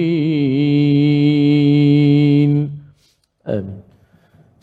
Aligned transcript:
الضالين 0.00 1.23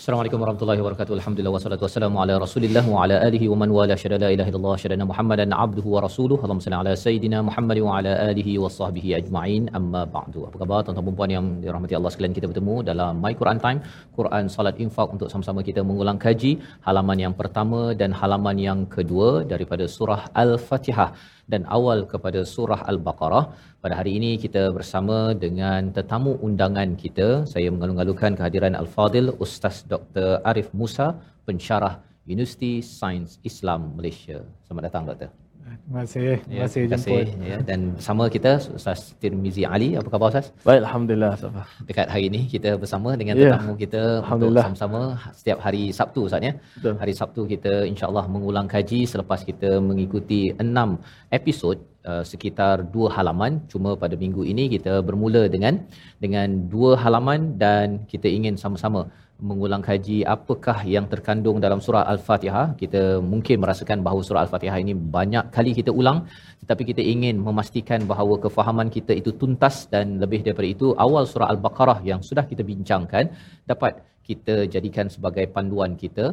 Assalamualaikum 0.02 0.40
warahmatullahi 0.42 0.80
wabarakatuh. 0.82 1.14
Alhamdulillah 1.16 1.52
wassalatu 1.54 1.84
wassalamu 1.86 2.16
ala 2.22 2.34
Rasulillah 2.44 2.82
wa 2.92 3.02
ala 3.02 3.16
alihi 3.26 3.46
wa 3.50 3.56
man 3.60 3.70
wala 3.76 3.96
syada 4.02 4.16
la 4.22 4.28
ilaha 4.34 4.50
illallah 4.50 4.72
syadana 4.82 5.04
Muhammadan 5.10 5.50
abduhu 5.64 5.92
wa 5.94 6.00
rasuluhu. 6.04 6.40
Allahumma 6.44 6.64
salli 6.64 6.78
ala 6.80 6.92
sayidina 7.02 7.38
Muhammad 7.48 7.78
wa 7.86 7.92
ala 7.98 8.12
alihi 8.30 8.54
wa 8.62 8.70
sahbihi 8.78 9.14
ajma'in. 9.18 9.70
Amma 9.78 10.02
ba'du. 10.14 10.40
Apa 10.48 10.58
khabar 10.62 10.80
tuan-tuan 10.86 11.06
dan 11.08 11.18
puan 11.20 11.30
yang 11.36 11.46
dirahmati 11.64 11.96
Allah 11.98 12.10
sekalian 12.14 12.34
kita 12.38 12.50
bertemu 12.52 12.74
dalam 12.90 13.22
My 13.26 13.32
Quran 13.42 13.60
Time, 13.66 13.78
Quran 14.18 14.50
Salat 14.56 14.82
Infak 14.86 15.14
untuk 15.14 15.30
sama-sama 15.34 15.62
kita 15.68 15.84
mengulang 15.90 16.18
kaji 16.26 16.52
halaman 16.88 17.22
yang 17.26 17.36
pertama 17.42 17.82
dan 18.02 18.10
halaman 18.22 18.58
yang 18.68 18.82
kedua 18.96 19.30
daripada 19.54 19.86
surah 19.98 20.20
Al-Fatihah 20.44 21.10
dan 21.52 21.66
awal 21.76 22.06
kepada 22.12 22.40
surah 22.54 22.80
Al-Baqarah. 22.92 23.44
Pada 23.82 23.94
hari 23.98 24.12
ini 24.18 24.38
kita 24.44 24.70
bersama 24.76 25.34
dengan 25.34 25.90
tetamu 25.96 26.38
undangan 26.46 26.94
kita. 27.02 27.28
Saya 27.52 27.68
mengalu-alukan 27.74 28.38
kehadiran 28.38 28.78
Al-Fadil 28.82 29.34
Ustaz 29.44 29.82
Dr. 29.92 30.40
Arif 30.46 30.70
Musa, 30.72 31.18
pensyarah 31.48 31.94
Universiti 32.26 32.72
Sains 32.82 33.42
Islam 33.42 33.98
Malaysia. 33.98 34.38
Selamat 34.66 34.84
datang 34.90 35.06
Doktor. 35.10 35.41
Terima 35.62 36.02
kasih. 36.02 36.42
Terima 36.42 36.54
Ya, 36.58 36.62
kasih 36.66 36.80
terima 36.82 36.94
kasih. 36.96 37.18
jemput. 37.22 37.48
Ya, 37.50 37.56
dan 37.68 37.80
bersama 37.96 38.24
kita 38.34 38.50
Ustaz 38.78 39.00
Tirmizi 39.22 39.62
Ali. 39.74 39.88
Apa 39.98 40.08
khabar 40.12 40.28
Ustaz? 40.32 40.46
Baik, 40.66 40.80
Alhamdulillah. 40.84 41.32
Safa. 41.38 41.62
Dekat 41.88 42.06
hari 42.12 42.24
ini 42.30 42.40
kita 42.54 42.70
bersama 42.82 43.10
dengan 43.20 43.34
Ya. 43.38 43.54
tetamu 43.54 43.72
kita 43.78 44.02
untuk 44.26 44.50
sama-sama 44.58 45.00
setiap 45.38 45.58
hari 45.66 45.82
Sabtu 45.98 46.20
Ustaz 46.26 46.42
ya. 46.42 46.52
Betul. 46.76 46.94
Hari 47.02 47.14
Sabtu 47.20 47.40
kita 47.46 47.74
insya-Allah 47.86 48.24
mengulang 48.34 48.66
kaji 48.74 49.00
selepas 49.12 49.40
kita 49.50 49.78
mengikuti 49.78 50.50
enam 50.64 50.98
episod 51.30 51.78
uh, 52.10 52.24
sekitar 52.26 52.82
dua 52.94 53.08
halaman. 53.16 53.62
Cuma 53.70 53.94
pada 53.94 54.18
minggu 54.18 54.42
ini 54.42 54.66
kita 54.74 54.98
bermula 55.06 55.46
dengan 55.46 55.74
dengan 56.18 56.48
dua 56.74 56.98
halaman 56.98 57.54
dan 57.54 58.02
kita 58.10 58.26
ingin 58.26 58.58
sama-sama 58.58 59.06
mengulang 59.48 59.82
kaji 59.88 60.18
apakah 60.34 60.78
yang 60.94 61.06
terkandung 61.12 61.56
dalam 61.64 61.80
surah 61.84 62.04
Al-Fatihah. 62.12 62.66
Kita 62.82 63.02
mungkin 63.32 63.56
merasakan 63.62 63.98
bahawa 64.06 64.20
surah 64.28 64.42
Al-Fatihah 64.44 64.78
ini 64.84 64.94
banyak 65.16 65.44
kali 65.56 65.72
kita 65.78 65.90
ulang 66.00 66.18
tetapi 66.62 66.82
kita 66.90 67.02
ingin 67.14 67.36
memastikan 67.48 68.00
bahawa 68.12 68.34
kefahaman 68.44 68.88
kita 68.96 69.12
itu 69.20 69.30
tuntas 69.40 69.76
dan 69.94 70.06
lebih 70.22 70.40
daripada 70.46 70.68
itu 70.74 70.88
awal 71.04 71.26
surah 71.32 71.48
Al-Baqarah 71.54 71.98
yang 72.10 72.20
sudah 72.28 72.44
kita 72.52 72.62
bincangkan 72.70 73.24
dapat 73.72 73.92
kita 74.28 74.54
jadikan 74.74 75.06
sebagai 75.14 75.44
panduan 75.54 75.92
kita 76.02 76.26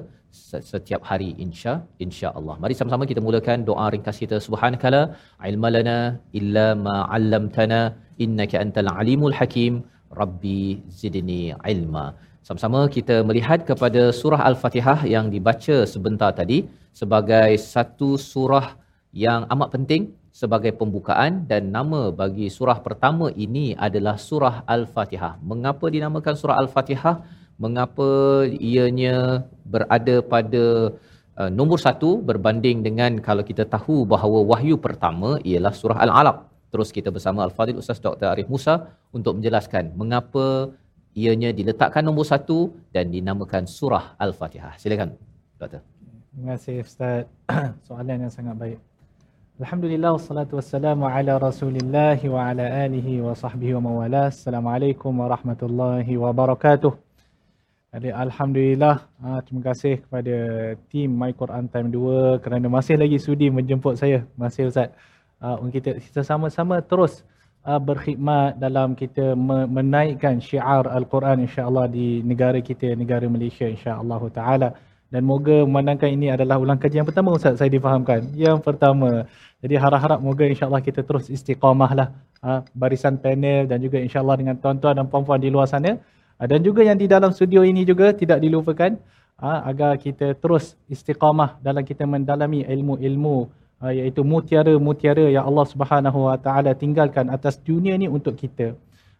se- 0.47 0.63
setiap 0.71 1.01
hari 1.09 1.29
insya 1.45 1.73
insya 2.05 2.29
Allah. 2.39 2.55
Mari 2.63 2.73
sama-sama 2.79 3.09
kita 3.11 3.21
mulakan 3.27 3.65
doa 3.69 3.85
ringkas 3.93 4.17
kita 4.23 4.37
subhanakala 4.47 5.01
ilmalana 5.51 5.97
illa 6.39 6.67
ma 6.85 6.97
'allamtana 7.15 7.81
innaka 8.25 8.57
antal 8.63 8.91
alimul 9.01 9.35
hakim 9.39 9.73
rabbi 10.21 10.61
zidni 10.99 11.43
ilma. 11.73 12.05
Sama-sama 12.47 12.87
kita 12.95 13.15
melihat 13.27 13.67
kepada 13.69 14.01
surah 14.19 14.41
Al-Fatihah 14.49 15.03
yang 15.13 15.27
dibaca 15.33 15.83
sebentar 15.93 16.31
tadi 16.31 16.65
sebagai 16.95 17.51
satu 17.59 18.15
surah 18.15 18.79
yang 19.11 19.43
amat 19.53 19.69
penting 19.75 20.15
sebagai 20.31 20.71
pembukaan 20.79 21.43
dan 21.51 21.67
nama 21.75 22.01
bagi 22.21 22.47
surah 22.57 22.79
pertama 22.85 23.27
ini 23.45 23.75
adalah 23.87 24.15
surah 24.15 24.55
Al-Fatihah. 24.75 25.33
Mengapa 25.51 25.85
dinamakan 25.95 26.35
surah 26.41 26.57
Al-Fatihah? 26.63 27.15
Mengapa 27.59 28.09
ianya 28.47 29.43
berada 29.67 30.15
pada 30.23 30.95
uh, 31.35 31.51
nombor 31.51 31.79
satu 31.83 32.23
berbanding 32.29 32.79
dengan 32.87 33.19
kalau 33.19 33.43
kita 33.43 33.67
tahu 33.67 34.07
bahawa 34.07 34.39
wahyu 34.51 34.79
pertama 34.79 35.43
ialah 35.43 35.73
surah 35.75 35.99
Al-Alaq. 36.07 36.37
Terus 36.71 36.89
kita 36.95 37.09
bersama 37.11 37.43
Al-Fadhil 37.43 37.81
Ustaz 37.81 37.99
Dr. 37.99 38.31
Arif 38.31 38.47
Musa 38.47 38.95
untuk 39.11 39.41
menjelaskan 39.41 39.91
mengapa 39.99 40.71
ianya 41.17 41.49
diletakkan 41.49 42.05
nombor 42.05 42.25
satu 42.25 42.73
dan 42.93 43.09
dinamakan 43.09 43.65
surah 43.65 44.15
Al-Fatihah. 44.17 44.77
Silakan, 44.77 45.17
Doktor. 45.57 45.81
Terima 46.29 46.55
kasih 46.55 46.85
Ustaz. 46.85 47.25
Soalan 47.87 48.29
yang 48.29 48.33
sangat 48.33 48.55
baik. 48.55 48.79
Alhamdulillah 49.59 50.15
wassalatu 50.15 50.55
wassalamu 50.55 51.03
ala 51.03 51.35
Rasulillah 51.35 52.15
wa 52.31 52.47
ala 52.47 52.63
alihi 52.87 53.19
wa 53.19 53.35
sahbihi 53.35 53.75
wa 53.75 53.91
mawala. 53.91 54.31
Assalamualaikum 54.31 55.11
warahmatullahi 55.11 56.15
wabarakatuh. 56.15 56.95
Jadi 57.89 58.13
Alhamdulillah, 58.13 59.03
ah, 59.19 59.41
terima 59.43 59.73
kasih 59.73 59.99
kepada 60.05 60.35
tim 60.87 61.11
My 61.11 61.35
Quran 61.35 61.67
Time 61.67 61.89
2 61.91 62.39
kerana 62.39 62.71
masih 62.71 62.95
lagi 63.01 63.19
sudi 63.19 63.51
menjemput 63.51 63.99
saya. 63.99 64.23
Kasih 64.39 64.71
Ustaz. 64.71 64.95
Untuk 65.39 65.81
kita, 65.81 65.91
kita 65.99 66.21
sama-sama 66.23 66.79
terus 66.79 67.27
ah, 67.65 67.79
berkhidmat 67.79 68.59
dalam 68.59 68.95
kita 68.95 69.35
me- 69.35 69.67
menaikkan 69.67 70.39
syiar 70.39 70.85
Al-Quran 70.87 71.47
insya-Allah 71.47 71.85
di 71.91 72.21
negara 72.23 72.59
kita, 72.59 72.93
negara 72.95 73.25
Malaysia 73.27 73.65
insya-Allah 73.67 74.21
taala. 74.31 74.69
Dan 75.09 75.25
moga 75.25 75.65
memandangkan 75.65 76.09
ini 76.13 76.29
adalah 76.29 76.61
ulang 76.61 76.77
kaji 76.77 77.01
yang 77.01 77.09
pertama 77.09 77.33
Ustaz 77.33 77.57
saya 77.57 77.71
difahamkan. 77.73 78.29
Yang 78.37 78.61
pertama. 78.61 79.25
Jadi 79.59 79.75
harap-harap 79.75 80.21
moga 80.21 80.45
insya-Allah 80.45 80.85
kita 80.85 81.01
terus 81.01 81.27
istiqamah 81.33 81.91
lah 81.97 82.07
ah, 82.45 82.61
barisan 82.77 83.17
panel 83.17 83.65
dan 83.65 83.81
juga 83.81 83.97
insya-Allah 83.99 84.37
dengan 84.37 84.55
tuan-tuan 84.61 84.93
dan 84.95 85.05
puan-puan 85.09 85.41
di 85.41 85.49
luar 85.49 85.65
sana 85.65 85.97
Ah, 86.39 86.47
dan 86.47 86.63
juga 86.63 86.87
yang 86.87 86.95
di 86.95 87.03
dalam 87.03 87.35
studio 87.35 87.67
ini 87.67 87.83
juga 87.83 88.15
tidak 88.15 88.39
dilupakan 88.39 88.95
ah, 89.43 89.59
agar 89.67 89.99
kita 89.99 90.39
terus 90.39 90.79
istiqamah 90.87 91.59
dalam 91.59 91.83
kita 91.83 92.07
mendalami 92.07 92.63
ilmu-ilmu 92.63 93.51
ah, 93.83 93.91
iaitu 93.95 94.21
mutiara-mutiara 94.23 95.25
yang 95.31 95.47
Allah 95.49 95.65
Subhanahu 95.73 96.27
Wa 96.27 96.37
Taala 96.45 96.71
tinggalkan 96.75 97.31
atas 97.31 97.57
dunia 97.59 97.95
ini 97.95 98.07
untuk 98.11 98.35
kita. 98.35 98.75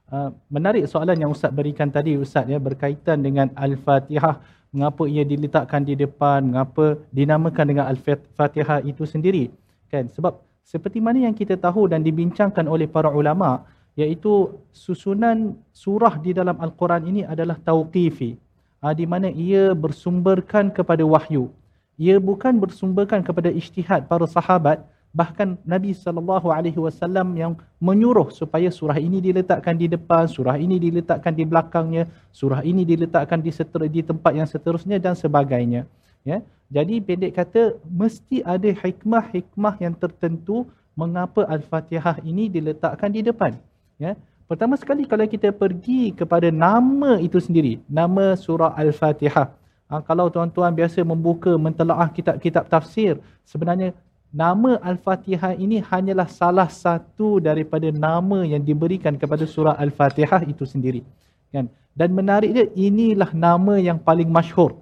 Ah, 0.10 0.30
menarik 0.52 0.86
soalan 0.90 1.18
yang 1.18 1.32
Ustaz 1.32 1.52
berikan 1.54 1.90
tadi 1.90 2.18
Ustaz 2.20 2.46
ya 2.50 2.60
berkaitan 2.60 3.24
dengan 3.24 3.48
Al-Fatihah. 3.56 4.42
Mengapa 4.70 5.10
ia 5.10 5.26
diletakkan 5.26 5.82
di 5.82 5.98
depan? 5.98 6.46
Mengapa 6.46 6.94
dinamakan 7.10 7.66
dengan 7.66 7.86
Al-Fatihah 7.90 8.86
itu 8.86 9.02
sendiri? 9.10 9.50
Kan? 9.90 10.06
Sebab 10.14 10.38
seperti 10.62 11.02
mana 11.02 11.26
yang 11.26 11.34
kita 11.34 11.58
tahu 11.58 11.90
dan 11.90 12.06
dibincangkan 12.06 12.70
oleh 12.70 12.86
para 12.86 13.10
ulama 13.10 13.66
iaitu 13.98 14.54
susunan 14.70 15.58
surah 15.74 16.22
di 16.22 16.38
dalam 16.38 16.54
Al-Quran 16.62 17.10
ini 17.10 17.22
adalah 17.26 17.58
tauqifi. 17.58 18.38
Ah, 18.80 18.94
di 18.96 19.04
mana 19.04 19.28
ia 19.28 19.76
bersumberkan 19.76 20.72
kepada 20.72 21.04
wahyu 21.04 21.52
ia 22.00 22.16
bukan 22.16 22.56
bersumberkan 22.64 23.20
kepada 23.20 23.52
ijtihad 23.52 24.08
para 24.08 24.24
sahabat 24.24 24.80
bahkan 25.10 25.58
Nabi 25.66 25.92
sallallahu 25.92 26.54
alaihi 26.54 26.78
wasallam 26.78 27.34
yang 27.34 27.54
menyuruh 27.82 28.30
supaya 28.30 28.70
surah 28.70 28.98
ini 29.02 29.18
diletakkan 29.20 29.74
di 29.74 29.90
depan, 29.90 30.30
surah 30.30 30.56
ini 30.62 30.78
diletakkan 30.78 31.34
di 31.34 31.44
belakangnya, 31.50 32.06
surah 32.30 32.62
ini 32.62 32.86
diletakkan 32.86 33.42
di 33.42 33.50
seter- 33.50 33.90
di 33.90 34.06
tempat 34.06 34.32
yang 34.38 34.46
seterusnya 34.46 35.02
dan 35.02 35.18
sebagainya. 35.18 35.90
Ya. 36.22 36.46
Jadi 36.70 37.02
pendek 37.02 37.34
kata 37.34 37.82
mesti 37.90 38.46
ada 38.46 38.70
hikmah-hikmah 38.70 39.82
yang 39.82 39.98
tertentu 39.98 40.70
mengapa 40.94 41.42
Al-Fatihah 41.50 42.22
ini 42.22 42.46
diletakkan 42.46 43.10
di 43.10 43.26
depan. 43.26 43.58
Ya. 43.98 44.14
Pertama 44.46 44.78
sekali 44.78 45.10
kalau 45.10 45.26
kita 45.26 45.50
pergi 45.50 46.14
kepada 46.14 46.54
nama 46.54 47.18
itu 47.18 47.42
sendiri, 47.42 47.82
nama 47.90 48.38
surah 48.38 48.78
Al-Fatihah. 48.78 49.59
Ha, 49.90 50.06
kalau 50.06 50.30
tuan-tuan 50.30 50.70
biasa 50.70 51.02
membuka 51.02 51.58
mentelaah 51.58 52.14
kitab-kitab 52.14 52.70
tafsir, 52.70 53.18
sebenarnya 53.42 53.98
nama 54.30 54.78
Al-Fatihah 54.86 55.58
ini 55.58 55.82
hanyalah 55.82 56.30
salah 56.30 56.70
satu 56.70 57.42
daripada 57.42 57.90
nama 57.90 58.46
yang 58.46 58.62
diberikan 58.62 59.18
kepada 59.18 59.50
surah 59.50 59.74
Al-Fatihah 59.82 60.46
itu 60.46 60.62
sendiri. 60.62 61.02
Kan? 61.50 61.66
Dan 61.98 62.14
menarik 62.14 62.54
dia, 62.54 62.70
inilah 62.78 63.34
nama 63.34 63.82
yang 63.82 63.98
paling 63.98 64.30
masyhur. 64.30 64.78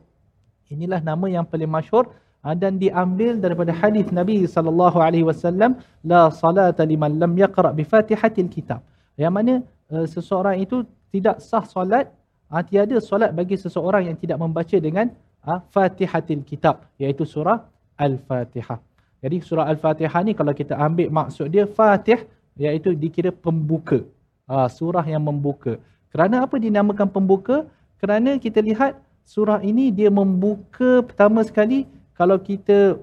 Inilah 0.68 1.00
nama 1.00 1.31
yang 1.31 1.48
paling 1.48 1.71
masyhur 1.71 2.12
ha, 2.44 2.51
dan 2.51 2.75
diambil 2.75 3.39
daripada 3.39 3.71
hadis 3.71 4.12
Nabi 4.12 4.44
sallallahu 4.44 5.00
alaihi 5.00 5.24
wasallam 5.24 5.80
la 6.03 6.27
salata 6.27 6.83
liman 6.83 7.15
lam 7.15 7.31
yaqra 7.39 7.71
bi 7.71 7.88
Fatihatil 7.88 8.51
Kitab. 8.51 8.83
Yang 9.15 9.33
mana 9.33 9.53
uh, 9.88 10.03
seseorang 10.03 10.60
itu 10.60 10.83
tidak 11.15 11.39
sah 11.39 11.63
solat, 11.63 12.12
uh, 12.54 12.64
tiada 12.64 12.98
solat 13.04 13.32
bagi 13.40 13.56
seseorang 13.60 14.10
yang 14.10 14.18
tidak 14.20 14.38
membaca 14.44 14.78
dengan 14.88 15.12
uh, 15.48 15.60
Fatihatil 15.74 16.44
Kitab 16.48 16.88
iaitu 17.02 17.24
surah 17.24 17.64
Al-Fatihah. 17.98 18.80
Jadi 19.24 19.38
surah 19.42 19.66
Al-Fatihah 19.72 20.22
ni 20.28 20.34
kalau 20.38 20.54
kita 20.54 20.78
ambil 20.78 21.10
maksud 21.10 21.50
dia 21.50 21.66
Fatih 21.66 22.24
iaitu 22.58 22.94
dikira 22.94 23.32
pembuka. 23.34 24.02
Uh, 24.48 24.68
surah 24.72 25.04
yang 25.04 25.24
membuka. 25.24 25.76
Kerana 26.14 26.48
apa 26.48 26.56
dinamakan 26.56 27.12
pembuka? 27.12 27.68
Kerana 28.00 28.40
kita 28.40 28.64
lihat 28.64 28.96
surah 29.28 29.60
ini 29.60 29.92
dia 29.92 30.08
membuka 30.08 31.04
pertama 31.04 31.44
sekali 31.44 31.84
kalau 32.16 32.40
kita 32.40 32.96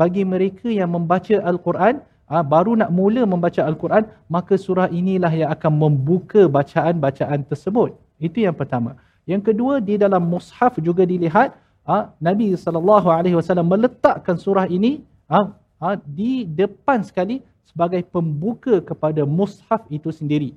bagi 0.00 0.24
mereka 0.24 0.68
yang 0.72 0.90
membaca 0.96 1.36
Al-Quran 1.44 2.00
ha, 2.30 2.42
baru 2.42 2.72
nak 2.80 2.90
mula 2.98 3.22
membaca 3.28 3.60
Al-Quran 3.62 4.04
maka 4.32 4.54
surah 4.58 4.88
inilah 4.90 5.30
yang 5.30 5.50
akan 5.52 5.72
membuka 5.76 6.48
bacaan-bacaan 6.48 7.46
tersebut. 7.46 7.94
Itu 8.16 8.40
yang 8.44 8.56
pertama. 8.56 8.96
Yang 9.26 9.52
kedua 9.52 9.82
di 9.82 9.98
dalam 9.98 10.22
mushaf 10.22 10.78
juga 10.80 11.02
dilihat 11.02 11.52
ha, 11.84 12.14
Nabi 12.22 12.54
SAW 12.54 13.62
meletakkan 13.66 14.36
surah 14.38 14.66
ini 14.70 15.02
ha, 15.26 15.52
ha, 15.82 15.88
di 16.02 16.46
depan 16.46 17.02
sekali 17.02 17.42
sebagai 17.66 18.02
pembuka 18.08 18.80
kepada 18.80 19.26
mushaf 19.26 19.84
itu 19.90 20.08
sendiri. 20.14 20.54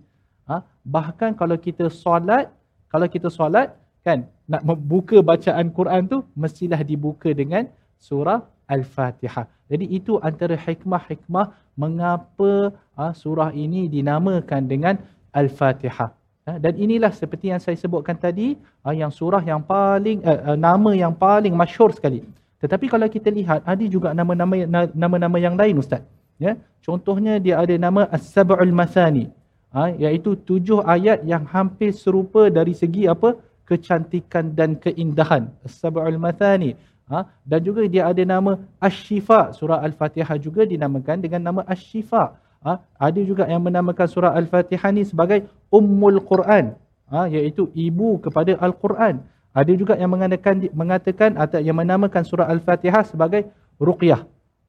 Bahkan 0.82 1.38
kalau 1.38 1.58
kita 1.62 1.94
solat, 1.94 2.50
kalau 2.90 3.06
kita 3.06 3.30
solat 3.30 3.78
kan 4.02 4.26
nak 4.50 4.66
membuka 4.66 5.22
bacaan 5.22 5.70
Quran 5.70 6.10
tu 6.10 6.18
mestilah 6.34 6.82
dibuka 6.82 7.30
dengan 7.30 7.70
surah 8.02 8.42
Al-Fatihah. 8.66 9.46
Jadi 9.70 9.86
itu 9.94 10.18
antara 10.26 10.58
hikmah-hikmah 10.58 11.54
mengapa 11.78 12.74
surah 13.14 13.54
ini 13.54 13.86
dinamakan 13.86 14.66
dengan 14.66 14.96
Al-Fatihah. 15.30 16.10
Ha, 16.50 16.58
dan 16.58 16.74
inilah 16.74 17.14
seperti 17.14 17.54
yang 17.54 17.62
saya 17.62 17.78
sebutkan 17.78 18.18
tadi, 18.18 18.58
ha, 18.82 18.90
yang 18.90 19.14
surah 19.14 19.44
yang 19.46 19.62
paling 19.62 20.26
uh, 20.26 20.42
uh, 20.50 20.58
nama 20.58 20.98
yang 20.98 21.14
paling 21.14 21.54
masyhur 21.54 21.94
sekali. 21.94 22.26
Tetapi 22.58 22.90
kalau 22.90 23.06
kita 23.06 23.30
lihat 23.30 23.62
ada 23.62 23.86
juga 23.86 24.18
nama-nama 24.18 24.66
nama-nama 24.98 25.38
yang 25.38 25.54
lain 25.54 25.78
ustaz. 25.78 26.02
Ya, 26.42 26.58
contohnya 26.82 27.38
dia 27.38 27.62
ada 27.62 27.76
nama 27.78 28.10
As-Sab'ul 28.10 28.74
Masani. 28.74 29.30
Ha, 29.70 29.94
iaitu 29.94 30.34
tujuh 30.50 30.82
ayat 30.82 31.22
yang 31.22 31.46
hampir 31.46 31.94
serupa 31.94 32.50
dari 32.50 32.74
segi 32.74 33.06
apa? 33.06 33.38
kecantikan 33.70 34.46
dan 34.58 34.74
keindahan. 34.74 35.54
As-Sab'ul 35.62 36.18
Mathani. 36.18 36.74
Ha? 37.14 37.30
Dan 37.46 37.60
juga 37.62 37.86
dia 37.86 38.10
ada 38.10 38.24
nama 38.26 38.58
Ash-Shifa. 38.82 39.54
Surah 39.54 39.86
Al-Fatihah 39.86 40.42
juga 40.42 40.66
dinamakan 40.66 41.22
dengan 41.22 41.42
nama 41.54 41.62
Ash-Shifa. 41.70 42.34
Ha? 42.66 42.74
Ada 43.00 43.22
juga 43.24 43.44
yang 43.48 43.64
menamakan 43.64 44.08
surah 44.08 44.36
Al-Fatihah 44.36 44.92
ni 44.92 45.04
sebagai 45.08 45.48
Ummul 45.72 46.20
Quran. 46.24 46.76
Ha? 47.12 47.28
Iaitu 47.32 47.72
ibu 47.74 48.20
kepada 48.20 48.60
Al-Quran. 48.60 49.24
Ada 49.56 49.72
juga 49.74 49.94
yang 49.98 50.12
mengatakan, 50.14 50.68
mengatakan 50.76 51.32
atau 51.40 51.60
yang 51.64 51.78
menamakan 51.80 52.24
surah 52.28 52.48
Al-Fatihah 52.52 53.04
sebagai 53.08 53.48
Ruqyah. 53.80 54.22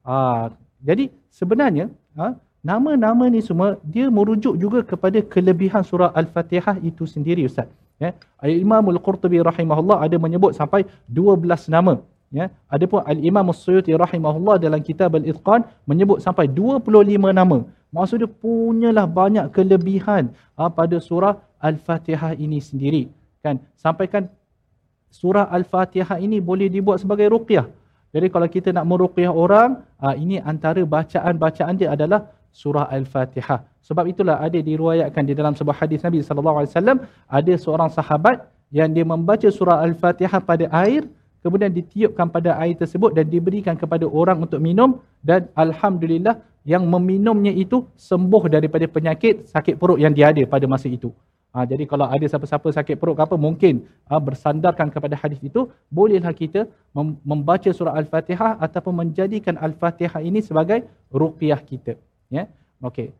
Ha? 0.07 0.49
Jadi 0.81 1.13
sebenarnya 1.29 1.91
ha? 2.17 2.33
nama-nama 2.65 3.29
ni 3.29 3.43
semua 3.45 3.77
dia 3.85 4.09
merujuk 4.09 4.57
juga 4.57 4.81
kepada 4.81 5.21
kelebihan 5.21 5.85
surah 5.85 6.09
Al-Fatihah 6.15 6.81
itu 6.81 7.05
sendiri 7.05 7.45
Ustaz. 7.45 7.69
Ya. 8.01 8.17
Imam 8.49 8.81
Al-Qurtubi 8.89 9.37
rahimahullah 9.37 10.01
ada 10.01 10.17
menyebut 10.17 10.57
sampai 10.57 10.89
12 11.05 11.69
nama. 11.69 12.01
Ya. 12.33 12.49
Adapun 12.65 13.05
Al-Imam 13.05 13.45
As-Suyuti 13.53 13.93
rahimahullah 13.93 14.57
dalam 14.57 14.81
kitab 14.81 15.13
Al-Itqan 15.19 15.67
menyebut 15.85 16.17
sampai 16.25 16.49
25 16.49 17.29
nama. 17.29 17.57
Maksudnya 17.91 18.27
punyalah 18.27 19.03
banyak 19.03 19.51
kelebihan 19.51 20.31
ha, 20.55 20.71
pada 20.71 20.95
surah 20.97 21.35
Al-Fatihah 21.59 22.39
ini 22.39 22.63
sendiri. 22.63 23.11
Kan? 23.43 23.59
Sampaikan 23.75 24.31
surah 25.11 25.51
Al-Fatihah 25.51 26.17
ini 26.23 26.39
boleh 26.39 26.71
dibuat 26.71 27.03
sebagai 27.03 27.27
ruqyah. 27.27 27.67
Jadi 28.15 28.27
kalau 28.31 28.47
kita 28.47 28.71
nak 28.71 28.87
meruqyah 28.87 29.31
orang, 29.31 29.83
ha, 29.99 30.15
ini 30.15 30.39
antara 30.39 30.79
bacaan-bacaan 30.87 31.75
dia 31.75 31.91
adalah 31.91 32.31
surah 32.55 32.87
Al-Fatihah. 32.87 33.67
Sebab 33.83 34.07
itulah 34.07 34.39
ada 34.39 34.55
diriwayatkan 34.55 35.23
di 35.27 35.33
dalam 35.35 35.51
sebuah 35.55 35.83
hadis 35.83 35.99
Nabi 36.03 36.23
wasallam 36.23 37.03
ada 37.27 37.53
seorang 37.59 37.91
sahabat 37.91 38.47
yang 38.71 38.87
dia 38.95 39.03
membaca 39.03 39.47
surah 39.51 39.83
Al-Fatihah 39.83 40.39
pada 40.39 40.71
air 40.71 41.03
kemudian 41.41 41.73
ditiupkan 41.73 42.29
pada 42.29 42.55
air 42.61 42.77
tersebut 42.77 43.17
dan 43.17 43.25
diberikan 43.25 43.73
kepada 43.73 44.05
orang 44.05 44.45
untuk 44.45 44.61
minum 44.61 45.01
dan 45.25 45.49
alhamdulillah 45.57 46.37
yang 46.61 46.83
meminumnya 46.85 47.49
itu 47.49 47.89
sembuh 47.97 48.43
daripada 48.47 48.85
penyakit 48.85 49.49
sakit 49.49 49.75
perut 49.81 49.97
yang 49.97 50.13
dia 50.13 50.29
ada 50.29 50.43
pada 50.45 50.65
masa 50.69 50.87
itu. 50.87 51.09
Ha, 51.51 51.67
jadi 51.67 51.83
kalau 51.83 52.07
ada 52.07 52.23
siapa-siapa 52.23 52.71
sakit 52.71 52.95
perut 52.95 53.19
ke 53.19 53.23
apa 53.27 53.35
mungkin 53.35 53.83
ha, 54.07 54.15
bersandarkan 54.23 54.87
kepada 54.87 55.19
hadis 55.19 55.41
itu 55.43 55.67
bolehlah 55.91 56.31
kita 56.31 56.63
mem- 56.95 57.19
membaca 57.27 57.67
surah 57.67 57.91
Al-Fatihah 57.99 58.55
ataupun 58.55 58.93
menjadikan 58.95 59.59
Al-Fatihah 59.59 60.23
ini 60.23 60.39
sebagai 60.39 60.87
ruqyah 61.11 61.59
kita. 61.59 61.99
Ya. 62.31 62.47
Okey. 62.79 63.11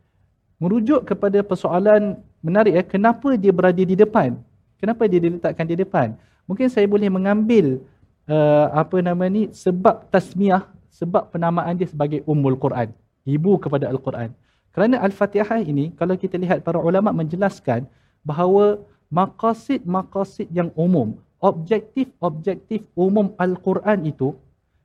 Merujuk 0.56 1.04
kepada 1.04 1.44
persoalan 1.44 2.22
menarik 2.40 2.72
ya, 2.72 2.82
kenapa 2.86 3.36
dia 3.36 3.52
berada 3.52 3.82
di 3.82 3.92
depan? 3.98 4.38
Kenapa 4.80 5.04
dia 5.10 5.20
diletakkan 5.20 5.66
di 5.68 5.76
depan? 5.76 6.16
Mungkin 6.48 6.72
saya 6.72 6.88
boleh 6.88 7.12
mengambil 7.12 7.84
uh, 8.26 8.66
apa 8.72 8.98
nama 9.04 9.28
ni 9.28 9.52
sebab 9.52 10.08
tasmiah, 10.08 10.66
sebab 10.88 11.28
penamaan 11.30 11.76
dia 11.76 11.86
sebagai 11.90 12.24
Ummul 12.24 12.56
Quran, 12.56 12.90
ibu 13.26 13.58
kepada 13.58 13.90
Al-Quran. 13.92 14.32
Kerana 14.72 15.04
Al-Fatihah 15.04 15.60
ini 15.62 15.92
kalau 15.92 16.16
kita 16.16 16.40
lihat 16.40 16.64
para 16.64 16.80
ulama 16.80 17.12
menjelaskan 17.12 17.84
bahawa 18.24 18.80
maqasid-maqasid 19.12 20.48
yang 20.48 20.72
umum, 20.72 21.20
objektif-objektif 21.44 22.88
umum 22.96 23.36
Al-Quran 23.36 24.08
itu 24.08 24.32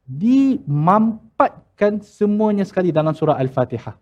dimampatkan 0.03 2.03
semuanya 2.03 2.67
sekali 2.67 2.91
dalam 2.91 3.15
surah 3.15 3.39
Al-Fatihah. 3.39 3.95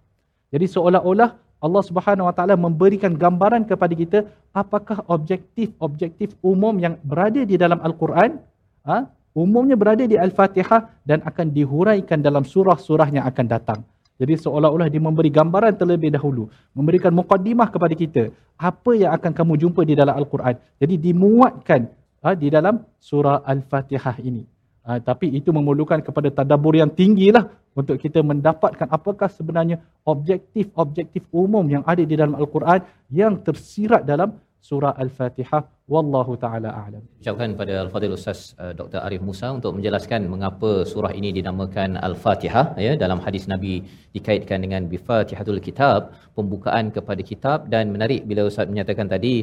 Jadi 0.49 0.65
seolah-olah 0.65 1.45
Allah 1.65 1.83
Subhanahu 1.85 2.29
Wa 2.29 2.35
Taala 2.37 2.55
memberikan 2.57 3.13
gambaran 3.13 3.65
kepada 3.65 3.93
kita 3.97 4.19
apakah 4.53 5.01
objektif-objektif 5.09 6.37
umum 6.45 6.77
yang 6.77 6.97
berada 7.01 7.41
di 7.41 7.57
dalam 7.57 7.81
Al-Quran, 7.81 8.37
ha? 8.85 9.09
umumnya 9.33 9.73
berada 9.73 10.05
di 10.05 10.17
Al-Fatihah 10.17 11.05
dan 11.05 11.25
akan 11.25 11.53
dihuraikan 11.53 12.21
dalam 12.21 12.45
surah-surah 12.45 13.09
yang 13.09 13.25
akan 13.25 13.45
datang. 13.49 13.79
Jadi 14.15 14.33
seolah-olah 14.39 14.87
dia 14.87 15.03
memberi 15.03 15.27
gambaran 15.27 15.75
terlebih 15.75 16.07
dahulu, 16.15 16.47
memberikan 16.71 17.11
mukaddimah 17.11 17.67
kepada 17.67 17.91
kita 17.91 18.23
apa 18.55 18.91
yang 18.95 19.11
akan 19.11 19.31
kamu 19.35 19.53
jumpa 19.67 19.83
di 19.83 19.91
dalam 19.91 20.15
Al-Quran. 20.15 20.55
Jadi 20.79 20.95
dimuatkan 20.95 21.91
ha, 22.23 22.31
di 22.31 22.47
dalam 22.47 22.79
surah 22.95 23.43
Al-Fatihah 23.43 24.23
ini. 24.23 24.47
Ha, 24.87 25.03
tapi 25.03 25.35
itu 25.35 25.51
memerlukan 25.51 25.99
kepada 25.99 26.31
tadabur 26.31 26.79
yang 26.79 26.87
tinggi 26.87 27.33
lah 27.35 27.51
untuk 27.75 27.99
kita 27.99 28.23
mendapatkan 28.23 28.87
apakah 28.87 29.27
sebenarnya 29.27 29.83
objektif-objektif 30.07 31.27
umum 31.35 31.67
yang 31.67 31.83
ada 31.83 31.99
di 31.99 32.15
dalam 32.15 32.39
Al-Quran 32.39 32.87
yang 33.11 33.35
tersirat 33.43 34.07
dalam 34.07 34.31
surah 34.67 34.93
Al-Fatihah. 35.03 35.63
Wallahu 35.93 36.33
taala 36.43 36.69
a'lam. 36.77 37.01
ucapkan 37.21 37.49
pada 37.59 37.73
Al-Fadhil 37.81 38.13
Ustaz 38.17 38.39
uh, 38.61 38.71
Dr. 38.79 38.99
Arif 39.05 39.21
Musa 39.27 39.47
untuk 39.57 39.71
menjelaskan 39.77 40.21
mengapa 40.31 40.71
surah 40.91 41.11
ini 41.19 41.29
dinamakan 41.37 41.89
Al-Fatihah 42.07 42.65
ya 42.85 42.93
dalam 43.03 43.19
hadis 43.25 43.43
Nabi 43.51 43.73
dikaitkan 44.15 44.65
dengan 44.65 44.81
bifatihatul 44.93 45.61
kitab 45.67 45.99
pembukaan 46.37 46.89
kepada 46.95 47.21
kitab 47.31 47.69
dan 47.73 47.93
menarik 47.95 48.21
bila 48.31 48.47
Ustaz 48.49 48.65
menyatakan 48.71 49.09
tadi 49.13 49.33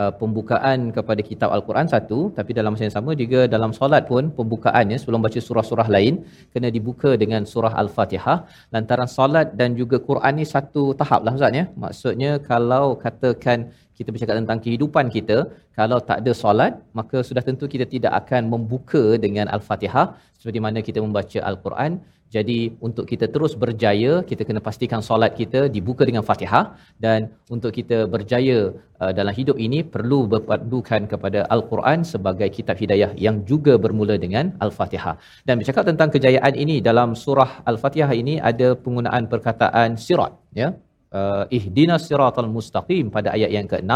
uh, 0.00 0.12
pembukaan 0.22 0.88
kepada 0.96 1.20
kitab 1.30 1.52
Al-Quran 1.56 1.92
satu 1.94 2.20
tapi 2.38 2.56
dalam 2.58 2.72
masa 2.76 2.86
yang 2.88 2.96
sama 2.96 3.12
juga 3.22 3.42
dalam 3.56 3.74
solat 3.80 4.08
pun 4.12 4.32
pembukaannya 4.38 4.96
sebelum 5.02 5.20
baca 5.26 5.42
surah-surah 5.48 5.88
lain 5.96 6.24
kena 6.54 6.70
dibuka 6.78 7.12
dengan 7.24 7.44
surah 7.52 7.74
Al-Fatihah 7.84 8.38
lantaran 8.76 9.10
solat 9.18 9.52
dan 9.60 9.76
juga 9.82 9.98
Quran 10.08 10.34
ni 10.40 10.48
satu 10.54 10.84
tahap 11.02 11.20
lah 11.28 11.36
Ustaz 11.38 11.60
ya 11.60 11.66
maksudnya 11.84 12.32
kalau 12.50 12.86
katakan 13.04 13.60
kita 14.00 14.10
bercakap 14.14 14.36
tentang 14.40 14.58
kehidupan 14.64 15.06
kita 15.16 15.38
kalau 15.78 15.98
tak 16.08 16.18
ada 16.22 16.32
solat 16.42 16.72
maka 16.98 17.18
sudah 17.28 17.42
tentu 17.48 17.66
kita 17.74 17.86
tidak 17.94 18.12
akan 18.20 18.42
membuka 18.52 19.04
dengan 19.24 19.46
al-Fatihah 19.56 20.06
seperti 20.40 20.60
mana 20.66 20.80
kita 20.88 20.98
membaca 21.06 21.38
al-Quran. 21.50 21.92
Jadi 22.34 22.58
untuk 22.86 23.04
kita 23.10 23.26
terus 23.34 23.52
berjaya 23.62 24.12
kita 24.30 24.42
kena 24.48 24.60
pastikan 24.66 25.00
solat 25.06 25.32
kita 25.40 25.60
dibuka 25.76 26.02
dengan 26.08 26.24
Fatihah. 26.28 26.64
Dan 27.04 27.20
untuk 27.54 27.72
kita 27.78 27.98
berjaya 28.12 28.58
uh, 29.02 29.12
dalam 29.18 29.34
hidup 29.38 29.56
ini 29.66 29.78
perlu 29.94 30.18
berpadukan 30.34 31.10
kepada 31.12 31.40
al-Quran 31.54 32.06
sebagai 32.12 32.48
kitab 32.56 32.78
hidayah 32.82 33.10
yang 33.24 33.38
juga 33.50 33.74
bermula 33.84 34.16
dengan 34.24 34.54
al-Fatihah. 34.66 35.14
Dan 35.46 35.58
bercakap 35.60 35.84
tentang 35.90 36.12
kejayaan 36.14 36.54
ini 36.64 36.76
dalam 36.90 37.18
surah 37.24 37.50
al-Fatihah 37.72 38.12
ini 38.22 38.36
ada 38.52 38.70
penggunaan 38.84 39.26
perkataan 39.34 39.98
sirat 40.06 40.34
ya 40.62 40.70
uh, 41.18 41.44
ihdinas 41.56 42.04
siratal 42.08 42.50
mustaqim 42.56 43.08
pada 43.16 43.28
ayat 43.36 43.50
yang 43.56 43.66
ke-6 43.72 43.92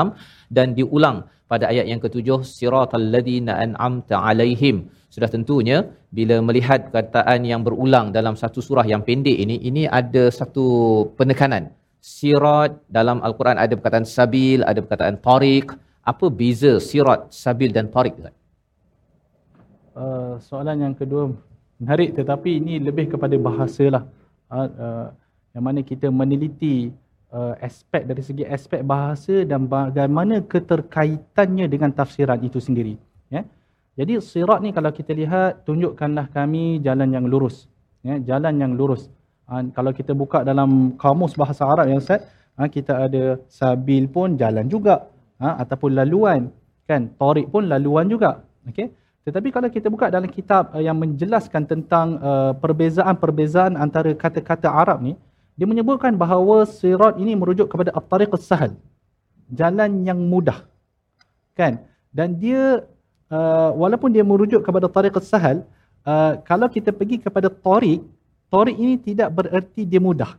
dan 0.56 0.74
diulang 0.78 1.18
pada 1.52 1.64
ayat 1.72 1.86
yang 1.90 2.00
ke-7 2.04 2.28
siratal 2.56 3.06
ladzina 3.14 3.54
an'amta 3.64 4.16
alaihim 4.28 4.76
sudah 5.14 5.30
tentunya 5.34 5.78
bila 6.18 6.36
melihat 6.48 6.80
perkataan 6.94 7.40
yang 7.50 7.60
berulang 7.66 8.06
dalam 8.18 8.34
satu 8.42 8.58
surah 8.66 8.86
yang 8.92 9.02
pendek 9.08 9.36
ini 9.44 9.56
ini 9.70 9.82
ada 10.00 10.24
satu 10.38 10.66
penekanan 11.18 11.70
sirat 12.04 12.72
dalam 12.96 13.18
al-Quran 13.26 13.56
ada 13.64 13.72
perkataan 13.78 14.06
sabil 14.16 14.60
ada 14.70 14.78
perkataan 14.84 15.16
tariq 15.28 15.68
apa 16.12 16.26
beza 16.40 16.72
sirat 16.88 17.32
sabil 17.42 17.70
dan 17.76 17.88
tariq? 17.94 18.16
Uh, 19.94 20.36
soalan 20.48 20.76
yang 20.84 20.94
kedua 21.00 21.32
menarik 21.80 22.12
tetapi 22.18 22.60
ini 22.60 22.76
lebih 22.88 23.06
kepada 23.14 23.36
bahasa 23.40 23.84
lah. 23.94 24.04
Uh, 24.52 24.68
uh, 24.84 25.06
yang 25.54 25.64
mana 25.64 25.80
kita 25.80 26.10
meneliti 26.10 26.90
uh, 27.34 27.54
aspek 27.58 28.06
dari 28.06 28.22
segi 28.22 28.44
aspek 28.46 28.80
bahasa 28.86 29.42
dan 29.42 29.66
bagaimana 29.66 30.38
keterkaitannya 30.52 31.66
dengan 31.66 31.90
tafsiran 31.90 32.38
itu 32.46 32.62
sendiri. 32.62 32.94
Ya. 33.34 33.42
Jadi 33.98 34.22
sirat 34.22 34.62
ni 34.62 34.70
kalau 34.70 34.90
kita 34.94 35.12
lihat 35.14 35.66
tunjukkanlah 35.66 36.30
kami 36.30 36.78
jalan 36.86 37.10
yang 37.10 37.26
lurus. 37.26 37.66
Ya, 38.06 38.16
jalan 38.22 38.54
yang 38.62 38.72
lurus. 38.78 39.10
Uh, 39.50 39.66
kalau 39.74 39.90
kita 39.90 40.14
buka 40.14 40.46
dalam 40.46 40.94
kamus 41.02 41.34
bahasa 41.34 41.66
Arab 41.66 41.90
yang 41.90 41.98
Ustaz, 41.98 42.22
uh, 42.56 42.68
kita 42.70 43.10
ada 43.10 43.24
sabil 43.50 44.06
pun 44.06 44.38
jalan 44.38 44.66
juga 44.70 45.10
uh, 45.42 45.54
ataupun 45.62 45.90
laluan 45.98 46.54
kan. 46.86 47.10
Tariq 47.18 47.50
pun 47.50 47.66
laluan 47.66 48.06
juga. 48.06 48.46
Okey. 48.70 48.88
Tetapi 49.24 49.48
kalau 49.56 49.68
kita 49.72 49.88
buka 49.88 50.12
dalam 50.12 50.28
kitab 50.28 50.68
uh, 50.76 50.82
yang 50.84 51.00
menjelaskan 51.00 51.64
tentang 51.64 52.20
uh, 52.20 52.52
perbezaan-perbezaan 52.60 53.72
antara 53.80 54.12
kata-kata 54.12 54.68
Arab 54.68 55.00
ni, 55.00 55.16
dia 55.54 55.66
menyebutkan 55.70 56.18
bahawa 56.18 56.66
sirat 56.66 57.14
ini 57.22 57.38
merujuk 57.38 57.70
kepada 57.70 57.94
at-tariq 57.94 58.34
sahal 58.42 58.74
jalan 59.52 60.02
yang 60.08 60.18
mudah. 60.18 60.64
Kan? 61.54 61.84
Dan 62.10 62.38
dia 62.40 62.86
uh, 63.28 63.70
walaupun 63.74 64.10
dia 64.14 64.24
merujuk 64.24 64.62
kepada 64.64 64.86
tariq 64.90 65.14
sahal 65.20 65.66
uh, 66.06 66.40
kalau 66.46 66.70
kita 66.70 66.90
pergi 66.94 67.20
kepada 67.20 67.50
tariq 67.50 68.02
tariq 68.48 68.76
ini 68.78 68.94
tidak 68.98 69.28
bererti 69.34 69.82
dia 69.86 70.00
mudah. 70.00 70.38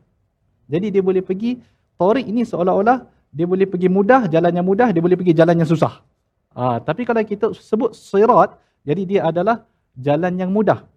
Jadi 0.66 0.88
dia 0.90 1.04
boleh 1.04 1.22
pergi 1.22 1.62
tariq 2.00 2.26
ini 2.26 2.48
seolah-olah 2.48 3.06
dia 3.36 3.46
boleh 3.46 3.68
pergi 3.68 3.92
mudah 3.92 4.32
jalan 4.32 4.52
yang 4.56 4.68
mudah 4.68 4.90
dia 4.96 5.04
boleh 5.04 5.18
pergi 5.20 5.36
jalan 5.36 5.56
yang 5.60 5.70
susah. 5.70 6.02
Uh, 6.56 6.80
tapi 6.80 7.04
kalau 7.04 7.20
kita 7.24 7.52
sebut 7.52 7.92
sirat 7.92 8.56
jadi 8.88 9.02
dia 9.04 9.22
adalah 9.28 9.68
jalan 10.00 10.34
yang 10.40 10.52
mudah. 10.52 10.88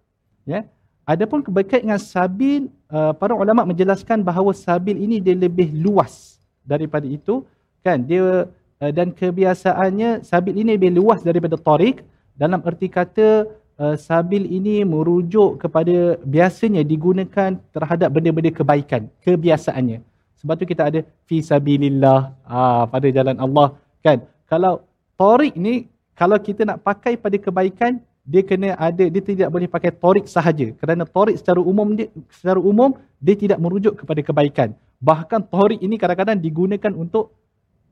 Ya? 0.47 0.63
Yeah? 0.63 0.63
Adapun 1.09 1.41
berkait 1.41 1.81
dengan 1.81 1.97
sabil, 1.97 2.69
uh, 2.91 3.13
para 3.15 3.33
ulama 3.37 3.65
menjelaskan 3.65 4.21
bahawa 4.25 4.51
sabil 4.53 4.97
ini 4.97 5.21
dia 5.21 5.37
lebih 5.37 5.71
luas 5.79 6.37
daripada 6.65 7.05
itu, 7.05 7.45
kan? 7.85 8.01
Dia 8.03 8.49
uh, 8.81 8.91
dan 8.91 9.13
kebiasaannya 9.13 10.25
sabil 10.25 10.59
ini 10.61 10.75
lebih 10.77 10.93
luas 10.97 11.21
daripada 11.25 11.55
tariq 11.55 12.01
dalam 12.35 12.59
erti 12.65 12.87
kata 12.87 13.47
uh, 13.79 13.95
sabil 13.95 14.45
ini 14.49 14.83
merujuk 14.83 15.61
kepada 15.63 16.19
biasanya 16.23 16.81
digunakan 16.83 17.57
terhadap 17.75 18.09
benda-benda 18.11 18.51
kebaikan, 18.51 19.07
kebiasaannya. 19.23 20.05
Sebab 20.39 20.55
tu 20.55 20.63
kita 20.63 20.87
ada 20.87 20.99
fi 21.27 21.43
sabilillah 21.43 22.31
ah, 22.47 22.87
pada 22.87 23.11
jalan 23.11 23.35
Allah, 23.43 23.75
kan? 23.99 24.23
Kalau 24.47 24.87
tariq 25.19 25.59
ni 25.59 25.91
kalau 26.15 26.39
kita 26.39 26.63
nak 26.63 26.79
pakai 26.79 27.19
pada 27.19 27.35
kebaikan 27.35 27.99
dia 28.31 28.41
kena 28.49 28.69
ada 28.87 29.05
dia 29.13 29.23
tidak 29.29 29.49
boleh 29.53 29.67
pakai 29.75 29.91
torik 30.03 30.25
sahaja. 30.35 30.67
Kerana 30.79 31.03
torik 31.15 31.35
secara 31.41 31.59
umum 31.71 31.87
dia 31.97 32.07
secara 32.37 32.59
umum 32.71 32.93
dia 33.25 33.35
tidak 33.43 33.57
merujuk 33.63 33.93
kepada 34.01 34.21
kebaikan. 34.27 34.69
Bahkan 35.09 35.41
torik 35.53 35.79
ini 35.87 35.95
kadang-kadang 36.01 36.37
digunakan 36.45 36.93
untuk 37.03 37.25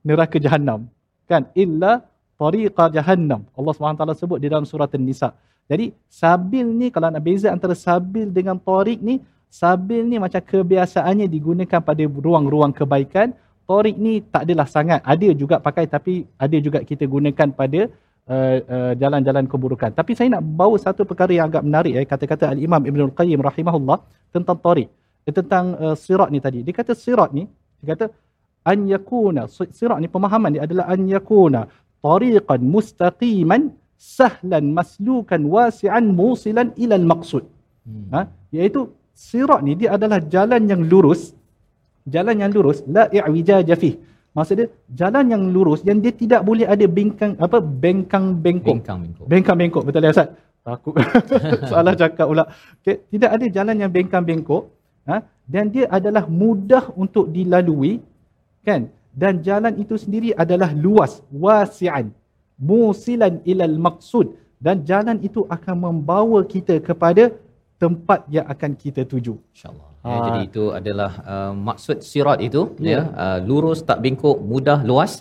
neraka 0.06 0.38
jahanam 0.46 0.86
kan? 1.32 1.50
Illa 1.64 2.06
tariqa 2.42 2.86
jahannam. 2.96 3.42
Allah 3.58 3.74
SWT 3.74 4.04
sebut 4.22 4.38
di 4.44 4.48
dalam 4.52 4.66
surah 4.70 4.90
An-Nisa. 5.00 5.30
Jadi 5.72 5.86
sabil 6.22 6.68
ni 6.80 6.88
kalau 6.94 7.10
nak 7.12 7.24
beza 7.28 7.48
antara 7.56 7.76
sabil 7.76 8.28
dengan 8.38 8.56
torik 8.70 9.00
ni 9.04 9.16
sabil 9.52 10.06
ni 10.12 10.16
macam 10.26 10.40
kebiasaannya 10.40 11.28
digunakan 11.36 11.82
pada 11.90 12.04
ruang-ruang 12.26 12.72
kebaikan. 12.80 13.34
Torik 13.68 14.00
ni 14.00 14.24
tak 14.34 14.48
adalah 14.48 14.64
sangat. 14.76 15.04
Ada 15.04 15.36
juga 15.36 15.56
pakai 15.60 15.92
tapi 15.92 16.24
ada 16.40 16.58
juga 16.66 16.80
kita 16.90 17.04
gunakan 17.04 17.52
pada 17.52 17.92
uh, 18.28 18.58
uh, 18.76 18.94
jalan-jalan 19.02 19.46
keburukan. 19.52 19.92
Tapi 20.00 20.12
saya 20.18 20.28
nak 20.36 20.44
bawa 20.44 20.78
satu 20.86 21.02
perkara 21.10 21.32
yang 21.38 21.48
agak 21.50 21.64
menarik 21.68 21.94
ya 21.98 22.04
kata-kata 22.04 22.46
al-Imam 22.54 22.84
Ibn 22.90 23.00
Al-Qayyim 23.12 23.40
rahimahullah 23.50 23.98
tentang 24.36 24.58
tariq 24.66 24.90
eh, 25.28 25.34
tentang 25.34 25.66
uh, 25.84 25.96
sirat 25.96 26.30
ni 26.34 26.40
tadi. 26.44 26.60
Dia 26.68 26.74
kata 26.80 26.94
sirat 27.04 27.32
ni 27.38 27.44
dia 27.82 27.88
kata 27.94 28.06
an 28.72 28.80
yakuna 28.94 29.48
sirat 29.52 30.00
ni 30.04 30.08
pemahaman 30.16 30.52
dia 30.56 30.64
adalah 30.68 30.86
an 30.94 31.02
yakuna 31.16 31.62
tariqan 32.04 32.62
mustaqiman 32.76 33.64
sahlan 33.98 34.66
maslukan 34.78 35.42
wasi'an 35.56 36.06
musilan 36.22 36.68
ila 36.84 36.96
al-maqsud. 37.02 37.44
Hmm. 37.88 38.08
Ha 38.14 38.22
iaitu 38.58 38.82
sirat 39.28 39.62
ni 39.68 39.74
dia 39.80 39.90
adalah 39.98 40.20
jalan 40.36 40.64
yang 40.72 40.82
lurus 40.92 41.22
jalan 42.16 42.36
yang 42.42 42.52
lurus 42.56 42.80
la 42.96 43.04
i'wijaja 43.18 43.76
fih 43.84 43.94
Maksud 44.38 44.56
dia 44.60 44.68
jalan 44.94 45.26
yang 45.34 45.44
lurus 45.50 45.82
yang 45.82 45.98
dia 45.98 46.14
tidak 46.14 46.46
boleh 46.46 46.70
ada 46.74 46.86
bengkang 46.86 47.34
apa 47.46 47.58
bengkang 47.58 48.38
bengkok. 48.44 48.78
Bengkang 48.78 49.00
bengkok. 49.02 49.26
Bengkang 49.32 49.58
bengkok 49.58 49.84
betul 49.90 50.06
ya 50.06 50.14
Ustaz? 50.14 50.30
Takut 50.62 50.94
salah 51.72 51.94
cakap 52.02 52.26
pula. 52.30 52.46
Okay. 52.86 53.02
Tidak 53.10 53.30
ada 53.36 53.46
jalan 53.50 53.76
yang 53.82 53.90
bengkang 53.90 54.22
bengkok 54.30 54.70
ha? 55.10 55.26
dan 55.50 55.74
dia 55.74 55.90
adalah 55.98 56.30
mudah 56.30 56.94
untuk 56.94 57.34
dilalui 57.34 57.98
kan? 58.62 58.94
Dan 59.18 59.42
jalan 59.42 59.74
itu 59.82 59.98
sendiri 59.98 60.30
adalah 60.38 60.70
luas, 60.78 61.26
wasi'an, 61.34 62.14
musilan 62.62 63.42
ilal 63.50 63.78
maqsud 63.82 64.38
dan 64.62 64.86
jalan 64.90 65.18
itu 65.26 65.42
akan 65.50 65.76
membawa 65.86 66.46
kita 66.46 66.78
kepada 66.78 67.34
tempat 67.82 68.20
yang 68.36 68.46
akan 68.54 68.72
kita 68.84 69.02
tuju. 69.12 69.34
InsyaAllah. 69.54 69.90
Ya, 70.08 70.18
ha. 70.18 70.26
jadi 70.28 70.40
itu 70.50 70.64
adalah 70.80 71.12
uh, 71.34 71.54
maksud 71.70 71.98
sirat 72.10 72.40
itu 72.48 72.62
ya, 72.80 72.92
ya 72.94 73.02
uh, 73.24 73.40
lurus 73.50 73.80
tak 73.90 74.00
bengkok 74.04 74.38
mudah 74.52 74.80
luas 74.90 75.12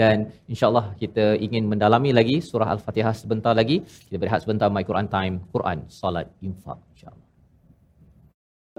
dan 0.00 0.16
insyaallah 0.52 0.86
kita 1.02 1.24
ingin 1.46 1.64
mendalami 1.72 2.10
lagi 2.18 2.36
surah 2.48 2.68
al-Fatihah 2.74 3.14
sebentar 3.22 3.52
lagi 3.60 3.76
kita 4.08 4.16
berehat 4.22 4.40
sebentar 4.44 4.68
my 4.76 4.84
Quran 4.88 5.08
time 5.16 5.34
Quran 5.52 5.78
salat 6.00 6.26
infak 6.40 6.78
insyaallah 6.96 7.28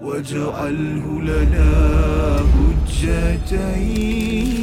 waj'alhu 0.07 1.11
lana 1.29 1.71
hujjatain 2.57 4.62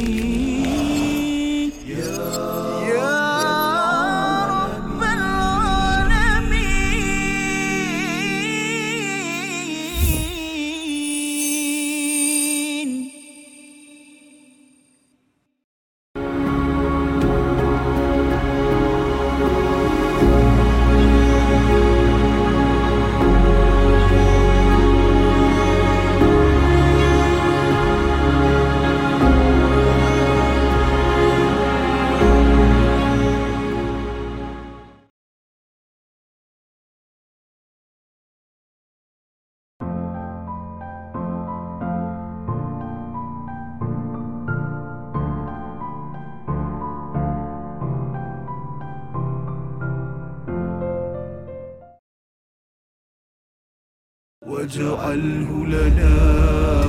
واجعله 54.47 55.65
لنا 55.65 56.17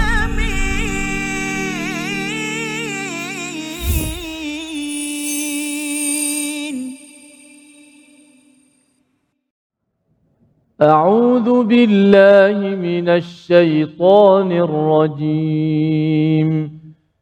أعوذ 10.82 11.64
بالله 11.64 12.58
من 12.76 13.10
الشيطان 13.10 14.52
الرجيم. 14.52 16.50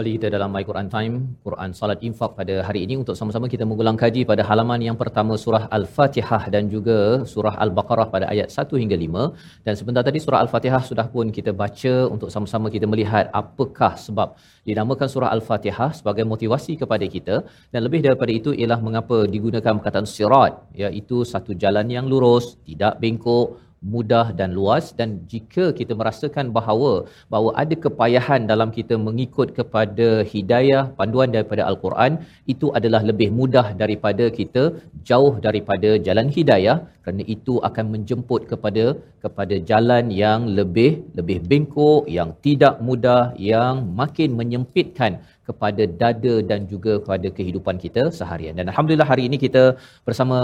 Kembali 0.00 0.16
kita 0.16 0.28
dalam 0.32 0.48
My 0.56 0.64
Quran 0.68 0.88
Time, 0.92 1.14
Quran 1.46 1.70
Salat 1.78 2.00
Infak 2.08 2.30
pada 2.32 2.54
hari 2.66 2.88
ini. 2.88 2.94
Untuk 3.00 3.12
sama-sama 3.20 3.52
kita 3.52 3.64
mengulang 3.70 4.00
kaji 4.02 4.24
pada 4.30 4.42
halaman 4.48 4.80
yang 4.86 4.96
pertama 4.96 5.36
surah 5.42 5.68
Al-Fatihah 5.76 6.48
dan 6.54 6.72
juga 6.74 6.96
surah 7.32 7.52
Al-Baqarah 7.64 8.08
pada 8.14 8.24
ayat 8.32 8.48
1 8.48 8.80
hingga 8.80 8.96
5. 8.96 9.66
Dan 9.66 9.74
sebentar 9.80 10.00
tadi 10.00 10.16
surah 10.24 10.40
Al-Fatihah 10.44 10.80
sudah 10.88 11.04
pun 11.14 11.28
kita 11.28 11.52
baca. 11.52 11.94
Untuk 12.14 12.32
sama-sama 12.32 12.72
kita 12.72 12.88
melihat 12.88 13.28
apakah 13.40 13.92
sebab 14.06 14.40
dinamakan 14.64 15.08
surah 15.14 15.30
Al-Fatihah 15.36 15.92
sebagai 15.92 16.24
motivasi 16.32 16.80
kepada 16.80 17.04
kita. 17.04 17.36
Dan 17.68 17.84
lebih 17.84 18.00
daripada 18.00 18.32
itu 18.32 18.56
ialah 18.56 18.80
mengapa 18.80 19.28
digunakan 19.28 19.76
perkataan 19.76 20.08
sirat 20.08 20.64
iaitu 20.80 21.28
satu 21.28 21.52
jalan 21.52 21.84
yang 21.92 22.08
lurus, 22.08 22.56
tidak 22.64 22.96
bengkok, 23.04 23.60
mudah 23.94 24.26
dan 24.38 24.52
luas. 24.58 24.92
Dan 24.98 25.24
jika 25.32 25.64
kita 25.78 25.92
merasakan 26.00 26.52
bahawa 26.56 26.92
bahawa 27.32 27.50
ada 27.62 27.74
kepayahan 27.84 28.44
dalam 28.52 28.70
kita 28.78 28.96
mengikut 29.06 29.50
kepada 29.58 30.08
hidayah 30.32 30.82
panduan 30.98 31.32
daripada 31.36 31.64
al-Quran 31.70 32.20
itu 32.54 32.68
adalah 32.78 33.02
lebih 33.10 33.30
mudah 33.40 33.66
daripada 33.82 34.26
kita 34.38 34.64
jauh 35.10 35.34
daripada 35.46 35.90
jalan 36.06 36.28
hidayah. 36.36 36.78
Kerana 37.04 37.24
itu 37.34 37.54
akan 37.68 37.86
menjemput 37.94 38.40
kepada 38.52 38.84
kepada 39.24 39.56
jalan 39.70 40.12
yang 40.22 40.40
lebih 40.58 40.90
lebih 41.18 41.38
bengkok 41.50 42.04
yang 42.18 42.30
tidak 42.44 42.74
mudah 42.88 43.22
yang 43.52 43.88
makin 44.00 44.36
menyempitkan 44.40 45.12
kepada 45.50 45.82
dada 46.00 46.34
dan 46.50 46.60
juga 46.72 46.92
kepada 47.02 47.28
kehidupan 47.36 47.76
kita 47.84 48.02
seharian. 48.18 48.54
Dan 48.58 48.66
alhamdulillah 48.72 49.08
hari 49.12 49.24
ini 49.28 49.36
kita 49.46 49.62
bersama 50.06 50.38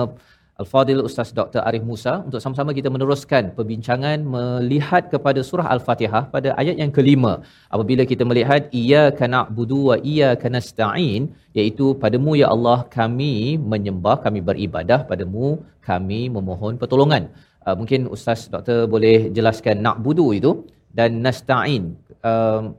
Al-Fadil 0.62 1.00
Ustaz 1.08 1.28
Dr. 1.38 1.60
Arif 1.68 1.82
Musa 1.88 2.12
untuk 2.26 2.40
sama-sama 2.42 2.70
kita 2.76 2.88
meneruskan 2.94 3.52
perbincangan 3.56 4.18
melihat 4.34 5.02
kepada 5.12 5.40
surah 5.48 5.66
Al-Fatihah 5.74 6.22
pada 6.34 6.56
ayat 6.60 6.76
yang 6.82 6.92
kelima. 6.96 7.32
Apabila 7.74 8.08
kita 8.12 8.24
melihat 8.30 8.72
iyyaka 8.80 9.28
na'budu 9.34 9.80
wa 9.90 9.96
iyyaka 10.10 10.48
nasta'in 10.56 11.28
iaitu 11.58 11.86
padamu 12.04 12.32
ya 12.40 12.48
Allah 12.54 12.78
kami 12.96 13.60
menyembah, 13.72 14.16
kami 14.24 14.40
beribadah, 14.48 15.00
padamu 15.10 15.60
kami 15.88 16.20
memohon 16.36 16.80
pertolongan. 16.80 17.28
Uh, 17.66 17.76
mungkin 17.80 18.08
Ustaz 18.16 18.48
Dr. 18.54 18.78
boleh 18.94 19.28
jelaskan 19.36 19.84
na'budu 19.84 20.26
itu 20.38 20.52
dan 20.98 21.20
nasta'in. 21.26 21.84
Uh, 22.24 22.72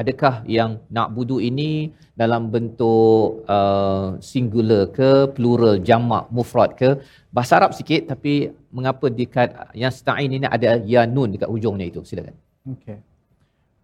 adakah 0.00 0.34
yang 0.56 0.80
nak 0.96 1.08
budu 1.16 1.36
ini 1.48 1.92
dalam 2.16 2.48
bentuk 2.54 3.44
uh, 3.56 4.16
singular 4.30 4.88
ke 4.98 5.10
plural 5.34 5.76
jamak 5.88 6.24
mufrad 6.36 6.70
ke 6.80 6.90
bahasa 7.34 7.60
Arab 7.60 7.72
sikit 7.78 8.08
tapi 8.12 8.52
mengapa 8.76 9.06
dekat 9.20 9.52
yang 9.76 9.92
sta'in 9.92 10.32
ini 10.38 10.46
ada 10.48 10.80
ya 10.94 11.04
nun 11.04 11.32
dekat 11.34 11.48
hujungnya 11.52 11.86
itu 11.92 12.00
silakan 12.08 12.36
Okey. 12.62 12.98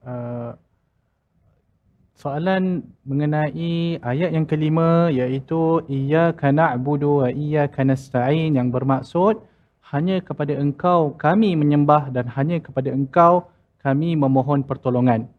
Uh, 0.06 0.54
soalan 2.14 2.86
mengenai 3.02 3.98
ayat 4.02 4.30
yang 4.34 4.46
kelima 4.46 5.10
iaitu 5.10 5.82
iyyaka 5.90 6.54
na'budu 6.54 7.26
wa 7.26 7.28
iyyaka 7.30 7.82
nasta'in 7.82 8.54
yang 8.58 8.70
bermaksud 8.70 9.42
hanya 9.90 10.22
kepada 10.22 10.54
engkau 10.54 11.14
kami 11.18 11.58
menyembah 11.58 12.14
dan 12.14 12.30
hanya 12.36 12.62
kepada 12.62 12.94
engkau 12.94 13.50
kami 13.82 14.14
memohon 14.14 14.62
pertolongan. 14.62 15.30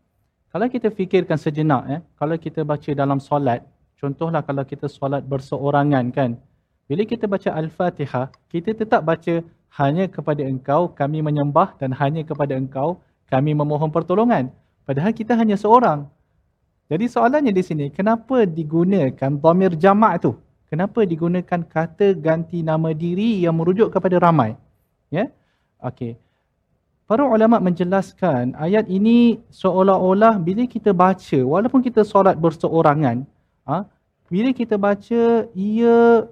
Kalau 0.60 0.76
kita 0.76 0.92
fikirkan 0.92 1.40
sejenak 1.40 1.88
eh, 1.88 2.00
kalau 2.20 2.36
kita 2.36 2.68
baca 2.68 2.92
dalam 2.92 3.24
solat, 3.24 3.64
contohlah 3.96 4.44
kalau 4.44 4.68
kita 4.68 4.92
solat 4.92 5.24
berseorangan 5.24 6.12
kan. 6.12 6.36
Bila 6.84 7.08
kita 7.08 7.32
baca 7.32 7.56
Al-Fatihah, 7.56 8.28
kita 8.52 8.76
tetap 8.76 9.08
baca 9.08 9.40
hanya 9.80 10.12
kepada 10.12 10.44
engkau 10.44 10.92
kami 10.92 11.24
menyembah 11.24 11.80
dan 11.80 11.96
hanya 11.96 12.28
kepada 12.28 12.60
engkau 12.60 13.00
kami 13.32 13.56
memohon 13.56 13.88
pertolongan. 13.88 14.52
Padahal 14.84 15.16
kita 15.16 15.32
hanya 15.40 15.56
seorang. 15.56 16.12
Jadi 16.92 17.08
soalannya 17.08 17.56
di 17.56 17.64
sini, 17.64 17.86
kenapa 17.88 18.44
digunakan 18.44 19.32
dhamir 19.32 19.80
jamak 19.80 20.28
tu? 20.28 20.36
Kenapa 20.68 21.08
digunakan 21.08 21.64
kata 21.64 22.20
ganti 22.20 22.68
nama 22.68 22.92
diri 22.92 23.48
yang 23.48 23.56
merujuk 23.56 23.96
kepada 23.96 24.20
ramai? 24.20 24.60
Ya? 25.08 25.32
Okey. 25.80 26.20
Para 27.10 27.26
ulama 27.26 27.58
menjelaskan 27.58 28.54
ayat 28.54 28.86
ini 28.86 29.42
seolah-olah 29.50 30.38
bila 30.38 30.62
kita 30.70 30.94
baca 30.94 31.40
walaupun 31.42 31.82
kita 31.82 32.06
solat 32.06 32.38
berseorangan, 32.38 33.26
ha, 33.66 33.90
bila 34.30 34.54
kita 34.54 34.78
baca 34.78 35.50
ia 35.58 36.30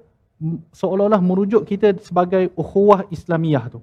seolah-olah 0.70 1.18
merujuk 1.18 1.66
kita 1.66 1.98
sebagai 2.06 2.54
ukhuwah 2.54 3.10
Islamiyah 3.10 3.74
tu. 3.74 3.82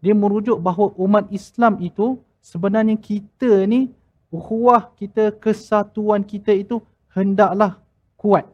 Dia 0.00 0.16
merujuk 0.16 0.56
bahawa 0.64 0.96
umat 0.96 1.28
Islam 1.28 1.76
itu 1.84 2.16
sebenarnya 2.40 2.96
kita 2.96 3.68
ni 3.68 3.92
ukhuwah 4.32 4.96
kita, 4.96 5.28
kesatuan 5.36 6.24
kita 6.24 6.56
itu 6.56 6.80
hendaklah 7.12 7.76
kuat. 8.16 8.48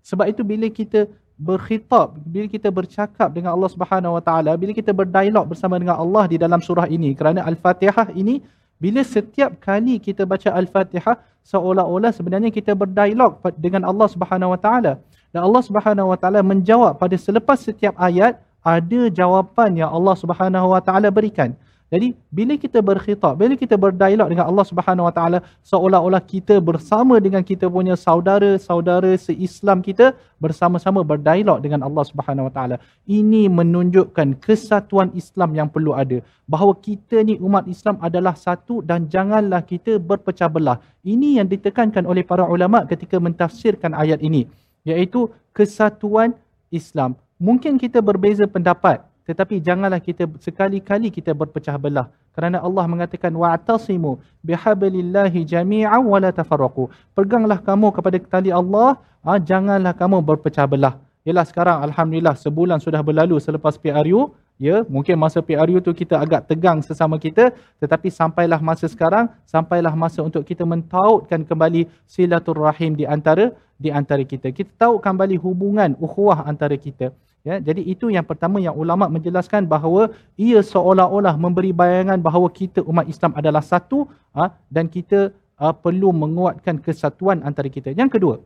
Sebab 0.00 0.24
itu 0.24 0.40
bila 0.40 0.72
kita 0.72 1.04
berkhitab, 1.40 2.20
bila 2.28 2.44
kita 2.44 2.68
bercakap 2.68 3.32
dengan 3.32 3.56
Allah 3.56 3.70
Subhanahu 3.72 4.20
Wa 4.20 4.22
Taala, 4.22 4.52
bila 4.60 4.76
kita 4.76 4.92
berdialog 4.92 5.48
bersama 5.48 5.80
dengan 5.80 5.96
Allah 5.96 6.28
di 6.28 6.36
dalam 6.36 6.60
surah 6.60 6.84
ini, 6.84 7.16
kerana 7.16 7.48
Al-Fatihah 7.48 8.12
ini 8.12 8.44
bila 8.76 9.00
setiap 9.00 9.56
kali 9.56 9.96
kita 9.96 10.28
baca 10.28 10.52
Al-Fatihah 10.52 11.16
seolah-olah 11.44 12.12
sebenarnya 12.12 12.52
kita 12.52 12.76
berdialog 12.76 13.40
dengan 13.56 13.88
Allah 13.88 14.08
Subhanahu 14.12 14.52
Wa 14.52 14.60
Taala. 14.60 14.92
Dan 15.32 15.40
Allah 15.48 15.62
Subhanahu 15.64 16.12
Wa 16.12 16.18
Taala 16.20 16.44
menjawab 16.44 17.00
pada 17.00 17.16
selepas 17.16 17.56
setiap 17.56 17.96
ayat 17.96 18.36
ada 18.60 19.00
jawapan 19.08 19.80
yang 19.80 19.88
Allah 19.88 20.12
Subhanahu 20.20 20.76
Wa 20.76 20.80
Taala 20.84 21.08
berikan. 21.08 21.56
Jadi 21.90 22.14
bila 22.30 22.54
kita 22.54 22.78
berkhitab, 22.78 23.34
bila 23.34 23.58
kita 23.58 23.74
berdialog 23.74 24.30
dengan 24.30 24.46
Allah 24.46 24.62
Subhanahu 24.62 25.10
Wa 25.10 25.14
Taala 25.14 25.38
seolah-olah 25.66 26.22
kita 26.22 26.62
bersama 26.62 27.18
dengan 27.18 27.42
kita 27.42 27.66
punya 27.66 27.98
saudara-saudara 27.98 29.10
seislam 29.18 29.82
kita 29.82 30.14
bersama-sama 30.38 31.02
berdialog 31.02 31.58
dengan 31.58 31.82
Allah 31.82 32.06
Subhanahu 32.06 32.46
Wa 32.46 32.52
Taala. 32.54 32.76
Ini 33.10 33.50
menunjukkan 33.50 34.38
kesatuan 34.38 35.10
Islam 35.18 35.50
yang 35.58 35.66
perlu 35.66 35.90
ada. 35.90 36.22
Bahawa 36.46 36.78
kita 36.78 37.26
ni 37.26 37.42
umat 37.42 37.66
Islam 37.66 37.98
adalah 37.98 38.38
satu 38.38 38.86
dan 38.86 39.10
janganlah 39.10 39.66
kita 39.66 39.98
berpecah 39.98 40.46
belah. 40.46 40.78
Ini 41.02 41.42
yang 41.42 41.50
ditekankan 41.50 42.06
oleh 42.06 42.22
para 42.22 42.46
ulama 42.46 42.86
ketika 42.86 43.18
mentafsirkan 43.18 43.98
ayat 43.98 44.22
ini, 44.22 44.46
iaitu 44.86 45.26
kesatuan 45.50 46.38
Islam. 46.70 47.18
Mungkin 47.42 47.82
kita 47.82 47.98
berbeza 47.98 48.46
pendapat 48.46 49.09
tetapi 49.30 49.62
janganlah 49.62 50.02
kita 50.02 50.26
sekali-kali 50.42 51.06
kita 51.14 51.30
berpecah 51.30 51.78
belah 51.78 52.10
kerana 52.34 52.58
Allah 52.66 52.84
mengatakan 52.90 53.30
wa'tasimu 53.30 54.18
bihablillahi 54.42 55.46
jami'an 55.46 56.02
wa 56.02 56.18
la 56.18 56.34
tafarraqu. 56.34 56.90
Peganglah 57.14 57.62
kamu 57.62 57.94
kepada 57.94 58.18
tali 58.26 58.50
Allah 58.50 58.98
ha, 59.22 59.38
janganlah 59.38 59.94
kamu 59.94 60.18
berpecah 60.18 60.66
belah. 60.66 60.98
Yalah 61.22 61.46
sekarang 61.46 61.78
alhamdulillah 61.86 62.34
sebulan 62.34 62.82
sudah 62.82 63.06
berlalu 63.06 63.38
selepas 63.38 63.78
PRU 63.78 64.34
ya 64.58 64.82
mungkin 64.90 65.14
masa 65.20 65.38
PRU 65.44 65.78
tu 65.78 65.94
kita 65.94 66.18
agak 66.18 66.50
tegang 66.50 66.82
sesama 66.82 67.14
kita. 67.14 67.54
Tetapi 67.78 68.10
sampailah 68.10 68.58
masa 68.58 68.90
sekarang 68.90 69.30
sampailah 69.46 69.94
masa 69.94 70.26
untuk 70.26 70.42
kita 70.42 70.66
mentautkan 70.66 71.46
kembali 71.46 71.86
silaturrahim 72.02 72.98
di 72.98 73.06
antara 73.06 73.54
di 73.78 73.94
antara 73.94 74.26
kita. 74.26 74.50
Kita 74.50 74.74
tahu 74.74 74.98
kembali 74.98 75.38
hubungan 75.38 75.94
ukhuwah 76.02 76.42
antara 76.50 76.74
kita 76.74 77.14
ya 77.46 77.56
jadi 77.58 77.82
itu 77.82 78.12
yang 78.12 78.26
pertama 78.26 78.60
yang 78.60 78.76
ulama 78.76 79.08
menjelaskan 79.08 79.64
bahawa 79.64 80.12
ia 80.36 80.60
seolah-olah 80.60 81.34
memberi 81.40 81.72
bayangan 81.72 82.20
bahawa 82.20 82.48
kita 82.52 82.84
umat 82.84 83.08
Islam 83.08 83.32
adalah 83.36 83.64
satu 83.64 84.08
ha, 84.36 84.52
dan 84.68 84.86
kita 84.86 85.32
ha, 85.56 85.72
perlu 85.72 86.12
menguatkan 86.12 86.76
kesatuan 86.84 87.40
antara 87.44 87.72
kita 87.72 87.96
yang 87.96 88.12
kedua 88.12 88.38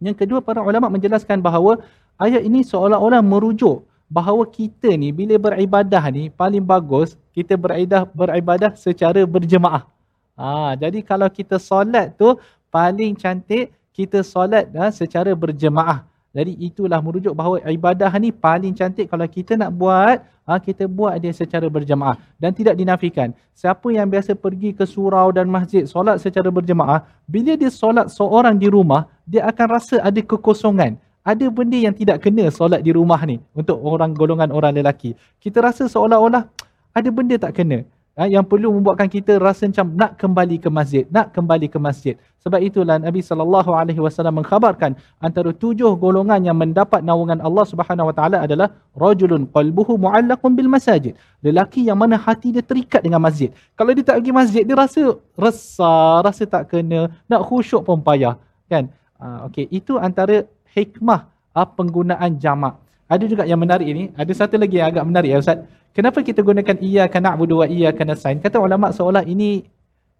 yang 0.00 0.16
kedua 0.16 0.40
para 0.40 0.64
ulama 0.64 0.88
menjelaskan 0.88 1.44
bahawa 1.44 1.82
ayat 2.16 2.42
ini 2.46 2.64
seolah-olah 2.64 3.20
merujuk 3.20 3.84
bahawa 4.10 4.42
kita 4.48 4.98
ni 4.98 5.14
bila 5.14 5.38
beribadah 5.38 6.02
ni 6.10 6.26
paling 6.34 6.66
bagus 6.66 7.14
kita 7.30 7.54
beribadah 7.54 8.02
beribadah 8.10 8.74
secara 8.74 9.22
berjemaah. 9.22 9.86
Ha, 10.34 10.74
jadi 10.74 10.98
kalau 11.06 11.30
kita 11.30 11.62
solat 11.62 12.18
tu 12.18 12.34
paling 12.74 13.14
cantik 13.14 13.70
kita 13.94 14.26
solat 14.26 14.66
ha, 14.74 14.90
secara 14.90 15.30
berjemaah. 15.30 16.09
Jadi 16.30 16.54
itulah 16.62 17.02
merujuk 17.02 17.34
bahawa 17.34 17.58
ibadah 17.66 18.10
ni 18.22 18.30
paling 18.30 18.70
cantik 18.70 19.10
kalau 19.10 19.26
kita 19.26 19.58
nak 19.58 19.74
buat, 19.74 20.22
ha, 20.46 20.62
kita 20.62 20.86
buat 20.86 21.18
dia 21.18 21.34
secara 21.34 21.66
berjemaah. 21.66 22.14
Dan 22.38 22.54
tidak 22.54 22.78
dinafikan. 22.78 23.34
Siapa 23.50 23.90
yang 23.90 24.06
biasa 24.06 24.38
pergi 24.38 24.70
ke 24.70 24.86
surau 24.86 25.34
dan 25.34 25.50
masjid 25.50 25.82
solat 25.90 26.22
secara 26.22 26.46
berjemaah, 26.48 27.02
bila 27.26 27.58
dia 27.58 27.68
solat 27.68 28.08
seorang 28.14 28.54
di 28.54 28.70
rumah, 28.70 29.10
dia 29.26 29.42
akan 29.50 29.66
rasa 29.74 29.98
ada 29.98 30.22
kekosongan 30.22 30.98
ada 31.20 31.46
benda 31.52 31.76
yang 31.76 31.92
tidak 31.92 32.24
kena 32.24 32.48
solat 32.48 32.80
di 32.80 32.96
rumah 32.96 33.20
ni 33.28 33.36
untuk 33.52 33.76
orang 33.84 34.16
golongan 34.16 34.48
orang 34.48 34.72
lelaki. 34.72 35.12
Kita 35.36 35.60
rasa 35.60 35.84
seolah-olah 35.84 36.48
ada 36.96 37.08
benda 37.12 37.36
tak 37.36 37.60
kena. 37.60 37.84
Ha, 38.20 38.28
yang 38.28 38.44
perlu 38.44 38.68
membuatkan 38.76 39.08
kita 39.08 39.40
rasa 39.40 39.64
macam 39.64 39.96
nak 39.96 40.12
kembali 40.20 40.60
ke 40.60 40.68
masjid, 40.68 41.08
nak 41.08 41.32
kembali 41.32 41.72
ke 41.72 41.80
masjid. 41.80 42.20
Sebab 42.44 42.60
itulah 42.60 43.00
Nabi 43.00 43.24
sallallahu 43.24 43.72
alaihi 43.72 43.96
wasallam 43.96 44.44
mengkhabarkan 44.44 44.92
antara 45.24 45.56
tujuh 45.56 45.96
golongan 45.96 46.44
yang 46.44 46.52
mendapat 46.52 47.00
naungan 47.00 47.40
Allah 47.40 47.64
Subhanahu 47.64 48.12
wa 48.12 48.14
taala 48.18 48.44
adalah 48.44 48.76
rajulun 48.92 49.48
qalbuhu 49.48 49.96
muallaqun 49.96 50.52
bil 50.52 50.68
masajid. 50.68 51.16
Lelaki 51.40 51.88
yang 51.88 51.96
mana 51.96 52.20
hati 52.20 52.52
dia 52.52 52.60
terikat 52.60 53.00
dengan 53.00 53.24
masjid. 53.24 53.56
Kalau 53.72 53.96
dia 53.96 54.04
tak 54.04 54.20
pergi 54.20 54.32
masjid 54.36 54.62
dia 54.68 54.76
rasa 54.76 55.16
resah, 55.32 56.20
rasa 56.20 56.44
tak 56.44 56.68
kena, 56.68 57.08
nak 57.24 57.40
khusyuk 57.48 57.88
pun 57.88 58.04
payah, 58.04 58.36
kan? 58.68 58.92
Ha, 59.16 59.48
okey, 59.48 59.64
itu 59.72 59.96
antara 59.96 60.44
hikmah 60.76 61.24
uh, 61.56 61.64
penggunaan 61.64 62.36
jamak. 62.36 62.76
Ada 63.08 63.24
juga 63.24 63.42
yang 63.48 63.58
menarik 63.58 63.88
ini, 63.88 64.12
ada 64.12 64.32
satu 64.36 64.60
lagi 64.60 64.76
yang 64.76 64.92
agak 64.92 65.08
menarik 65.08 65.34
ya 65.34 65.40
Ustaz. 65.40 65.64
Kenapa 65.90 66.22
kita 66.22 66.40
gunakan 66.46 66.76
iya 66.78 67.10
kana 67.10 67.34
abudu 67.34 67.60
wa 67.60 67.66
iya 67.66 67.90
kana 67.90 68.14
sain? 68.14 68.38
Kata 68.38 68.62
ulama 68.62 68.94
seolah 68.94 69.26
ini 69.26 69.66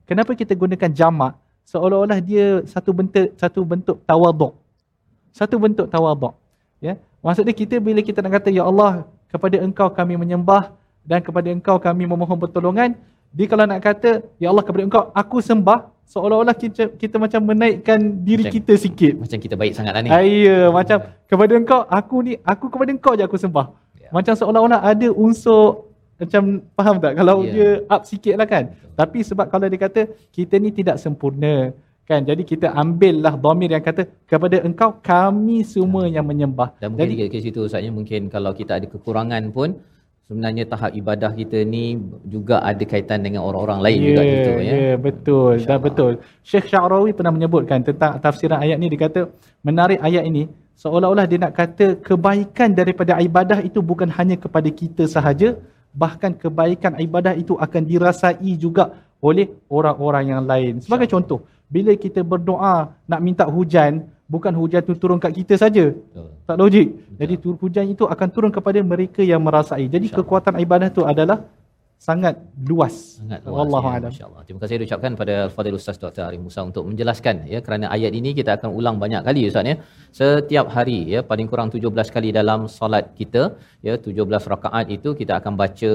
kenapa 0.03 0.35
kita 0.35 0.59
gunakan 0.59 0.91
jamak? 0.91 1.39
Seolah-olah 1.71 2.19
dia 2.19 2.67
satu 2.67 2.91
bentuk 2.91 3.31
satu 3.39 3.63
bentuk 3.63 4.03
tawaduk. 4.03 4.59
Satu 5.31 5.63
bentuk 5.63 5.87
tawaduk. 5.87 6.35
Ya. 6.83 6.99
Maksudnya 7.23 7.55
kita 7.55 7.79
bila 7.79 8.03
kita 8.03 8.19
nak 8.19 8.43
kata 8.43 8.51
ya 8.51 8.67
Allah 8.67 9.07
kepada 9.31 9.63
engkau 9.63 9.87
kami 9.95 10.19
menyembah 10.19 10.75
dan 11.07 11.23
kepada 11.23 11.47
engkau 11.55 11.79
kami 11.79 12.03
memohon 12.03 12.35
pertolongan, 12.35 12.99
dia 13.31 13.47
kalau 13.47 13.63
nak 13.63 13.79
kata 13.79 14.27
ya 14.43 14.51
Allah 14.51 14.67
kepada 14.67 14.83
engkau 14.83 15.03
aku 15.15 15.39
sembah 15.39 15.87
seolah-olah 16.11 16.57
kita, 16.59 16.91
kita 16.99 17.17
macam 17.23 17.47
menaikkan 17.47 18.03
diri 18.27 18.51
macam, 18.51 18.55
kita 18.59 18.73
sikit. 18.75 19.15
Macam 19.23 19.39
kita 19.39 19.55
baik 19.55 19.79
sangat 19.79 19.95
lah 19.95 20.03
ni. 20.03 20.11
Ah, 20.11 20.67
macam 20.75 20.99
kepada 21.31 21.53
engkau, 21.55 21.81
aku 21.87 22.17
ni, 22.27 22.33
aku 22.43 22.67
kepada 22.67 22.91
engkau 22.91 23.15
je 23.15 23.23
aku 23.23 23.39
sembah. 23.39 23.71
Macam 24.11 24.35
seolah-olah 24.37 24.81
ada 24.83 25.09
unsur, 25.15 25.91
macam 26.21 26.43
faham 26.77 26.97
tak? 27.01 27.13
Kalau 27.17 27.37
ya. 27.47 27.51
dia 27.51 27.69
up 27.89 28.03
sikit 28.05 28.35
lah 28.37 28.47
kan. 28.47 28.65
Betul. 28.71 28.97
Tapi 28.99 29.19
sebab 29.25 29.47
kalau 29.49 29.67
dia 29.71 29.81
kata, 29.81 30.03
kita 30.35 30.55
ni 30.61 30.71
tidak 30.75 31.01
sempurna. 31.01 31.73
Kan? 32.05 32.27
Jadi 32.27 32.43
kita 32.43 32.75
ambillah 32.75 33.39
domir 33.39 33.71
yang 33.71 33.81
kata, 33.81 34.05
kepada 34.27 34.61
engkau 34.67 34.99
kami 35.01 35.63
semua 35.63 36.11
ya. 36.11 36.19
yang 36.21 36.27
menyembah. 36.27 36.77
Dan 36.83 36.93
mungkin 36.93 37.17
Jadi, 37.17 37.31
ke 37.31 37.39
situ 37.39 37.65
Ustaznya, 37.65 37.95
mungkin 37.95 38.27
kalau 38.27 38.51
kita 38.51 38.83
ada 38.83 38.87
kekurangan 38.91 39.55
pun, 39.55 39.79
sebenarnya 40.31 40.63
tahap 40.71 40.95
ibadah 40.95 41.35
kita 41.35 41.67
ni 41.67 41.99
juga 42.23 42.63
ada 42.63 42.79
kaitan 42.87 43.27
dengan 43.27 43.43
orang-orang 43.43 43.83
lain 43.83 43.99
yeah, 43.99 44.07
juga 44.07 44.23
gitu 44.23 44.51
ya. 44.63 44.73
Ya, 44.75 44.95
betul. 44.95 45.55
Dan 45.67 45.79
betul. 45.83 46.13
Syekh 46.47 46.71
Syarawi 46.71 47.11
pernah 47.11 47.35
menyebutkan 47.35 47.83
tentang 47.83 48.23
tafsiran 48.23 48.63
ayat 48.63 48.79
ni 48.79 48.87
dia 48.87 49.11
kata 49.11 49.21
menarik 49.67 49.99
ayat 49.99 50.23
ini 50.31 50.47
seolah-olah 50.81 51.27
dia 51.31 51.39
nak 51.45 51.53
kata 51.61 51.87
kebaikan 52.09 52.73
daripada 52.81 53.21
ibadah 53.29 53.59
itu 53.69 53.85
bukan 53.91 54.09
hanya 54.19 54.37
kepada 54.45 54.69
kita 54.81 55.05
sahaja 55.05 55.61
bahkan 56.03 56.33
kebaikan 56.43 56.97
ibadah 57.07 57.35
itu 57.43 57.55
akan 57.65 57.83
dirasai 57.91 58.51
juga 58.65 58.85
oleh 59.21 59.47
orang-orang 59.69 60.25
yang 60.33 60.43
lain. 60.49 60.75
Sebagai 60.81 61.09
contoh, 61.13 61.45
bila 61.69 61.93
kita 62.05 62.25
berdoa 62.25 62.97
nak 63.11 63.21
minta 63.21 63.45
hujan, 63.45 64.09
bukan 64.25 64.55
hujan 64.57 64.81
itu 64.87 64.95
turun 64.97 65.21
kat 65.21 65.37
kita 65.37 65.55
saja. 65.61 65.93
Tak 66.49 66.57
logik. 66.57 66.89
Betul. 66.89 67.17
Jadi 67.21 67.35
hujan 67.61 67.87
itu 67.93 68.05
akan 68.09 68.29
turun 68.33 68.53
kepada 68.55 68.79
mereka 68.81 69.21
yang 69.21 69.43
merasai. 69.45 69.87
Jadi 69.91 70.09
kekuatan 70.09 70.57
ibadah 70.65 70.89
itu 70.89 71.03
adalah 71.05 71.45
sangat 72.07 72.35
luas. 72.69 72.95
Sangat 73.21 73.41
luas. 73.45 73.61
Allah 73.63 73.81
ya, 73.85 74.09
Insya-Allah. 74.13 74.43
Terima 74.47 74.61
kasih 74.63 74.77
ucapkan 74.89 75.13
pada 75.21 75.35
Fadil 75.55 75.77
Ustaz 75.79 75.97
Dr. 76.03 76.23
Arif 76.29 76.41
Musa 76.47 76.61
untuk 76.69 76.85
menjelaskan 76.91 77.45
ya 77.53 77.59
kerana 77.67 77.87
ayat 77.97 78.13
ini 78.21 78.31
kita 78.39 78.51
akan 78.57 78.71
ulang 78.79 78.97
banyak 79.03 79.21
kali 79.29 79.41
Ustaz 79.51 79.69
ya. 79.71 79.77
Setiap 80.19 80.67
hari 80.77 80.99
ya 81.13 81.21
paling 81.31 81.47
kurang 81.51 81.69
17 81.75 82.15
kali 82.17 82.29
dalam 82.39 82.61
solat 82.77 83.13
kita 83.19 83.43
ya 83.89 83.95
17 84.07 84.49
rakaat 84.53 84.87
itu 84.97 85.13
kita 85.21 85.33
akan 85.41 85.53
baca 85.63 85.93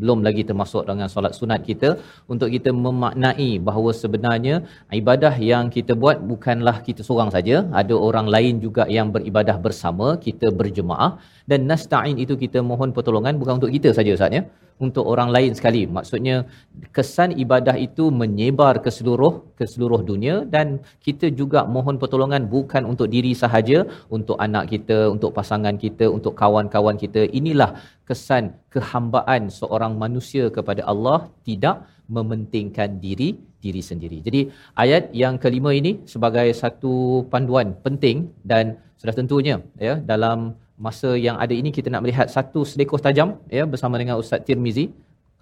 belum 0.00 0.18
lagi 0.26 0.44
termasuk 0.50 0.84
dengan 0.90 1.08
solat 1.14 1.32
sunat 1.40 1.60
kita 1.70 1.90
untuk 2.32 2.48
kita 2.56 2.70
memaknai 2.86 3.50
bahawa 3.68 3.90
sebenarnya 4.02 4.54
ibadah 5.00 5.34
yang 5.52 5.72
kita 5.76 5.96
buat 6.02 6.20
bukanlah 6.32 6.76
kita 6.88 7.00
seorang 7.08 7.32
saja, 7.36 7.56
ada 7.80 7.96
orang 8.08 8.28
lain 8.34 8.54
juga 8.66 8.84
yang 8.96 9.08
beribadah 9.16 9.56
bersama, 9.66 10.08
kita 10.26 10.52
berjemaah 10.60 11.10
dan 11.50 11.64
nasta'in 11.70 12.20
itu 12.24 12.36
kita 12.44 12.60
mohon 12.70 12.92
pertolongan 12.96 13.40
bukan 13.40 13.54
untuk 13.58 13.72
kita 13.76 13.90
saja 13.96 14.12
Ustaz 14.18 14.36
ya 14.38 14.44
untuk 14.84 15.04
orang 15.12 15.30
lain 15.36 15.52
sekali. 15.58 15.82
Maksudnya 15.96 16.36
kesan 16.96 17.30
ibadah 17.44 17.76
itu 17.86 18.04
menyebar 18.20 18.74
ke 18.84 18.90
seluruh 18.96 19.32
ke 19.58 19.64
seluruh 19.72 20.00
dunia 20.10 20.34
dan 20.54 20.82
kita 21.06 21.30
juga 21.40 21.62
mohon 21.74 21.96
pertolongan 22.02 22.50
bukan 22.54 22.82
untuk 22.92 23.08
diri 23.14 23.32
sahaja, 23.42 23.78
untuk 24.16 24.36
anak 24.46 24.64
kita, 24.72 24.98
untuk 25.14 25.30
pasangan 25.38 25.78
kita, 25.84 26.10
untuk 26.16 26.34
kawan-kawan 26.42 26.98
kita. 27.04 27.22
Inilah 27.40 27.70
kesan 28.08 28.44
kehambaan 28.74 29.42
seorang 29.58 29.94
manusia 30.04 30.50
kepada 30.56 30.82
Allah 30.92 31.18
tidak 31.46 31.86
mementingkan 32.10 32.98
diri 33.04 33.28
diri 33.64 33.82
sendiri. 33.90 34.18
Jadi 34.26 34.40
ayat 34.84 35.14
yang 35.22 35.38
kelima 35.38 35.70
ini 35.80 36.02
sebagai 36.12 36.48
satu 36.62 37.24
panduan 37.32 37.78
penting 37.86 38.34
dan 38.42 38.82
sudah 38.98 39.14
tentunya 39.14 39.56
ya 39.78 39.94
dalam 40.12 40.58
masa 40.78 41.14
yang 41.18 41.36
ada 41.36 41.54
ini 41.54 41.70
kita 41.70 41.88
nak 41.92 42.02
melihat 42.04 42.26
satu 42.26 42.64
selekoh 42.64 43.00
tajam 43.00 43.38
ya 43.46 43.64
bersama 43.68 44.00
dengan 44.00 44.18
Ustaz 44.22 44.42
Tirmizi. 44.46 44.90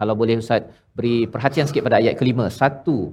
Kalau 0.00 0.14
boleh 0.16 0.40
Ustaz 0.40 0.64
beri 0.96 1.28
perhatian 1.28 1.68
sikit 1.68 1.84
pada 1.84 2.00
ayat 2.00 2.16
kelima. 2.16 2.48
Satu 2.48 3.12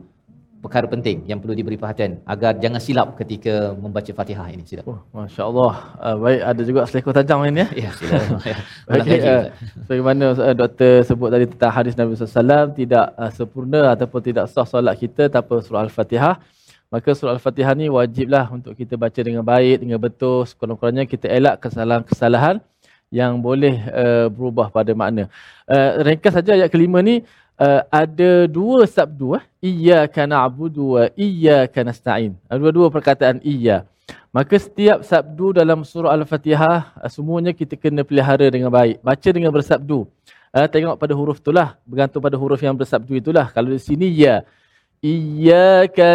perkara 0.58 0.90
penting 0.90 1.22
yang 1.30 1.38
perlu 1.38 1.54
diberi 1.54 1.78
perhatian 1.78 2.18
agar 2.26 2.58
jangan 2.58 2.82
silap 2.82 3.14
ketika 3.20 3.78
membaca 3.78 4.10
Fatihah 4.10 4.48
ini. 4.50 4.64
Sila. 4.66 4.82
Oh, 4.90 5.00
Masya 5.14 5.44
Allah. 5.46 5.74
Uh, 6.02 6.16
baik, 6.18 6.42
ada 6.42 6.62
juga 6.66 6.80
selekoh 6.90 7.14
tajam 7.14 7.40
ini 7.46 7.64
ya. 7.64 7.68
Ya, 7.88 7.90
sila. 7.94 8.20
okay, 8.98 9.18
uh, 9.22 9.44
sebagaimana 9.86 10.26
uh, 10.34 10.56
doktor 10.58 11.06
sebut 11.06 11.30
tadi 11.30 11.46
tentang 11.46 11.72
hadis 11.72 11.94
Nabi 11.94 12.18
SAW, 12.18 12.74
tidak 12.74 13.06
uh, 13.16 13.32
sempurna 13.32 13.94
ataupun 13.94 14.20
tidak 14.26 14.46
sah 14.50 14.66
solat 14.66 14.98
kita 14.98 15.30
tanpa 15.30 15.62
surah 15.62 15.86
Al-Fatihah. 15.86 16.42
Maka 16.88 17.12
surah 17.12 17.36
Al-Fatihah 17.36 17.76
ni 17.76 17.92
wajiblah 17.92 18.48
untuk 18.48 18.72
kita 18.72 18.96
baca 18.96 19.20
dengan 19.20 19.44
baik, 19.44 19.84
dengan 19.84 20.00
betul. 20.00 20.48
Sekurang-kurangnya 20.48 21.04
kita 21.04 21.28
elak 21.28 21.60
kesalahan-kesalahan 21.60 22.64
yang 23.12 23.44
boleh 23.44 23.76
uh, 23.92 24.28
berubah 24.32 24.72
pada 24.72 24.96
makna. 24.96 25.28
Uh, 25.68 26.00
ringkas 26.08 26.32
saja 26.32 26.56
ayat 26.56 26.72
kelima 26.72 27.04
ni, 27.04 27.28
uh, 27.60 27.84
ada 27.92 28.48
dua 28.48 28.88
sabdu. 28.88 29.36
Eh? 29.36 29.44
Iyaka 29.68 30.24
na'budu 30.24 30.96
wa 30.96 31.12
iyaka 31.20 31.84
nasta'in. 31.84 32.40
Dua-dua 32.48 32.88
perkataan 32.88 33.44
iya. 33.44 33.84
Maka 34.32 34.56
setiap 34.56 35.04
sabdu 35.04 35.52
dalam 35.52 35.84
surah 35.84 36.16
Al-Fatihah, 36.16 37.04
semuanya 37.12 37.52
kita 37.52 37.76
kena 37.76 38.08
pelihara 38.08 38.48
dengan 38.48 38.72
baik. 38.72 39.04
Baca 39.04 39.30
dengan 39.32 39.52
bersabdu. 39.52 40.08
Uh, 40.56 40.68
tengok 40.72 40.96
pada 40.96 41.12
huruf 41.12 41.44
itulah. 41.44 41.76
Bergantung 41.84 42.24
pada 42.24 42.40
huruf 42.40 42.64
yang 42.64 42.80
bersabdu 42.80 43.20
itulah. 43.20 43.52
Kalau 43.52 43.76
di 43.76 43.82
sini, 43.84 44.08
ya. 44.16 44.48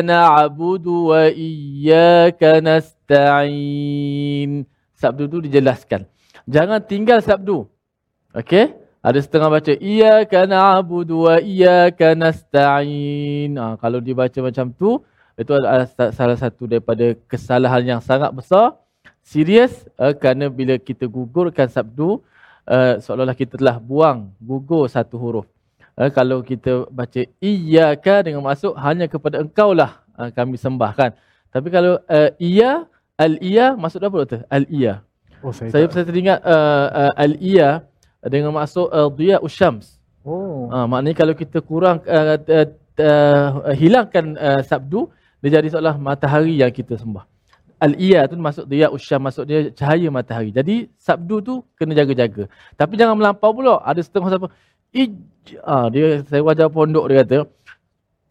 Na'budu 0.03 1.15
wa 1.15 1.31
iyyaka 1.31 2.59
nasta'in. 2.59 4.51
Sabdu 4.99 5.31
tu 5.31 5.39
dijelaskan. 5.47 6.07
Jangan 6.51 6.83
tinggal 6.83 7.23
sabdu. 7.23 7.71
Okey? 8.35 8.75
Ada 9.03 9.19
setengah 9.19 9.51
baca 9.51 9.75
iyyaka 9.75 10.47
na'budu 10.47 11.27
wa 11.31 11.39
iyyaka 11.39 12.15
nasta'in. 12.19 13.55
Ha, 13.59 13.79
kalau 13.79 13.99
dibaca 14.03 14.39
macam 14.43 14.71
tu, 14.75 15.03
itu 15.39 15.51
adalah 15.55 15.87
salah 16.11 16.39
satu 16.39 16.67
daripada 16.71 17.15
kesalahan 17.27 17.83
yang 17.87 18.01
sangat 18.03 18.31
besar. 18.35 18.79
Serius 19.23 19.87
uh, 20.03 20.11
kerana 20.15 20.51
bila 20.51 20.75
kita 20.79 21.07
gugurkan 21.07 21.71
sabdu, 21.71 22.23
uh, 22.67 22.99
seolah-olah 22.99 23.39
kita 23.39 23.55
telah 23.55 23.79
buang, 23.79 24.35
gugur 24.43 24.91
satu 24.91 25.15
huruf. 25.19 25.47
Uh, 26.03 26.11
kalau 26.11 26.43
kita 26.43 26.91
baca 26.91 27.23
iyyaka 27.39 28.27
dengan 28.27 28.43
maksud 28.43 28.75
hanya 28.75 29.07
kepada 29.07 29.39
engkau 29.39 29.71
lah 29.71 30.03
uh, 30.19 30.35
kami 30.35 30.59
sembahkan. 30.59 31.15
Tapi 31.55 31.69
kalau 31.71 32.03
uh, 32.11 32.31
iya, 32.43 32.91
al-iya 33.15 33.79
maksud 33.79 34.03
apa 34.03 34.27
doktor? 34.27 34.43
Al-iya. 34.51 35.07
Oh, 35.47 35.55
saya, 35.55 35.71
saya, 35.71 35.87
saya 35.95 36.03
teringat 36.03 36.43
uh, 36.43 36.87
uh, 37.07 37.13
al-iya 37.15 37.87
dengan 38.27 38.51
maksud 38.51 38.91
uh, 38.91 39.07
dia 39.15 39.39
usyams. 39.39 40.03
Oh. 40.27 40.67
Uh, 40.75 40.91
maknanya 40.91 41.23
kalau 41.23 41.35
kita 41.39 41.63
kurang 41.63 42.03
uh, 42.03 42.35
uh, 42.35 42.67
uh, 42.99 43.71
hilangkan 43.71 44.35
uh, 44.35 44.63
sabdu, 44.67 45.07
dia 45.39 45.63
jadi 45.63 45.71
seolah 45.71 46.03
matahari 46.03 46.59
yang 46.59 46.75
kita 46.75 46.99
sembah. 46.99 47.31
Al-iya 47.79 48.27
tu 48.27 48.35
masuk 48.39 48.67
dia 48.67 48.91
usyam 48.91 49.23
masuk 49.23 49.47
dia 49.47 49.71
cahaya 49.71 50.11
matahari. 50.11 50.51
Jadi 50.51 50.91
sabdu 50.99 51.39
tu 51.43 51.55
kena 51.79 51.95
jaga-jaga. 51.95 52.51
Tapi 52.75 52.95
jangan 52.99 53.15
melampau 53.19 53.55
pula. 53.55 53.79
Ada 53.87 54.03
setengah 54.03 54.31
siapa 54.35 54.51
ij 54.93 55.13
ah 55.65 55.91
dia 55.91 56.23
saya 56.29 56.45
wajar 56.47 56.69
pondok 56.71 57.09
dia 57.09 57.25
kata 57.25 57.39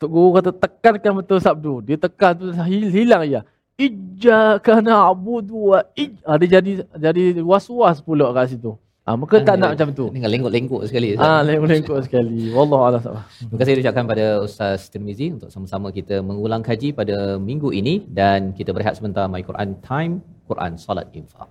Tok 0.01 0.09
guru 0.09 0.33
kata 0.33 0.49
tekankan 0.49 1.21
betul 1.21 1.37
sabdu. 1.37 1.73
Dia 1.85 1.93
tekan 1.93 2.33
tu 2.33 2.49
hilang 2.73 3.21
ya. 3.21 3.45
Iyyaka 3.77 4.81
na'budu 4.81 5.77
wa 5.77 5.85
ij 5.93 6.17
ah 6.25 6.41
dia 6.41 6.57
jadi 6.57 6.71
jadi 6.97 7.37
was-was 7.45 8.01
pula 8.01 8.33
kat 8.33 8.57
situ. 8.57 8.73
Ah, 9.05 9.13
maka 9.13 9.41
tak 9.41 9.61
nak 9.61 9.77
macam 9.77 9.93
tu. 9.93 10.09
Dengan 10.13 10.29
lenggok-lenggok 10.29 10.81
sekali. 10.89 11.17
Ah, 11.21 11.41
lenggok-lenggok 11.45 12.05
sekali. 12.05 12.49
Wallahu 12.49 12.81
a'lam. 12.85 13.01
Terima 13.01 13.57
kasih 13.61 13.81
ucapkan 13.81 14.05
pada 14.09 14.25
Ustaz 14.45 14.89
Tirmizi 14.93 15.33
untuk 15.37 15.49
sama-sama 15.53 15.93
kita 15.93 16.21
mengulang 16.21 16.65
kaji 16.65 16.93
pada 16.93 17.37
minggu 17.37 17.69
ini 17.69 18.05
dan 18.09 18.53
kita 18.57 18.73
berehat 18.73 18.97
sebentar 18.97 19.25
My 19.29 19.45
Quran 19.45 19.77
Time, 19.85 20.21
Quran 20.49 20.81
Salat 20.81 21.09
Infaq. 21.13 21.49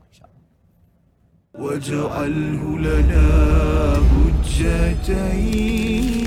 واجعله 1.54 2.78
لنا 2.78 3.26
حجتين 4.10 6.19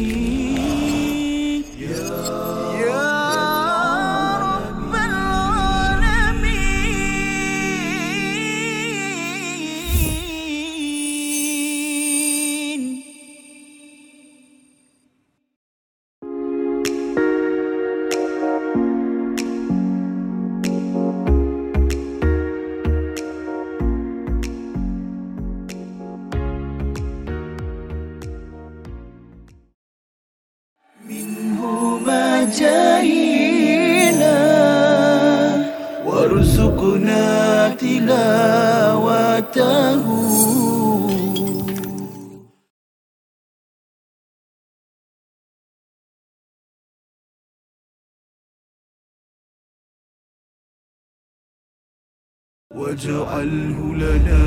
واجعله 52.93 53.95
لنا 53.95 54.43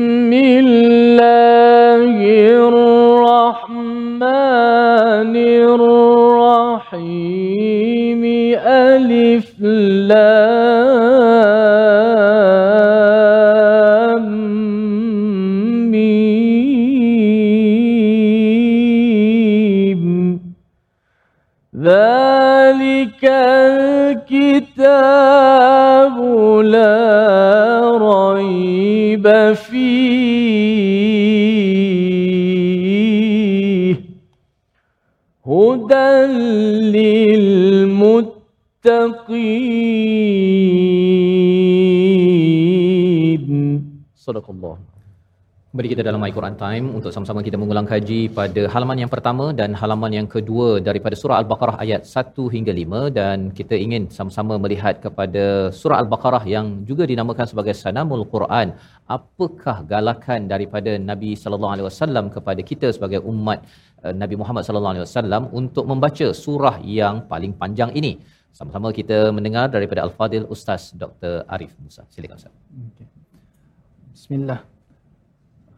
Kembali 45.80 45.96
kita 45.96 46.04
dalam 46.08 46.24
Al-Quran 46.28 46.56
Time 46.62 46.86
untuk 46.98 47.12
sama-sama 47.16 47.40
kita 47.46 47.58
mengulang 47.60 47.86
kaji 47.92 48.18
pada 48.38 48.62
halaman 48.72 48.98
yang 49.02 49.12
pertama 49.14 49.46
dan 49.60 49.70
halaman 49.82 50.12
yang 50.18 50.28
kedua 50.34 50.84
daripada 50.88 51.16
surah 51.20 51.38
Al-Baqarah 51.42 51.76
ayat 51.84 52.02
1 52.04 52.48
hingga 52.56 52.74
5 52.80 53.04
dan 53.18 53.38
kita 53.60 53.76
ingin 53.86 54.04
sama-sama 54.16 54.54
melihat 54.64 55.00
kepada 55.06 55.44
surah 55.80 55.98
Al-Baqarah 56.04 56.44
yang 56.54 56.84
juga 56.90 57.04
dinamakan 57.12 57.48
sebagai 57.52 57.76
Sanamul 57.82 58.26
Quran. 58.34 58.76
Apakah 59.18 59.78
galakan 59.94 60.52
daripada 60.54 60.92
Nabi 61.12 61.32
sallallahu 61.42 61.74
alaihi 61.76 61.88
wasallam 61.88 62.28
kepada 62.36 62.62
kita 62.72 62.90
sebagai 62.98 63.22
umat 63.32 63.64
eh, 64.04 64.12
Nabi 64.24 64.36
Muhammad 64.42 64.68
sallallahu 64.68 64.94
alaihi 64.96 65.06
wasallam 65.08 65.48
untuk 65.62 65.88
membaca 65.92 66.28
surah 66.44 66.76
yang 67.00 67.24
paling 67.32 67.54
panjang 67.62 67.94
ini? 68.02 68.20
Sama-sama 68.58 68.92
kita 69.00 69.20
mendengar 69.38 69.72
daripada 69.78 70.04
Al-Fadil 70.08 70.44
Ustaz 70.58 70.92
Dr. 71.04 71.48
Arif 71.48 71.72
Musa. 71.80 72.04
Silakan 72.12 72.36
Ustaz. 72.36 72.54
Okay. 72.92 73.08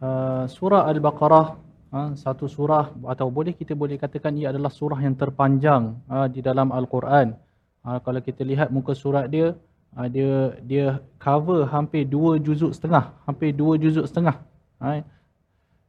Uh, 0.01 0.49
surah 0.49 0.89
Al-Baqarah 0.89 1.61
uh, 1.93 2.09
satu 2.17 2.49
surah 2.49 2.89
atau 3.05 3.29
boleh 3.29 3.53
kita 3.53 3.77
boleh 3.77 4.01
katakan 4.01 4.33
ia 4.33 4.49
adalah 4.49 4.73
surah 4.73 4.97
yang 4.97 5.13
terpanjang 5.13 5.93
uh, 6.09 6.25
di 6.25 6.41
dalam 6.41 6.73
Al-Quran. 6.73 7.37
Uh, 7.85 8.01
kalau 8.01 8.17
kita 8.17 8.41
lihat 8.41 8.73
muka 8.73 8.97
surat 8.97 9.29
dia 9.29 9.53
uh, 9.93 10.09
dia 10.09 10.57
dia 10.65 10.85
cover 11.21 11.69
hampir 11.69 12.09
dua 12.09 12.41
juzuk 12.41 12.73
setengah, 12.73 13.13
hampir 13.29 13.53
dua 13.53 13.77
juzuk 13.77 14.09
setengah. 14.09 14.41
Uh, 14.81 15.05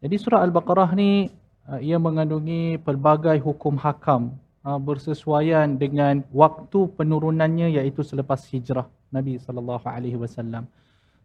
jadi 0.05 0.17
surah 0.21 0.45
Al-Baqarah 0.45 0.93
ni 0.93 1.33
uh, 1.65 1.81
ia 1.81 1.97
mengandungi 1.97 2.85
pelbagai 2.85 3.41
hukum 3.41 3.81
hakam 3.81 4.37
uh, 4.61 4.77
bersesuaian 4.77 5.81
dengan 5.81 6.21
waktu 6.37 6.85
penurunannya 7.01 7.81
iaitu 7.81 8.05
selepas 8.05 8.45
hijrah 8.53 8.93
Nabi 9.09 9.41
sallallahu 9.41 9.89
alaihi 9.89 10.21
wasallam. 10.21 10.69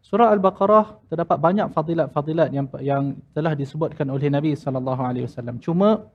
Surah 0.08 0.32
Al-Baqarah 0.32 1.04
terdapat 1.12 1.36
banyak 1.36 1.68
fadilat-fadilat 1.76 2.50
yang 2.56 2.66
yang 2.80 3.04
telah 3.36 3.52
disebutkan 3.62 4.08
oleh 4.08 4.32
Nabi 4.32 4.56
sallallahu 4.56 5.02
alaihi 5.04 5.28
wasallam. 5.28 5.60
Cuma 5.60 6.08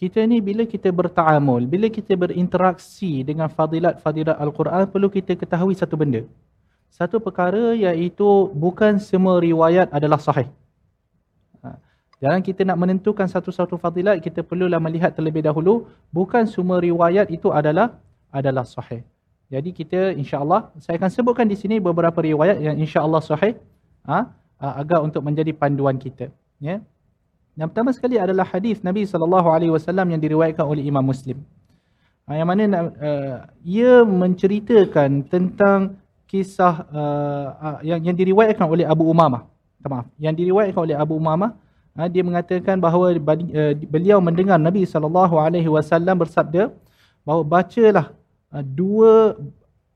kita 0.00 0.24
ni 0.24 0.40
bila 0.40 0.64
kita 0.64 0.88
bertaamul, 0.88 1.68
bila 1.68 1.92
kita 1.92 2.16
berinteraksi 2.16 3.20
dengan 3.20 3.52
fadilat-fadilat 3.52 4.40
Al-Quran 4.40 4.88
perlu 4.88 5.12
kita 5.12 5.36
ketahui 5.36 5.76
satu 5.76 5.92
benda. 6.00 6.24
Satu 6.88 7.20
perkara 7.20 7.76
iaitu 7.76 8.48
bukan 8.64 8.96
semua 8.96 9.36
riwayat 9.44 9.92
adalah 9.92 10.16
sahih. 10.16 10.48
Dalam 12.16 12.40
kita 12.40 12.64
nak 12.64 12.78
menentukan 12.80 13.28
satu-satu 13.28 13.76
fadilat, 13.76 14.24
kita 14.24 14.40
perlulah 14.40 14.80
melihat 14.80 15.12
terlebih 15.12 15.42
dahulu, 15.44 15.90
bukan 16.08 16.48
semua 16.48 16.80
riwayat 16.80 17.28
itu 17.28 17.52
adalah 17.52 17.98
adalah 18.32 18.64
sahih. 18.64 19.04
Jadi 19.52 19.70
kita 19.76 20.16
insya-Allah 20.16 20.72
saya 20.80 20.96
akan 20.96 21.10
sebutkan 21.12 21.44
di 21.44 21.60
sini 21.60 21.76
beberapa 21.76 22.16
riwayat 22.16 22.56
yang 22.64 22.76
insya-Allah 22.80 23.20
sahih 23.20 23.52
ha, 24.08 24.32
agar 24.56 25.04
untuk 25.04 25.20
menjadi 25.20 25.52
panduan 25.52 26.00
kita, 26.00 26.32
ya. 26.56 26.80
Yang 27.52 27.68
pertama 27.68 27.90
sekali 27.92 28.16
adalah 28.16 28.48
hadis 28.48 28.80
Nabi 28.80 29.04
sallallahu 29.04 29.48
alaihi 29.52 29.68
wasallam 29.68 30.08
yang 30.08 30.20
diriwayatkan 30.24 30.64
oleh 30.64 30.80
Imam 30.88 31.04
Muslim. 31.04 31.44
Ha, 32.24 32.40
yang 32.40 32.48
mana 32.48 32.64
uh, 32.96 33.36
ia 33.60 34.00
menceritakan 34.08 35.28
tentang 35.28 36.00
kisah 36.24 36.88
uh, 36.88 37.48
uh, 37.52 37.78
yang 37.84 38.00
yang 38.00 38.16
diriwayatkan 38.16 38.64
oleh 38.64 38.88
Abu 38.88 39.04
Umamah. 39.04 39.52
Maaf, 39.84 40.08
yang 40.16 40.32
diriwayatkan 40.32 40.80
oleh 40.80 40.96
Abu 40.96 41.20
Umamah 41.20 41.52
uh, 41.98 42.08
dia 42.08 42.24
mengatakan 42.24 42.80
bahawa 42.80 43.12
uh, 43.12 43.72
beliau 43.84 44.16
mendengar 44.24 44.56
Nabi 44.56 44.88
sallallahu 44.88 45.36
alaihi 45.36 45.68
wasallam 45.68 46.24
bersabda 46.24 46.72
bahawa 47.26 47.42
bacalah 47.44 48.16
dua 48.60 49.40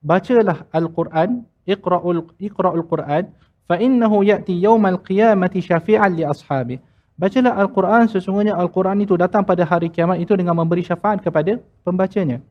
bacalah 0.01 0.65
al-Quran 0.73 1.45
iqra'ul 1.69 2.25
iqra'ul 2.41 2.87
Quran 2.89 3.29
fa 3.69 3.77
innahu 3.77 4.25
ya'ti 4.25 4.57
yaumal 4.57 4.97
qiyamati 5.05 5.61
syafi'an 5.61 6.17
li 6.17 6.25
ashabi. 6.25 6.81
Bacalah 7.17 7.57
al-Quran 7.57 8.13
sesungguhnya 8.13 8.57
al-Quran 8.57 9.01
itu 9.01 9.17
datang 9.17 9.41
pada 9.41 9.65
hari 9.65 9.89
kiamat 9.89 10.21
itu 10.21 10.37
dengan 10.37 10.53
memberi 10.53 10.85
syafaat 10.85 11.25
kepada 11.25 11.57
pembacanya. 11.81 12.45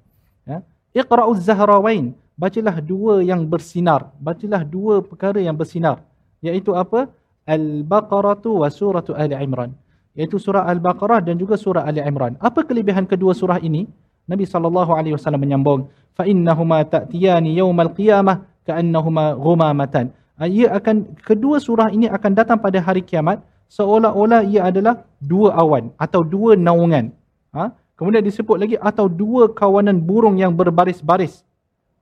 Ya. 0.46 0.66
Iqra'uz 0.94 1.42
zahrawain 1.46 2.18
bacalah 2.34 2.82
dua 2.82 3.22
yang 3.22 3.46
bersinar. 3.46 4.10
Bacalah 4.18 4.66
dua 4.66 5.06
perkara 5.06 5.38
yang 5.38 5.54
bersinar. 5.54 6.02
Iaitu 6.42 6.74
apa? 6.74 7.14
Al-baqarah 7.46 8.42
wa 8.42 8.66
surah 8.74 9.06
ali 9.14 9.38
imran. 9.38 9.70
Iaitu 10.18 10.42
surah 10.42 10.66
al-baqarah 10.66 11.22
dan 11.22 11.38
juga 11.38 11.62
surah 11.62 11.86
ali 11.86 12.02
imran. 12.02 12.34
Apa 12.42 12.66
kelebihan 12.66 13.06
kedua 13.06 13.38
surah 13.38 13.62
ini 13.62 13.86
Nabi 14.26 14.44
sallallahu 14.50 14.92
alaihi 14.98 15.14
wasallam 15.14 15.42
menyambung 15.46 15.90
fa 16.18 16.26
innahuma 16.26 16.82
ta'tiyani 16.82 17.54
yaumal 17.54 17.94
qiyamah 17.94 18.42
ka'annahuma 18.66 19.38
ghumamatan 19.38 20.10
ah, 20.42 20.50
ia 20.50 20.74
akan 20.74 21.16
kedua 21.22 21.62
surah 21.62 21.94
ini 21.94 22.10
akan 22.10 22.32
datang 22.34 22.58
pada 22.58 22.82
hari 22.82 23.06
kiamat 23.06 23.44
seolah-olah 23.70 24.42
ia 24.50 24.70
adalah 24.70 25.06
dua 25.22 25.54
awan 25.54 25.94
atau 26.02 26.22
dua 26.26 26.58
naungan 26.58 27.14
ha? 27.54 27.74
kemudian 27.94 28.26
disebut 28.26 28.58
lagi 28.58 28.76
atau 28.82 29.06
dua 29.06 29.50
kawanan 29.54 30.02
burung 30.02 30.38
yang 30.42 30.54
berbaris-baris 30.54 31.46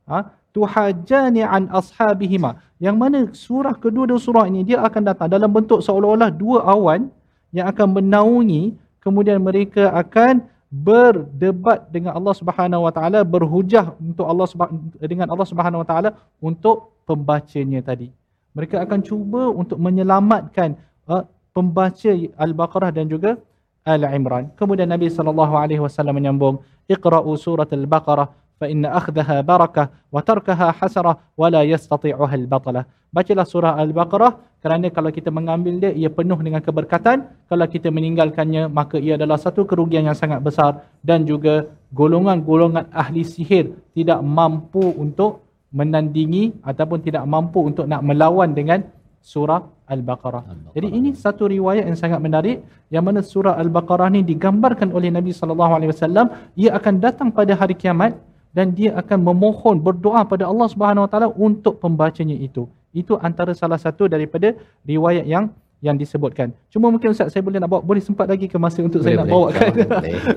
ha? 0.08 0.32
tuhajani 0.56 1.44
an 1.44 1.68
ashabihima 1.74 2.62
yang 2.80 2.96
mana 3.00 3.32
surah 3.36 3.76
kedua-dua 3.76 4.20
surah 4.22 4.46
ini 4.48 4.64
dia 4.64 4.80
akan 4.84 5.02
datang 5.08 5.28
dalam 5.28 5.50
bentuk 5.50 5.80
seolah-olah 5.84 6.30
dua 6.32 6.64
awan 6.68 7.12
yang 7.56 7.68
akan 7.68 8.00
menaungi 8.00 8.76
kemudian 9.04 9.40
mereka 9.40 9.92
akan 9.92 10.46
berdebat 10.74 11.86
dengan 11.94 12.18
Allah 12.18 12.34
Subhanahu 12.34 12.90
Wa 12.90 12.94
Taala 12.98 13.22
berhujah 13.22 13.94
untuk 14.02 14.26
Allah 14.26 14.50
dengan 14.98 15.30
Allah 15.30 15.46
Subhanahu 15.46 15.86
Wa 15.86 15.88
Taala 15.88 16.10
untuk 16.42 16.98
pembacanya 17.06 17.86
tadi. 17.86 18.10
Mereka 18.58 18.82
akan 18.82 19.00
cuba 19.06 19.54
untuk 19.54 19.78
menyelamatkan 19.78 20.74
uh, 21.06 21.30
pembaca 21.54 22.10
Al-Baqarah 22.42 22.90
dan 22.90 23.06
juga 23.06 23.38
Al-Imran. 23.86 24.50
Kemudian 24.58 24.90
Nabi 24.90 25.14
sallallahu 25.14 25.54
alaihi 25.54 25.82
wasallam 25.86 26.18
menyambung, 26.18 26.66
"Iqra'u 26.90 27.30
surat 27.38 27.70
Al-Baqarah 27.70 28.34
fa 28.58 28.66
inna 28.66 28.98
akhdaha 28.98 29.46
barakah 29.46 29.94
wa 30.10 30.26
tarkaha 30.26 30.74
hasarah 30.74 31.22
wa 31.38 31.48
la 31.54 31.62
yastati'uha 31.62 32.34
al-batalah." 32.34 32.90
Bacalah 33.14 33.46
surah 33.46 33.78
Al-Baqarah 33.78 34.53
kerana 34.64 34.88
kalau 34.96 35.12
kita 35.12 35.28
mengambil 35.28 35.76
dia 35.76 35.92
ia 35.92 36.08
penuh 36.08 36.40
dengan 36.40 36.64
keberkatan, 36.64 37.28
kalau 37.52 37.66
kita 37.68 37.92
meninggalkannya 37.92 38.72
maka 38.72 38.96
ia 38.96 39.20
adalah 39.20 39.36
satu 39.36 39.68
kerugian 39.68 40.08
yang 40.08 40.16
sangat 40.16 40.40
besar 40.40 40.88
dan 41.04 41.28
juga 41.28 41.68
golongan-golongan 41.92 42.88
ahli 42.96 43.28
sihir 43.28 43.76
tidak 43.92 44.24
mampu 44.24 44.96
untuk 44.96 45.44
menandingi 45.76 46.64
ataupun 46.64 47.04
tidak 47.04 47.28
mampu 47.28 47.60
untuk 47.60 47.92
nak 47.92 48.08
melawan 48.08 48.56
dengan 48.56 48.88
surah 49.20 49.68
Al-Baqarah. 49.84 50.44
Jadi 50.76 50.88
ini 50.88 51.10
satu 51.12 51.44
riwayat 51.52 51.84
yang 51.90 52.00
sangat 52.00 52.24
menarik 52.24 52.64
yang 52.88 53.04
mana 53.04 53.20
surah 53.20 53.60
Al-Baqarah 53.60 54.08
ni 54.16 54.24
digambarkan 54.24 54.96
oleh 54.96 55.12
Nabi 55.12 55.36
sallallahu 55.36 55.74
alaihi 55.76 55.92
wasallam 55.92 56.28
ia 56.56 56.72
akan 56.80 57.04
datang 57.04 57.30
pada 57.36 57.52
hari 57.52 57.76
kiamat 57.76 58.16
dan 58.56 58.72
dia 58.72 58.96
akan 58.96 59.20
memohon 59.28 59.76
berdoa 59.88 60.24
pada 60.24 60.48
Allah 60.48 60.68
Subhanahu 60.72 61.04
wa 61.04 61.10
taala 61.12 61.28
untuk 61.36 61.84
pembacanya 61.84 62.38
itu. 62.48 62.64
Itu 62.94 63.18
antara 63.18 63.58
salah 63.58 63.82
satu 63.82 64.06
daripada 64.06 64.54
riwayat 64.86 65.26
yang 65.26 65.50
yang 65.84 66.00
disebutkan. 66.00 66.56
Cuma 66.72 66.88
mungkin 66.88 67.12
Ustaz 67.12 67.36
saya 67.36 67.44
boleh 67.44 67.60
nak 67.60 67.68
bawa 67.68 67.82
boleh 67.84 68.00
sempat 68.00 68.24
lagi 68.24 68.48
ke 68.48 68.56
masa 68.56 68.80
untuk 68.80 69.04
boleh, 69.04 69.20
saya 69.20 69.20
nak 69.20 69.28
kan. 69.28 69.72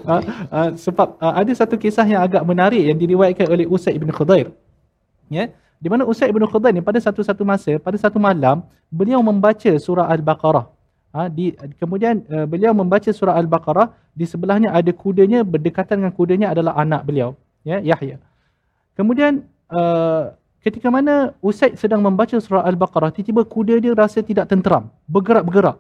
uh, 0.03 0.23
uh, 0.51 0.69
sebab 0.75 1.15
uh, 1.23 1.35
ada 1.39 1.53
satu 1.55 1.79
kisah 1.79 2.03
yang 2.03 2.19
agak 2.19 2.43
menarik 2.43 2.83
yang 2.83 2.99
diriwayatkan 2.99 3.47
oleh 3.47 3.63
Usaid 3.71 3.95
bin 4.03 4.11
Khudair. 4.11 4.51
Ya. 5.31 5.47
Yeah? 5.47 5.49
Di 5.79 5.87
mana 5.87 6.03
Usaid 6.03 6.35
bin 6.35 6.43
Khudair 6.51 6.75
ni 6.75 6.83
pada 6.83 6.99
satu-satu 6.99 7.47
masa, 7.47 7.79
pada 7.79 7.95
satu 7.95 8.19
malam, 8.19 8.67
beliau 8.91 9.23
membaca 9.23 9.71
surah 9.79 10.11
Al-Baqarah. 10.11 10.67
Ha, 11.15 11.33
di, 11.33 11.55
kemudian 11.81 12.27
uh, 12.29 12.45
beliau 12.49 12.73
membaca 12.75 13.09
surah 13.13 13.37
Al-Baqarah, 13.39 13.93
di 14.17 14.25
sebelahnya 14.25 14.73
ada 14.73 14.89
kudanya, 14.91 15.45
berdekatan 15.45 16.03
dengan 16.03 16.13
kudanya 16.17 16.57
adalah 16.57 16.75
anak 16.81 17.05
beliau, 17.05 17.37
ya, 17.63 17.79
Yahya. 17.81 18.19
Kemudian 18.97 19.45
uh, 19.69 20.33
ketika 20.67 20.91
mana 20.91 21.31
Usaid 21.39 21.79
sedang 21.79 22.03
membaca 22.03 22.35
surah 22.43 22.67
Al-Baqarah, 22.67 23.15
tiba-tiba 23.15 23.47
kuda 23.47 23.79
dia 23.79 23.95
rasa 23.95 24.19
tidak 24.19 24.51
tenteram, 24.51 24.91
bergerak-bergerak. 25.07 25.79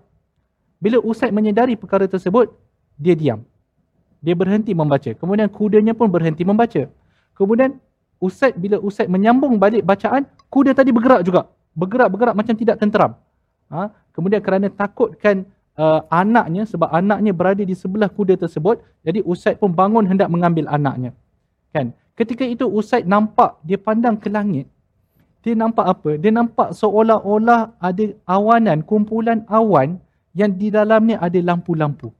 Bila 0.79 1.03
Usaid 1.03 1.35
menyedari 1.35 1.75
perkara 1.75 2.07
tersebut, 2.07 2.55
dia 2.94 3.18
diam. 3.18 3.42
Dia 4.22 4.38
berhenti 4.38 4.70
membaca. 4.79 5.11
Kemudian 5.11 5.51
kudanya 5.51 5.90
pun 5.90 6.07
berhenti 6.07 6.46
membaca. 6.46 6.87
Kemudian 7.35 7.83
Usaid 8.22 8.55
bila 8.55 8.79
Usaid 8.79 9.11
menyambung 9.11 9.59
balik 9.59 9.83
bacaan, 9.83 10.22
kuda 10.46 10.70
tadi 10.70 10.94
bergerak 10.94 11.27
juga. 11.27 11.51
Bergerak-bergerak 11.75 12.35
macam 12.38 12.55
tidak 12.55 12.79
tenteram. 12.79 13.18
Ha? 13.75 13.90
Kemudian 14.14 14.38
kerana 14.38 14.70
takutkan 14.70 15.44
uh, 15.75 16.07
anaknya 16.09 16.62
sebab 16.62 16.88
anaknya 16.94 17.35
berada 17.35 17.61
di 17.66 17.75
sebelah 17.75 18.07
kuda 18.09 18.38
tersebut, 18.38 18.81
jadi 19.03 19.20
Usaid 19.27 19.59
pun 19.59 19.75
bangun 19.75 20.07
hendak 20.07 20.31
mengambil 20.31 20.70
anaknya. 20.70 21.11
Kan? 21.75 21.90
Ketika 22.16 22.46
itu 22.46 22.64
Usaid 22.70 23.05
nampak 23.05 23.59
dia 23.66 23.77
pandang 23.77 24.14
ke 24.16 24.31
langit. 24.31 24.70
Dia 25.47 25.55
nampak 25.55 25.87
apa? 25.87 26.11
Dia 26.19 26.35
nampak 26.35 26.75
seolah-olah 26.75 27.79
ada 27.79 28.05
awanan, 28.27 28.83
kumpulan 28.83 29.47
awan 29.47 30.03
yang 30.35 30.51
di 30.51 30.75
dalamnya 30.75 31.23
ada 31.23 31.39
lampu-lampu. 31.39 32.11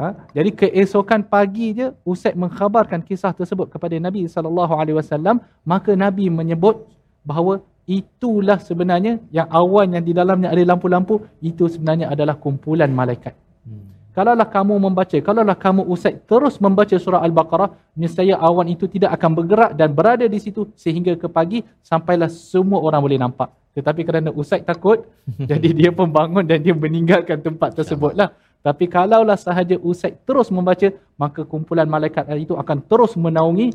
Ha? 0.00 0.14
Jadi 0.32 0.50
keesokan 0.54 1.26
pagi 1.26 1.76
je 1.76 1.92
Usaid 2.08 2.40
mengkhabarkan 2.40 3.04
kisah 3.04 3.36
tersebut 3.36 3.68
kepada 3.68 3.98
Nabi 4.00 4.24
sallallahu 4.24 4.72
alaihi 4.80 4.96
wasallam, 4.96 5.44
maka 5.68 5.92
Nabi 5.92 6.32
menyebut 6.32 6.88
bahawa 7.20 7.60
itulah 7.84 8.56
sebenarnya 8.62 9.20
yang 9.28 9.50
awan 9.52 9.92
yang 9.92 10.04
di 10.08 10.16
dalamnya 10.16 10.48
ada 10.48 10.64
lampu-lampu 10.64 11.20
itu 11.44 11.68
sebenarnya 11.68 12.08
adalah 12.08 12.40
kumpulan 12.40 12.88
malaikat. 12.88 13.36
Hmm. 13.68 13.97
Kalaulah 14.18 14.50
kamu 14.50 14.74
membaca, 14.82 15.14
kalaulah 15.22 15.54
kamu 15.54 15.86
Usaid 15.86 16.26
terus 16.26 16.58
membaca 16.58 16.90
surah 16.98 17.22
Al-Baqarah, 17.22 17.70
nescaya 17.94 18.34
awan 18.34 18.66
itu 18.66 18.90
tidak 18.90 19.14
akan 19.14 19.30
bergerak 19.30 19.78
dan 19.78 19.94
berada 19.94 20.26
di 20.26 20.42
situ 20.42 20.66
sehingga 20.74 21.14
ke 21.14 21.30
pagi 21.30 21.62
sampailah 21.86 22.26
semua 22.26 22.82
orang 22.82 22.98
boleh 22.98 23.14
nampak. 23.14 23.46
Tetapi 23.78 24.02
kerana 24.02 24.34
Usaid 24.34 24.66
takut, 24.66 25.06
jadi 25.50 25.70
dia 25.70 25.90
pun 25.94 26.10
bangun 26.10 26.42
dan 26.42 26.58
dia 26.58 26.74
meninggalkan 26.74 27.38
tempat 27.38 27.78
tersebutlah. 27.78 28.34
Tapi 28.58 28.90
kalaulah 28.90 29.38
sahaja 29.38 29.78
Usaid 29.78 30.18
terus 30.26 30.50
membaca, 30.50 30.90
maka 31.14 31.46
kumpulan 31.46 31.86
malaikat 31.86 32.26
itu 32.42 32.58
akan 32.58 32.82
terus 32.90 33.14
menaungi 33.14 33.70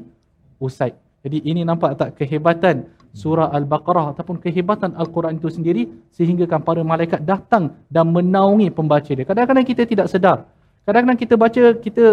Usaid. 0.60 1.00
Jadi 1.24 1.40
ini 1.40 1.64
nampak 1.64 1.96
tak 1.96 2.20
kehebatan 2.20 2.92
surah 3.13 3.54
Al-Baqarah 3.54 4.17
ataupun 4.17 4.41
kehebatan 4.41 4.97
Al-Quran 4.97 5.38
itu 5.38 5.49
sendiri 5.54 5.84
sehingga 6.10 6.49
kan 6.49 6.65
para 6.65 6.82
malaikat 6.82 7.21
datang 7.21 7.78
dan 7.88 8.10
menaungi 8.10 8.73
pembaca 8.73 9.12
dia. 9.13 9.23
Kadang-kadang 9.23 9.65
kita 9.65 9.86
tidak 9.86 10.08
sedar. 10.10 10.49
Kadang-kadang 10.84 11.19
kita 11.21 11.36
baca, 11.38 11.63
kita 11.78 12.06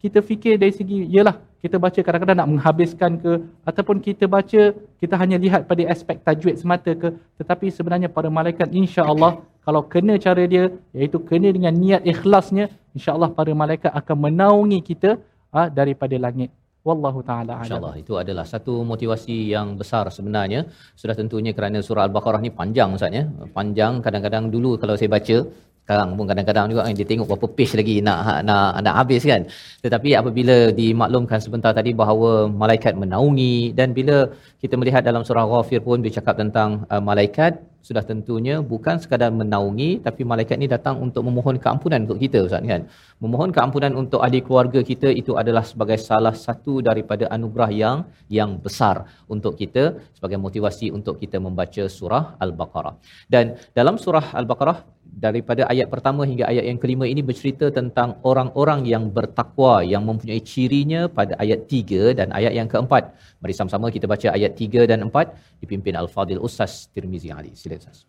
kita 0.00 0.18
fikir 0.20 0.54
dari 0.60 0.72
segi, 0.72 1.08
yalah 1.12 1.36
kita 1.60 1.76
baca 1.80 1.98
kadang-kadang 1.98 2.36
nak 2.40 2.50
menghabiskan 2.52 3.12
ke 3.22 3.32
ataupun 3.68 3.96
kita 3.98 4.24
baca, 4.28 4.62
kita 5.02 5.14
hanya 5.20 5.36
lihat 5.40 5.64
pada 5.70 5.82
aspek 5.92 6.16
tajwid 6.20 6.56
semata 6.60 6.92
ke 6.92 7.08
tetapi 7.40 7.72
sebenarnya 7.72 8.08
para 8.12 8.28
malaikat 8.28 8.68
insya-Allah 8.70 9.40
kalau 9.66 9.82
kena 9.82 10.14
cara 10.20 10.44
dia 10.46 10.70
iaitu 10.94 11.18
kena 11.28 11.48
dengan 11.50 11.74
niat 11.74 12.06
ikhlasnya 12.06 12.70
insya-Allah 12.96 13.32
para 13.34 13.50
malaikat 13.50 13.90
akan 13.90 14.16
menaungi 14.30 14.78
kita 14.84 15.18
ha, 15.50 15.66
daripada 15.66 16.14
langit 16.20 16.54
wallahu 16.88 17.20
taala 17.28 17.54
insyaallah 17.62 17.94
itu 18.02 18.12
adalah 18.22 18.44
satu 18.52 18.74
motivasi 18.90 19.36
yang 19.54 19.68
besar 19.80 20.04
sebenarnya. 20.16 20.60
Sudah 21.00 21.14
tentunya 21.20 21.52
kerana 21.56 21.78
surah 21.86 22.04
al-baqarah 22.08 22.40
ni 22.46 22.50
panjang 22.60 22.90
ustaz 22.96 23.18
ya. 23.18 23.24
Panjang 23.58 23.92
kadang-kadang 24.04 24.44
dulu 24.54 24.70
kalau 24.82 24.94
saya 25.00 25.10
baca 25.16 25.38
sekarang 25.86 26.18
pun 26.18 26.26
kadang-kadang 26.30 26.66
juga 26.74 26.82
dia 26.98 27.06
tengok 27.10 27.26
berapa 27.30 27.46
page 27.56 27.74
lagi 27.78 27.96
nak 28.06 28.42
nak 28.48 28.82
nak 28.82 28.94
habis 28.98 29.22
kan 29.30 29.42
tetapi 29.86 30.18
apabila 30.20 30.56
dimaklumkan 30.80 31.38
sebentar 31.38 31.70
tadi 31.78 31.94
bahawa 32.00 32.50
malaikat 32.62 32.98
menaungi 33.02 33.70
dan 33.78 33.94
bila 33.98 34.16
kita 34.58 34.74
melihat 34.80 35.06
dalam 35.08 35.22
surah 35.22 35.46
ghafir 35.46 35.78
pun 35.86 36.02
dia 36.02 36.12
cakap 36.18 36.34
tentang 36.42 36.70
uh, 36.90 36.98
malaikat 36.98 37.62
sudah 37.86 38.02
tentunya 38.10 38.54
bukan 38.72 38.96
sekadar 39.02 39.30
menaungi 39.40 39.90
tapi 40.06 40.22
malaikat 40.30 40.56
ni 40.62 40.66
datang 40.74 40.98
untuk 41.06 41.22
memohon 41.28 41.56
keampunan 41.64 42.02
untuk 42.04 42.18
kita 42.22 42.38
Ustaz 42.46 42.66
kan. 42.72 42.82
Memohon 43.22 43.50
keampunan 43.56 43.92
untuk 44.02 44.20
ahli 44.26 44.40
keluarga 44.46 44.80
kita 44.90 45.08
itu 45.20 45.32
adalah 45.42 45.62
sebagai 45.70 45.98
salah 46.08 46.34
satu 46.46 46.82
daripada 46.88 47.30
anugerah 47.36 47.70
yang 47.82 47.98
yang 48.38 48.50
besar 48.64 48.96
untuk 49.34 49.54
kita 49.60 49.84
sebagai 50.16 50.38
motivasi 50.46 50.90
untuk 50.98 51.14
kita 51.22 51.38
membaca 51.46 51.84
surah 51.98 52.24
Al-Baqarah. 52.44 52.94
Dan 53.34 53.54
dalam 53.78 54.02
surah 54.04 54.26
Al-Baqarah 54.40 54.78
daripada 55.25 55.63
ayat 55.73 55.87
pertama 55.93 56.21
hingga 56.29 56.45
ayat 56.51 56.63
yang 56.69 56.79
kelima 56.83 57.05
ini 57.13 57.21
bercerita 57.29 57.67
tentang 57.79 58.09
orang-orang 58.29 58.81
yang 58.93 59.03
bertakwa 59.17 59.73
yang 59.93 60.03
mempunyai 60.09 60.41
cirinya 60.51 61.01
pada 61.17 61.33
ayat 61.43 61.59
tiga 61.73 62.03
dan 62.19 62.27
ayat 62.39 62.53
yang 62.59 62.67
keempat. 62.73 63.03
Mari 63.41 63.53
sama-sama 63.59 63.87
kita 63.95 64.05
baca 64.13 64.27
ayat 64.37 64.51
tiga 64.61 64.81
dan 64.91 64.99
empat 65.07 65.35
dipimpin 65.61 65.93
Al-Fadil 66.03 66.41
Ustaz 66.47 66.73
Tirmizi 66.93 67.29
Ali. 67.39 67.53
Sila 67.63 67.75
Ustaz. 67.81 67.99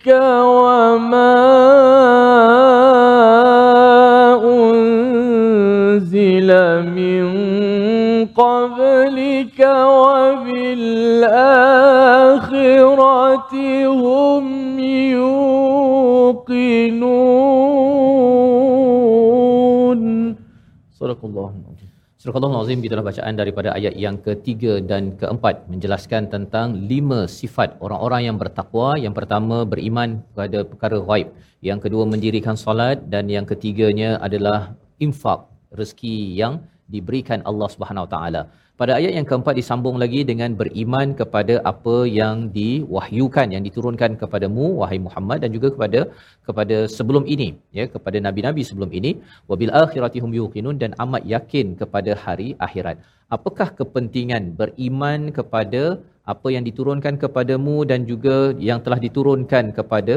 إليك 0.00 0.08
وما 0.08 1.36
أنزل 4.70 6.48
من 6.96 7.24
قبلك 8.26 9.60
وبالآخرة 9.60 11.24
هم 13.86 14.44
يوقنون. 15.10 16.80
صدق 21.00 21.20
الله. 21.24 21.59
Surah 22.20 22.36
Al-Azim 22.36 22.84
itulah 22.84 23.00
bacaan 23.00 23.32
daripada 23.32 23.72
ayat 23.72 23.96
yang 23.96 24.20
ketiga 24.20 24.76
dan 24.84 25.16
keempat 25.20 25.64
menjelaskan 25.72 26.28
tentang 26.28 26.76
lima 26.90 27.24
sifat 27.24 27.80
orang-orang 27.80 28.28
yang 28.28 28.36
bertakwa. 28.36 29.00
Yang 29.00 29.14
pertama 29.24 29.64
beriman 29.64 30.20
kepada 30.28 30.58
perkara 30.68 31.00
ghaib. 31.00 31.32
Yang 31.64 31.78
kedua 31.88 32.04
mendirikan 32.04 32.60
solat 32.60 33.08
dan 33.08 33.24
yang 33.32 33.48
ketiganya 33.48 34.20
adalah 34.20 34.76
infak 35.00 35.48
rezeki 35.72 36.36
yang 36.36 36.60
diberikan 36.94 37.40
Allah 37.50 37.68
Subhanahu 37.74 38.06
Wa 38.06 38.12
Taala. 38.14 38.42
Pada 38.80 38.92
ayat 38.98 39.12
yang 39.16 39.26
keempat 39.30 39.54
disambung 39.58 39.96
lagi 40.02 40.20
dengan 40.28 40.50
beriman 40.60 41.08
kepada 41.18 41.54
apa 41.70 41.96
yang 42.18 42.36
diwahyukan 42.54 43.52
yang 43.54 43.62
diturunkan 43.66 44.16
kepadamu 44.22 44.66
wahai 44.80 44.98
Muhammad 45.06 45.38
dan 45.44 45.50
juga 45.56 45.68
kepada 45.74 46.00
kepada 46.48 46.76
sebelum 46.94 47.24
ini 47.34 47.48
ya 47.78 47.84
kepada 47.94 48.16
nabi-nabi 48.26 48.64
sebelum 48.70 48.90
ini 48.98 49.10
wabil 49.50 49.74
akhiratihum 49.82 50.32
yuqinun 50.38 50.80
dan 50.82 50.96
amat 51.04 51.28
yakin 51.34 51.76
kepada 51.82 52.14
hari 52.24 52.48
akhirat. 52.68 52.96
Apakah 53.36 53.68
kepentingan 53.80 54.44
beriman 54.60 55.28
kepada 55.38 55.82
apa 56.32 56.48
yang 56.54 56.64
diturunkan 56.68 57.14
kepadamu 57.24 57.76
dan 57.90 58.08
juga 58.12 58.36
yang 58.68 58.80
telah 58.86 59.00
diturunkan 59.06 59.76
kepada 59.78 60.16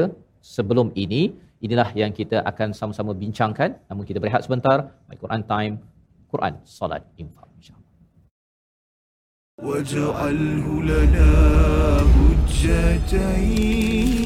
sebelum 0.54 0.88
ini? 1.04 1.22
Inilah 1.66 1.90
yang 2.00 2.12
kita 2.20 2.38
akan 2.50 2.68
sama-sama 2.78 3.12
bincangkan. 3.22 3.70
Namun 3.88 4.04
kita 4.08 4.18
berehat 4.24 4.42
sebentar. 4.46 4.78
My 5.08 5.16
Quran 5.22 5.42
Time, 5.52 5.74
Quran, 6.33 6.53
Salat, 6.65 7.03
Infak. 7.17 7.49
واجعله 9.63 10.83
لنا 10.83 11.31
حجتين 12.15 14.22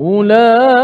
أولئك 0.00 0.79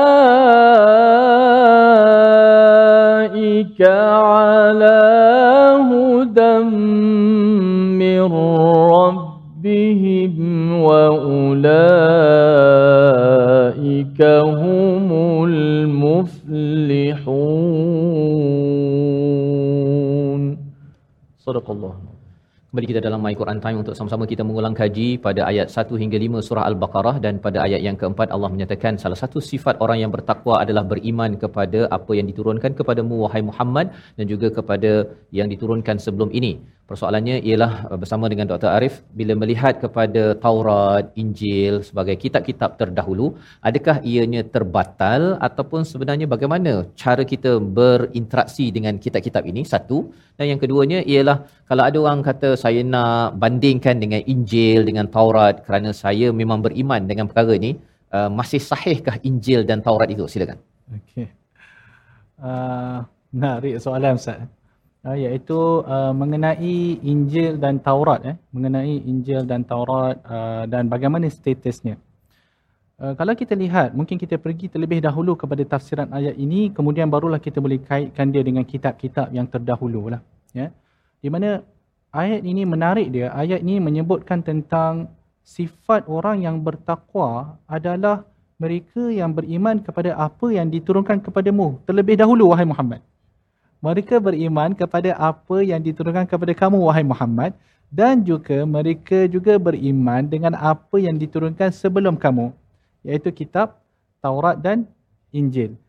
Kembali 22.77 22.93
kita 22.93 23.01
dalam 23.09 23.21
My 23.25 23.33
Quran 23.33 23.57
Time 23.57 23.77
untuk 23.81 23.97
sama-sama 23.97 24.29
kita 24.31 24.45
mengulang 24.45 24.77
kaji 24.79 25.17
pada 25.17 25.49
ayat 25.49 25.65
1 25.73 25.97
hingga 26.01 26.17
5 26.25 26.45
surah 26.47 26.65
Al-Baqarah 26.69 27.17
dan 27.25 27.41
pada 27.45 27.65
ayat 27.65 27.81
yang 27.81 27.97
keempat 27.97 28.29
Allah 28.35 28.49
menyatakan 28.53 29.01
salah 29.03 29.17
satu 29.17 29.41
sifat 29.41 29.81
orang 29.81 29.97
yang 30.05 30.11
bertakwa 30.15 30.61
adalah 30.61 30.85
beriman 30.91 31.41
kepada 31.43 31.89
apa 31.97 32.11
yang 32.13 32.29
diturunkan 32.29 32.77
kepadamu 32.77 33.25
wahai 33.25 33.41
Muhammad 33.41 33.97
dan 34.13 34.29
juga 34.29 34.53
kepada 34.53 35.09
yang 35.33 35.49
diturunkan 35.49 35.97
sebelum 35.97 36.29
ini. 36.29 36.61
Persoalannya 36.89 37.37
ialah 37.47 37.71
uh, 37.91 37.97
bersama 38.01 38.25
dengan 38.31 38.47
Dr. 38.51 38.69
Arif 38.75 38.95
bila 39.19 39.33
melihat 39.41 39.75
kepada 39.83 40.23
Taurat, 40.43 41.05
Injil 41.21 41.83
sebagai 41.87 42.15
kitab-kitab 42.23 42.79
terdahulu, 42.79 43.25
adakah 43.69 43.97
ianya 44.11 44.41
terbatal 44.55 45.35
ataupun 45.47 45.83
sebenarnya 45.91 46.27
bagaimana 46.33 46.73
cara 47.01 47.23
kita 47.33 47.51
berinteraksi 47.79 48.71
dengan 48.77 48.95
kitab-kitab 49.03 49.43
ini? 49.51 49.67
Satu. 49.73 49.97
Dan 50.39 50.45
yang 50.51 50.59
keduanya 50.63 50.99
ialah 51.03 51.37
kalau 51.69 51.83
ada 51.89 51.97
orang 52.05 52.23
kata 52.29 52.49
saya 52.63 52.81
nak 52.93 53.35
bandingkan 53.43 53.99
dengan 54.03 54.23
Injil 54.33 54.87
dengan 54.89 55.11
Taurat 55.11 55.55
kerana 55.67 55.91
saya 56.03 56.31
memang 56.41 56.63
beriman 56.65 57.03
dengan 57.11 57.27
perkara 57.27 57.51
ini, 57.59 57.71
uh, 58.15 58.29
masih 58.31 58.63
sahihkah 58.63 59.19
Injil 59.27 59.67
dan 59.67 59.83
Taurat 59.83 60.07
itu? 60.15 60.23
Silakan. 60.31 60.55
Okey. 60.95 61.27
Uh, 62.39 63.03
menarik 63.35 63.75
soalan 63.83 64.15
Ustaz. 64.15 64.39
Uh, 65.07 65.15
iaitu 65.15 65.55
uh, 65.87 66.11
mengenai 66.11 66.99
Injil 66.99 67.55
dan 67.63 67.79
Taurat 67.79 68.19
eh 68.27 68.35
mengenai 68.51 69.07
Injil 69.07 69.47
dan 69.47 69.63
Taurat 69.63 70.19
uh, 70.27 70.67
dan 70.67 70.91
bagaimana 70.91 71.31
statusnya. 71.31 71.95
Uh, 72.99 73.15
kalau 73.15 73.31
kita 73.31 73.55
lihat 73.55 73.95
mungkin 73.95 74.19
kita 74.19 74.35
pergi 74.35 74.67
terlebih 74.67 74.99
dahulu 74.99 75.39
kepada 75.39 75.63
tafsiran 75.63 76.11
ayat 76.11 76.35
ini 76.35 76.75
kemudian 76.75 77.07
barulah 77.07 77.39
kita 77.39 77.63
boleh 77.63 77.79
kaitkan 77.87 78.35
dia 78.35 78.43
dengan 78.43 78.67
kitab-kitab 78.67 79.31
yang 79.31 79.47
terdahulu 79.47 80.11
lah 80.11 80.19
ya. 80.51 80.75
Di 81.23 81.31
mana 81.31 81.63
ayat 82.11 82.43
ini 82.43 82.67
menarik 82.67 83.07
dia 83.07 83.31
ayat 83.31 83.63
ini 83.63 83.79
menyebutkan 83.79 84.43
tentang 84.43 85.07
sifat 85.39 86.03
orang 86.11 86.43
yang 86.43 86.59
bertakwa 86.59 87.55
adalah 87.63 88.27
mereka 88.59 89.07
yang 89.07 89.31
beriman 89.31 89.79
kepada 89.79 90.19
apa 90.19 90.51
yang 90.51 90.67
diturunkan 90.67 91.23
kepadamu 91.23 91.79
terlebih 91.87 92.19
dahulu 92.19 92.51
wahai 92.51 92.67
Muhammad. 92.67 92.99
Mereka 93.77 94.17
beriman 94.17 94.73
kepada 94.73 95.13
apa 95.15 95.61
yang 95.61 95.79
diturunkan 95.81 96.25
kepada 96.25 96.53
kamu 96.57 96.81
wahai 96.81 97.05
Muhammad. 97.05 97.53
Dan 97.87 98.19
juga 98.27 98.67
mereka 98.67 99.31
juga 99.31 99.55
beriman 99.55 100.27
dengan 100.27 100.51
apa 100.59 100.99
yang 100.99 101.15
diturunkan 101.15 101.71
sebelum 101.71 102.19
kamu 102.19 102.51
iaitu 103.07 103.31
kitab 103.31 103.79
Taurat 104.19 104.59
dan 104.59 104.83
Injil. 105.31 105.79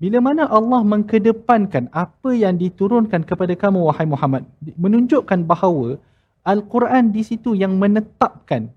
Bila 0.00 0.22
mana 0.22 0.46
Allah 0.48 0.80
mengkedepankan 0.80 1.90
apa 1.90 2.30
yang 2.32 2.56
diturunkan 2.56 3.26
kepada 3.26 3.52
kamu 3.52 3.84
wahai 3.90 4.06
Muhammad 4.06 4.46
menunjukkan 4.78 5.44
bahawa 5.44 6.00
Al-Quran 6.46 7.12
di 7.12 7.20
situ 7.26 7.52
yang 7.52 7.76
menetapkan. 7.76 8.72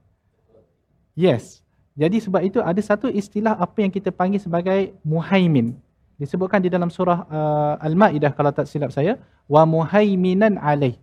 Yes. 1.15 1.61
Jadi 1.95 2.19
sebab 2.19 2.41
itu 2.41 2.59
ada 2.59 2.81
satu 2.81 3.07
istilah 3.07 3.53
apa 3.55 3.85
yang 3.85 3.91
kita 3.93 4.09
panggil 4.09 4.41
sebagai 4.41 4.95
muhaimin 5.05 5.77
disebutkan 6.21 6.61
di 6.61 6.69
dalam 6.69 6.93
surah 6.93 7.19
uh, 7.25 7.75
Al-Maidah 7.87 8.31
kalau 8.37 8.53
tak 8.53 8.69
silap 8.69 8.93
saya 8.93 9.17
wa 9.49 9.65
muhaiminan 9.65 10.61
alaih 10.61 10.93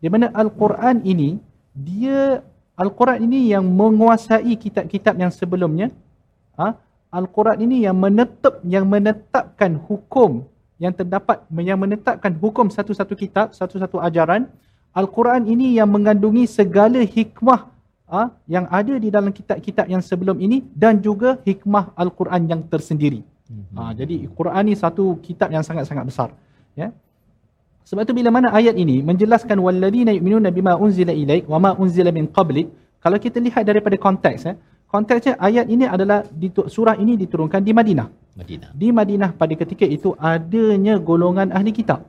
di 0.00 0.08
mana 0.08 0.32
Al-Quran 0.42 1.04
ini 1.04 1.36
dia 1.76 2.40
Al-Quran 2.82 3.28
ini 3.28 3.52
yang 3.52 3.68
menguasai 3.68 4.56
kitab-kitab 4.64 5.14
yang 5.20 5.28
sebelumnya 5.28 5.92
ha? 6.56 6.80
Al-Quran 7.12 7.60
ini 7.68 7.84
yang 7.84 7.96
menetap 8.00 8.64
yang 8.64 8.88
menetapkan 8.88 9.76
hukum 9.76 10.48
yang 10.82 10.94
terdapat 10.98 11.46
yang 11.62 11.78
menetapkan 11.78 12.34
hukum 12.42 12.66
satu-satu 12.66 13.14
kitab, 13.14 13.54
satu-satu 13.54 14.02
ajaran. 14.02 14.50
Al-Quran 14.92 15.46
ini 15.48 15.78
yang 15.78 15.88
mengandungi 15.88 16.44
segala 16.44 17.00
hikmah 17.00 17.60
ha, 18.10 18.28
yang 18.44 18.66
ada 18.68 18.98
di 19.00 19.08
dalam 19.08 19.32
kitab-kitab 19.32 19.86
yang 19.88 20.02
sebelum 20.04 20.36
ini 20.36 20.60
dan 20.76 21.00
juga 21.00 21.40
hikmah 21.48 21.96
Al-Quran 21.96 22.42
yang 22.50 22.60
tersendiri. 22.68 23.24
Mm-hmm. 23.52 23.76
Ha, 23.76 23.92
jadi 23.92 24.16
Quran 24.32 24.62
ini 24.64 24.74
satu 24.80 25.20
kitab 25.20 25.52
yang 25.52 25.60
sangat-sangat 25.60 26.04
besar. 26.08 26.28
Ya. 26.72 26.88
Sebab 27.84 28.08
itu 28.08 28.14
bila 28.16 28.32
mana 28.32 28.48
ayat 28.48 28.78
ini 28.80 29.04
menjelaskan 29.04 29.60
walladzina 29.60 30.14
yu'minuna 30.16 30.48
bima 30.48 30.72
unzila 30.80 31.12
ilaik 31.12 31.44
wa 31.52 31.58
ma 31.60 31.70
unzila 31.76 32.08
min 32.14 32.30
qablik, 32.32 32.72
kalau 33.04 33.18
kita 33.20 33.42
lihat 33.42 33.68
daripada 33.68 33.98
konteks 34.00 34.48
eh, 34.48 34.56
konteksnya 34.88 35.36
ayat 35.36 35.66
ini 35.68 35.84
adalah 35.84 36.24
surah 36.70 36.96
ini 36.96 37.20
diturunkan 37.20 37.60
di 37.60 37.72
Madinah. 37.76 38.08
Madinah. 38.38 38.70
Di 38.72 38.88
Madinah 38.88 39.30
pada 39.36 39.52
ketika 39.52 39.84
itu 39.84 40.16
adanya 40.16 40.96
golongan 40.96 41.52
ahli 41.52 41.74
kitab. 41.76 42.08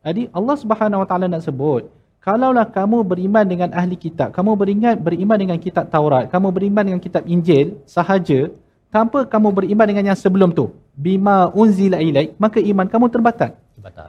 Jadi 0.00 0.32
Allah 0.32 0.56
Subhanahu 0.56 1.04
Wa 1.04 1.08
Taala 1.10 1.28
nak 1.28 1.44
sebut, 1.44 1.92
kalaulah 2.24 2.64
kamu 2.64 3.04
beriman 3.04 3.44
dengan 3.44 3.68
ahli 3.76 4.00
kitab, 4.00 4.32
kamu 4.32 4.56
beringat 4.56 4.96
beriman 4.96 5.36
dengan 5.36 5.58
kitab 5.60 5.92
Taurat, 5.92 6.32
kamu 6.32 6.48
beriman 6.56 6.84
dengan 6.88 7.00
kitab 7.04 7.28
Injil 7.28 7.76
sahaja 7.84 8.48
tanpa 8.90 9.24
kamu 9.24 9.48
beriman 9.54 9.86
dengan 9.86 10.04
yang 10.12 10.18
sebelum 10.18 10.50
tu, 10.50 10.74
bima 10.98 11.48
unzila 11.54 12.02
ilaik, 12.02 12.34
maka 12.42 12.58
iman 12.58 12.86
kamu 12.90 13.06
terbatal. 13.08 13.50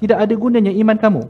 Tidak 0.02 0.18
ada 0.18 0.34
gunanya 0.36 0.74
iman 0.74 0.98
kamu. 0.98 1.24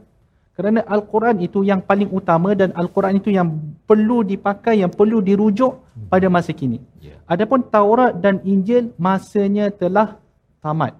Kerana 0.52 0.84
Al-Quran 0.84 1.40
itu 1.40 1.64
yang 1.64 1.80
paling 1.80 2.12
utama 2.12 2.52
dan 2.58 2.76
Al-Quran 2.76 3.20
itu 3.22 3.32
yang 3.32 3.48
perlu 3.88 4.24
dipakai, 4.26 4.84
yang 4.84 4.92
perlu 4.92 5.24
dirujuk 5.24 5.80
pada 6.12 6.28
masa 6.28 6.52
kini. 6.52 6.84
Yeah. 7.00 7.24
Adapun 7.24 7.64
Taurat 7.72 8.20
dan 8.20 8.44
Injil 8.44 8.92
masanya 9.00 9.72
telah 9.72 10.20
tamat. 10.60 11.00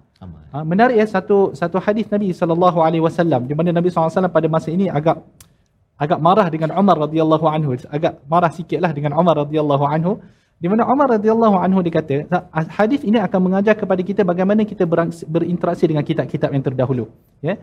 Ha, 0.54 0.62
menarik 0.62 0.94
ya 1.02 1.06
satu 1.08 1.50
satu 1.50 1.82
hadis 1.82 2.06
Nabi 2.06 2.30
sallallahu 2.30 2.78
alaihi 2.78 3.02
wasallam 3.02 3.42
di 3.50 3.58
mana 3.58 3.74
Nabi 3.74 3.90
SAW 3.90 4.30
pada 4.30 4.46
masa 4.46 4.70
ini 4.70 4.86
agak 4.86 5.18
agak 5.98 6.18
marah 6.22 6.46
dengan 6.46 6.70
Umar 6.78 6.94
radhiyallahu 7.10 7.46
anhu, 7.50 7.74
agak 7.90 8.22
marah 8.30 8.52
sikitlah 8.54 8.94
dengan 8.94 9.18
Umar 9.18 9.42
radhiyallahu 9.42 9.82
anhu 9.82 10.22
di 10.62 10.70
mana 10.70 10.86
Umar 10.86 11.18
radhiyallahu 11.18 11.58
anhu 11.58 11.82
dikata 11.82 12.22
hadis 12.70 13.02
ini 13.02 13.18
akan 13.18 13.50
mengajar 13.50 13.74
kepada 13.74 13.98
kita 13.98 14.22
bagaimana 14.22 14.62
kita 14.62 14.86
berinteraksi 15.26 15.90
dengan 15.90 16.06
kitab-kitab 16.06 16.54
yang 16.54 16.62
terdahulu. 16.62 17.10
Ya. 17.42 17.58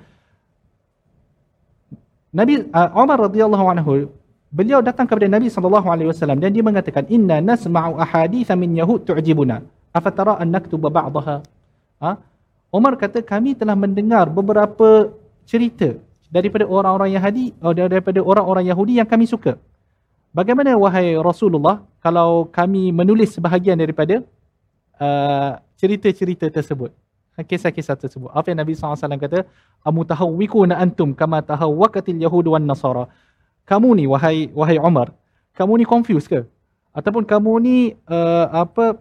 Nabi 2.35 2.67
uh, 2.67 2.89
Umar 2.99 3.23
radhiyallahu 3.31 3.65
anhu 3.71 4.11
beliau 4.51 4.83
datang 4.83 5.07
kepada 5.07 5.31
Nabi 5.31 5.47
sallallahu 5.47 5.87
alaihi 5.87 6.11
wasallam 6.11 6.43
dan 6.43 6.51
dia 6.51 6.59
mengatakan 6.59 7.07
inna 7.07 7.39
nasma'u 7.39 7.95
ahaditha 8.03 8.59
min 8.59 8.75
yahud 8.75 9.07
tu'jibuna. 9.07 9.63
Afatara 9.95 10.35
an 10.35 10.51
naktuba 10.51 10.91
ba'daha. 10.91 11.39
Ha? 12.03 12.11
Umar 12.67 12.99
kata 12.99 13.23
kami 13.23 13.55
telah 13.55 13.79
mendengar 13.79 14.27
beberapa 14.27 15.15
cerita 15.47 15.95
daripada 16.27 16.67
orang-orang 16.67 17.15
Yahudi 17.15 17.55
oh, 17.63 17.71
daripada 17.71 18.19
orang-orang 18.21 18.67
Yahudi 18.67 18.99
yang 18.99 19.07
kami 19.07 19.23
suka 19.23 19.55
bagaimana 20.31 20.75
wahai 20.77 21.17
Rasulullah 21.19 21.85
kalau 21.99 22.47
kami 22.49 22.93
menulis 22.95 23.35
sebahagian 23.35 23.77
daripada 23.77 24.21
uh, 24.99 25.59
cerita-cerita 25.79 26.47
tersebut 26.49 26.93
kisah-kisah 27.43 27.95
tersebut. 27.95 28.29
Apa 28.35 28.51
yang 28.51 28.59
Nabi 28.59 28.75
SAW 28.75 28.99
kata? 28.99 29.47
Amutahawwikuna 29.83 30.75
antum 30.75 31.15
kama 31.15 31.39
tahawwakatil 31.39 32.19
yahud 32.19 32.45
wan 32.51 32.65
nasara. 32.67 33.07
Kamu 33.63 33.95
ni 33.95 34.09
wahai 34.09 34.49
wahai 34.51 34.81
Umar, 34.81 35.13
kamu 35.53 35.83
ni 35.83 35.85
confused 35.85 36.27
ke? 36.27 36.43
Ataupun 36.91 37.23
kamu 37.23 37.51
ni 37.61 37.77
uh, 38.09 38.47
apa 38.49 38.97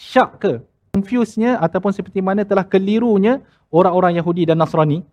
syak 0.00 0.40
ke? 0.40 0.52
Confuse-nya 0.90 1.62
ataupun 1.62 1.94
seperti 1.94 2.18
mana 2.18 2.42
telah 2.42 2.66
kelirunya 2.66 3.38
orang-orang 3.70 4.18
Yahudi 4.18 4.42
dan 4.42 4.58
Nasrani. 4.58 5.06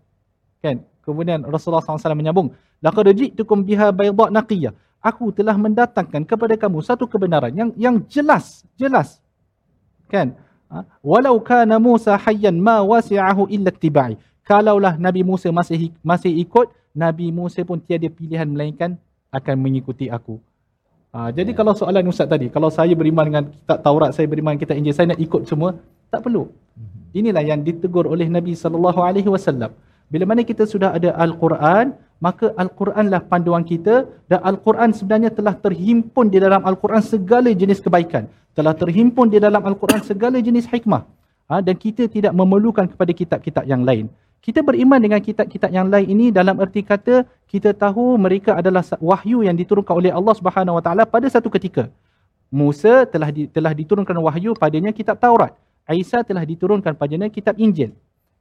Kan? 0.57 0.81
Kemudian 1.05 1.45
Rasulullah 1.45 1.85
SAW 1.85 2.17
menyambung, 2.17 2.57
laqad 2.81 3.05
ji'tukum 3.13 3.61
biha 3.61 3.93
bayda 3.93 4.33
naqiyah. 4.33 4.73
Aku 5.10 5.32
telah 5.32 5.55
mendatangkan 5.55 6.28
kepada 6.28 6.60
kamu 6.60 6.84
satu 6.84 7.08
kebenaran 7.08 7.53
yang 7.55 7.70
yang 7.80 7.95
jelas, 8.12 8.68
jelas. 8.76 9.24
Kan? 10.12 10.36
Ha? 10.68 10.84
walau 10.99 11.39
kana 11.39 11.80
Musa 11.80 12.20
hayyan 12.20 12.60
ma 12.60 12.84
wasi'ahu 12.84 13.47
illa 13.47 13.72
tibai 13.72 14.20
kalaulah 14.43 14.99
Nabi 14.99 15.24
Musa 15.24 15.47
masih 15.47 15.95
masih 16.03 16.32
ikut 16.43 16.68
Nabi 16.91 17.32
Musa 17.32 17.64
pun 17.64 17.80
tiada 17.80 18.12
pilihan 18.12 18.43
melainkan 18.43 18.99
akan 19.32 19.55
mengikuti 19.64 20.12
aku 20.12 20.43
ha, 21.16 21.32
jadi 21.32 21.55
ya. 21.55 21.58
kalau 21.64 21.72
soalan 21.72 22.03
Ustaz 22.12 22.28
tadi 22.28 22.51
kalau 22.51 22.68
saya 22.68 22.91
beriman 22.99 23.32
dengan 23.32 23.43
kitab 23.47 23.80
Taurat 23.80 24.12
saya 24.12 24.28
beriman 24.28 24.60
dengan 24.60 24.64
kitab 24.68 24.76
Injil 24.76 24.91
saya 24.91 25.08
nak 25.16 25.24
ikut 25.24 25.47
semua 25.47 25.80
tak 26.12 26.28
perlu 26.28 26.51
mhm. 26.51 27.16
inilah 27.16 27.43
yang 27.47 27.64
ditegur 27.64 28.03
oleh 28.03 28.28
Nabi 28.28 28.51
sallallahu 28.51 28.99
alaihi 28.99 29.32
wasallam 29.32 29.72
bila 30.08 30.24
mana 30.24 30.41
kita 30.47 30.64
sudah 30.64 30.95
ada 30.95 31.12
Al-Quran, 31.20 31.91
maka 32.18 32.49
Al-Quranlah 32.57 33.22
panduan 33.30 33.61
kita 33.61 34.09
dan 34.26 34.39
Al-Quran 34.41 34.89
sebenarnya 34.93 35.30
telah 35.30 35.53
terhimpun 35.53 36.34
di 36.34 36.41
dalam 36.41 36.65
Al-Quran 36.65 37.01
segala 37.05 37.49
jenis 37.53 37.78
kebaikan. 37.78 38.26
Telah 38.57 38.74
terhimpun 38.74 39.30
di 39.30 39.38
dalam 39.38 39.61
Al-Quran 39.61 40.01
segala 40.01 40.41
jenis 40.41 40.65
hikmah. 40.65 41.05
Ha, 41.47 41.61
dan 41.63 41.78
kita 41.78 42.09
tidak 42.09 42.34
memerlukan 42.34 42.89
kepada 42.89 43.11
kitab-kitab 43.13 43.63
yang 43.70 43.86
lain. 43.86 44.09
Kita 44.41 44.65
beriman 44.65 44.99
dengan 44.99 45.22
kitab-kitab 45.22 45.70
yang 45.72 45.88
lain 45.88 46.07
ini 46.09 46.26
dalam 46.34 46.57
erti 46.59 46.82
kata 46.84 47.24
kita 47.47 47.72
tahu 47.72 48.18
mereka 48.20 48.57
adalah 48.59 48.84
wahyu 48.99 49.45
yang 49.47 49.55
diturunkan 49.55 49.93
oleh 49.95 50.11
Allah 50.11 50.34
Subhanahu 50.36 50.78
Wa 50.82 50.84
Taala 50.84 51.03
pada 51.05 51.28
satu 51.30 51.47
ketika. 51.53 51.88
Musa 52.47 53.03
telah 53.07 53.30
di, 53.32 53.45
telah 53.47 53.76
diturunkan 53.76 54.15
wahyu 54.24 54.55
padanya 54.55 54.91
kitab 54.95 55.20
Taurat. 55.20 55.55
Isa 55.88 56.20
telah 56.24 56.43
diturunkan 56.43 56.99
padanya 56.99 57.32
kitab 57.32 57.55
Injil. 57.55 57.95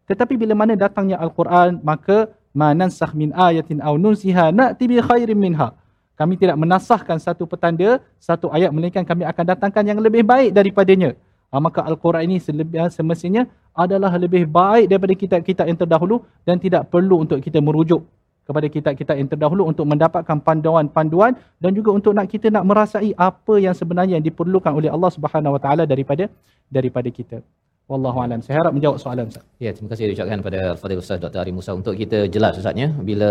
Tetapi 0.07 0.39
bila 0.39 0.55
mana 0.55 0.79
datangnya 0.79 1.19
Al-Quran, 1.19 1.83
maka 1.83 2.31
manansakh 2.57 3.13
min 3.13 3.37
ayatin 3.37 3.85
aw 3.85 3.93
nunsiha 4.01 4.49
na'ti 4.49 4.89
bi 4.89 4.97
khairin 5.05 5.37
minha. 5.37 5.77
Kami 6.17 6.41
tidak 6.41 6.57
menasahkan 6.57 7.21
satu 7.21 7.45
petanda, 7.45 8.01
satu 8.17 8.49
ayat 8.49 8.73
melainkan 8.73 9.05
kami 9.05 9.29
akan 9.29 9.45
datangkan 9.53 9.85
yang 9.85 10.01
lebih 10.01 10.25
baik 10.25 10.57
daripadanya. 10.57 11.13
Ha, 11.53 11.61
maka 11.61 11.85
Al-Quran 11.85 12.25
ini 12.25 12.41
selebih, 12.41 12.89
semestinya 12.89 13.45
adalah 13.77 14.17
lebih 14.17 14.49
baik 14.49 14.89
daripada 14.89 15.13
kitab-kitab 15.13 15.69
yang 15.69 15.77
terdahulu 15.77 16.25
dan 16.49 16.57
tidak 16.57 16.89
perlu 16.89 17.21
untuk 17.21 17.39
kita 17.45 17.61
merujuk 17.61 18.01
kepada 18.49 18.67
kitab-kitab 18.73 19.15
yang 19.21 19.29
terdahulu 19.29 19.69
untuk 19.69 19.85
mendapatkan 19.85 20.39
panduan-panduan 20.41 21.37
dan 21.61 21.71
juga 21.77 21.93
untuk 21.93 22.17
nak 22.17 22.31
kita 22.33 22.49
nak 22.49 22.65
merasai 22.65 23.13
apa 23.13 23.61
yang 23.61 23.75
sebenarnya 23.77 24.17
yang 24.17 24.25
diperlukan 24.25 24.73
oleh 24.73 24.89
Allah 24.89 25.11
Subhanahu 25.13 25.59
Wa 25.59 25.61
Taala 25.61 25.85
daripada 25.85 26.33
daripada 26.73 27.11
kita. 27.13 27.45
Wallahu 27.93 28.19
alam. 28.23 28.41
Saya 28.45 28.57
harap 28.61 28.73
menjawab 28.77 28.99
soalan 29.03 29.27
Ustaz. 29.31 29.45
Ya, 29.65 29.71
terima 29.75 29.89
kasih 29.91 30.05
diucapkan 30.11 30.41
pada 30.47 30.61
Fadil 30.81 31.01
Ustaz 31.03 31.19
Dr. 31.25 31.39
Ari 31.43 31.53
Musa 31.59 31.71
untuk 31.81 31.95
kita 32.01 32.19
jelas 32.35 32.59
Ustaznya 32.61 32.89
bila 33.09 33.31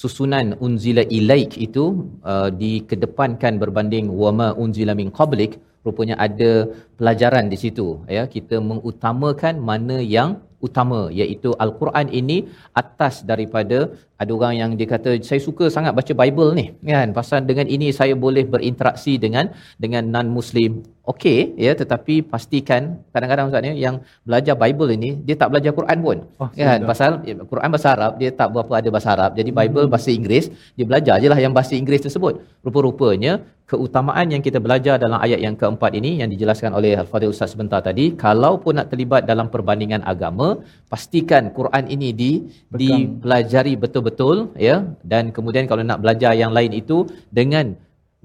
susunan 0.00 0.46
unzila 0.66 1.04
ilaik 1.18 1.52
itu 1.66 1.84
uh, 2.32 2.48
dikedepankan 2.62 3.62
berbanding 3.62 4.06
wama 4.22 4.48
unzila 4.62 4.94
min 5.00 5.10
qablik 5.18 5.54
rupanya 5.86 6.16
ada 6.26 6.50
pelajaran 6.98 7.46
di 7.52 7.58
situ 7.62 7.86
ya 8.16 8.22
kita 8.34 8.56
mengutamakan 8.70 9.54
mana 9.70 9.96
yang 10.16 10.30
utama 10.66 11.00
iaitu 11.20 11.50
al-Quran 11.64 12.06
ini 12.20 12.36
atas 12.82 13.14
daripada 13.30 13.78
ada 14.22 14.30
orang 14.38 14.54
yang 14.60 14.70
dia 14.78 14.88
kata 14.94 15.10
saya 15.28 15.40
suka 15.46 15.66
sangat 15.76 15.92
baca 15.98 16.12
Bible 16.20 16.50
ni 16.58 16.66
kan 16.90 17.10
pasal 17.18 17.42
dengan 17.50 17.66
ini 17.76 17.88
saya 18.00 18.14
boleh 18.24 18.44
berinteraksi 18.54 19.14
dengan 19.24 19.50
dengan 19.84 20.06
non 20.14 20.30
muslim 20.38 20.72
okey 21.10 21.38
ya 21.64 21.72
tetapi 21.80 22.14
pastikan 22.32 22.82
kadang-kadang 23.14 23.50
ustaz 23.50 23.62
ni 23.66 23.72
yang 23.84 23.96
belajar 24.26 24.54
Bible 24.62 24.90
ini 24.96 25.10
dia 25.26 25.34
tak 25.40 25.48
belajar 25.52 25.72
Quran 25.78 25.98
pun. 26.06 26.16
Oh, 26.42 26.48
kan 26.54 26.80
pasal 26.90 27.10
ya, 27.28 27.34
Quran 27.52 27.68
bahasa 27.74 27.88
Arab 27.94 28.12
dia 28.20 28.30
tak 28.40 28.48
berapa 28.54 28.72
ada 28.80 28.88
bahasa 28.94 29.08
Arab. 29.16 29.30
Jadi 29.38 29.50
Bible 29.58 29.84
hmm. 29.86 29.92
bahasa 29.94 30.10
Inggeris 30.14 30.46
dia 30.78 30.84
belajar 30.90 31.14
je 31.22 31.28
lah 31.32 31.40
yang 31.44 31.52
bahasa 31.56 31.74
Inggeris 31.80 32.06
tersebut. 32.06 32.34
Rupa-rupanya 32.66 33.32
keutamaan 33.72 34.26
yang 34.34 34.42
kita 34.46 34.58
belajar 34.66 34.94
dalam 35.04 35.18
ayat 35.26 35.40
yang 35.46 35.54
keempat 35.60 35.92
ini 35.98 36.10
yang 36.20 36.28
dijelaskan 36.32 36.70
oleh 36.78 36.92
Al-Fadhil 37.02 37.32
Ustaz 37.34 37.50
sebentar 37.54 37.80
tadi 37.88 38.06
kalau 38.24 38.52
pun 38.62 38.76
nak 38.78 38.88
terlibat 38.92 39.22
dalam 39.30 39.46
perbandingan 39.54 40.02
agama 40.12 40.48
pastikan 40.92 41.50
Quran 41.58 41.84
ini 41.94 42.10
di 42.22 42.32
Bekam. 42.46 42.78
dipelajari 42.78 43.74
betul-betul 43.84 44.36
ya. 44.68 44.76
Dan 45.12 45.34
kemudian 45.36 45.66
kalau 45.70 45.82
nak 45.90 45.98
belajar 46.04 46.32
yang 46.42 46.54
lain 46.58 46.72
itu 46.82 46.98
dengan 47.38 47.74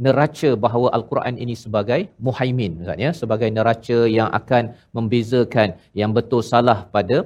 neraca 0.05 0.49
bahawa 0.65 0.87
al-Quran 0.97 1.35
ini 1.43 1.55
sebagai 1.63 1.99
muhaimin 2.25 2.71
Ustaz 2.83 2.99
ya 3.05 3.11
sebagai 3.21 3.49
neraca 3.57 3.99
yang 4.17 4.29
akan 4.39 4.63
membezakan 4.97 5.69
yang 6.01 6.11
betul 6.17 6.41
salah 6.51 6.79
pada 6.95 7.17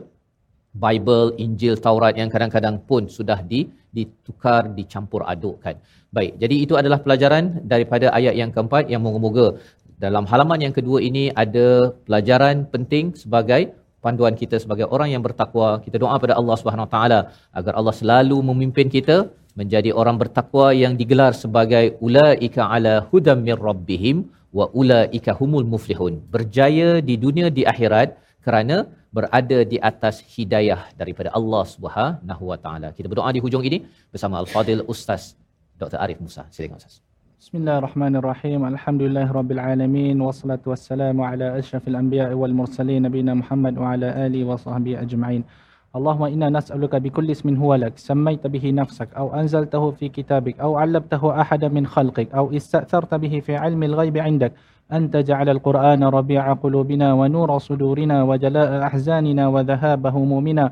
Bible, 0.84 1.36
Injil, 1.46 1.76
Taurat 1.86 2.16
yang 2.20 2.30
kadang-kadang 2.34 2.76
pun 2.90 3.04
sudah 3.18 3.40
di 3.52 3.62
ditukar, 3.96 4.62
dicampur 4.78 5.22
adukkan. 5.34 5.76
Baik, 6.16 6.32
jadi 6.44 6.56
itu 6.64 6.74
adalah 6.82 7.00
pelajaran 7.06 7.44
daripada 7.72 8.08
ayat 8.18 8.36
yang 8.40 8.52
keempat 8.56 8.88
yang 8.94 9.04
moga-moga 9.04 9.48
dalam 10.04 10.26
halaman 10.32 10.60
yang 10.66 10.74
kedua 10.78 11.00
ini 11.10 11.24
ada 11.44 11.68
pelajaran 12.08 12.66
penting 12.74 13.06
sebagai 13.24 13.62
panduan 14.04 14.36
kita 14.42 14.58
sebagai 14.64 14.86
orang 14.96 15.10
yang 15.14 15.24
bertakwa. 15.28 15.70
Kita 15.86 15.98
doa 16.04 16.16
pada 16.24 16.34
Allah 16.40 16.56
Subhanahu 16.60 16.88
Wa 16.88 16.94
Taala 16.96 17.20
agar 17.60 17.74
Allah 17.80 17.96
selalu 18.02 18.38
memimpin 18.50 18.88
kita 18.96 19.18
menjadi 19.60 19.90
orang 20.02 20.18
bertakwa 20.22 20.68
yang 20.84 20.94
digelar 21.02 21.32
sebagai 21.44 21.86
ulaika 22.06 22.70
ala 22.76 22.94
hudam 23.12 23.40
mir 23.48 23.60
rabbihim 23.70 24.18
wa 24.58 24.66
ulaika 24.82 25.36
humul 25.40 25.68
muflihun. 25.74 26.24
Berjaya 26.34 26.90
di 27.10 27.16
dunia 27.26 27.48
di 27.58 27.64
akhirat 27.74 28.16
kerana 28.46 28.88
berada 29.12 29.60
di 29.72 29.78
atas 29.92 30.24
hidayah 30.34 30.82
daripada 30.96 31.30
Allah 31.40 31.64
Subhanahu 31.76 32.44
Wa 32.52 32.58
Taala. 32.64 32.90
Kita 32.98 33.08
berdoa 33.12 33.32
di 33.36 33.44
hujung 33.44 33.64
ini 33.70 33.84
bersama 34.12 34.40
Al-Fadil 34.44 34.84
Ustaz 34.94 35.36
Dr. 35.82 36.00
Arif 36.00 36.20
Musa. 36.24 36.48
Silakan 36.56 36.80
Ustaz. 36.80 37.04
Bismillahirrahmanirrahim. 37.42 38.62
Alhamdulillahirabbil 38.72 39.60
wassalatu 40.22 40.72
wassalamu 40.72 41.26
ala 41.28 41.58
asyrafil 41.60 41.98
anbiya'i 41.98 42.38
wal 42.38 42.54
mursalin 42.54 43.04
nabiyina 43.04 43.34
Muhammad 43.42 43.76
wa 43.82 43.98
ala 43.98 44.14
alihi 44.26 44.46
wa 44.46 44.62
sahbihi 44.62 44.96
ajma'in. 45.04 45.44
اللهم 45.96 46.24
إنا 46.24 46.50
نسألك 46.50 46.96
بكل 46.96 47.32
اسم 47.32 47.56
هو 47.56 47.76
لك 47.76 47.98
سميت 47.98 48.48
به 48.48 48.72
نفسك 48.72 49.08
أو 49.18 49.36
أنزلته 49.36 49.92
في 49.92 50.10
كتابك 50.10 50.60
أو 50.60 50.78
علمته 50.78 51.42
أحدا 51.42 51.68
من 51.68 51.88
خلقك 51.88 52.36
أو 52.36 52.56
استأثرت 52.56 53.14
به 53.14 53.40
في 53.40 53.56
علم 53.56 53.84
الغيب 53.84 54.18
عندك. 54.18 54.54
أن 54.92 55.12
تجعل 55.12 55.50
القرآن 55.50 56.04
ربيع 56.04 56.54
قلوبنا 56.54 57.14
ونور 57.14 57.58
صدورنا 57.58 58.24
وجلاء 58.24 58.84
أحزاننا 58.84 59.48
وذهاب 59.48 60.08
همومنا. 60.08 60.72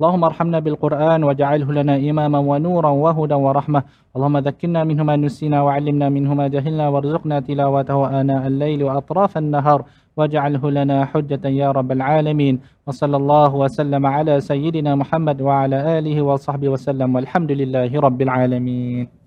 اللهم 0.00 0.24
ارحمنا 0.24 0.58
بالقرآن 0.58 1.24
واجعله 1.24 1.72
لنا 1.72 1.96
إماما 1.96 2.38
ونورا 2.38 2.88
وهدى 2.88 3.34
ورحمة. 3.34 3.82
اللهم 4.16 4.38
ذكرنا 4.38 4.84
منه 4.84 5.02
ما 5.02 5.16
نسينا 5.16 5.62
وعلمنا 5.62 6.08
منه 6.08 6.34
ما 6.34 6.48
جهلنا 6.48 6.88
وارزقنا 6.88 7.40
تلاوته 7.40 8.20
آناء 8.20 8.46
الليل 8.46 8.84
وأطراف 8.84 9.38
النهار. 9.38 9.84
واجعله 10.20 10.64
لنا 10.78 10.98
حجة 11.10 11.44
يا 11.48 11.68
رب 11.78 11.90
العالمين 11.92 12.54
وصلى 12.86 13.16
الله 13.16 13.50
وسلم 13.62 14.02
على 14.06 14.34
سيدنا 14.40 14.94
محمد 14.94 15.38
وعلى 15.42 15.98
آله 15.98 16.16
وصحبه 16.22 16.68
وسلم 16.68 17.08
والحمد 17.14 17.52
لله 17.60 17.90
رب 18.06 18.20
العالمين. 18.26 19.19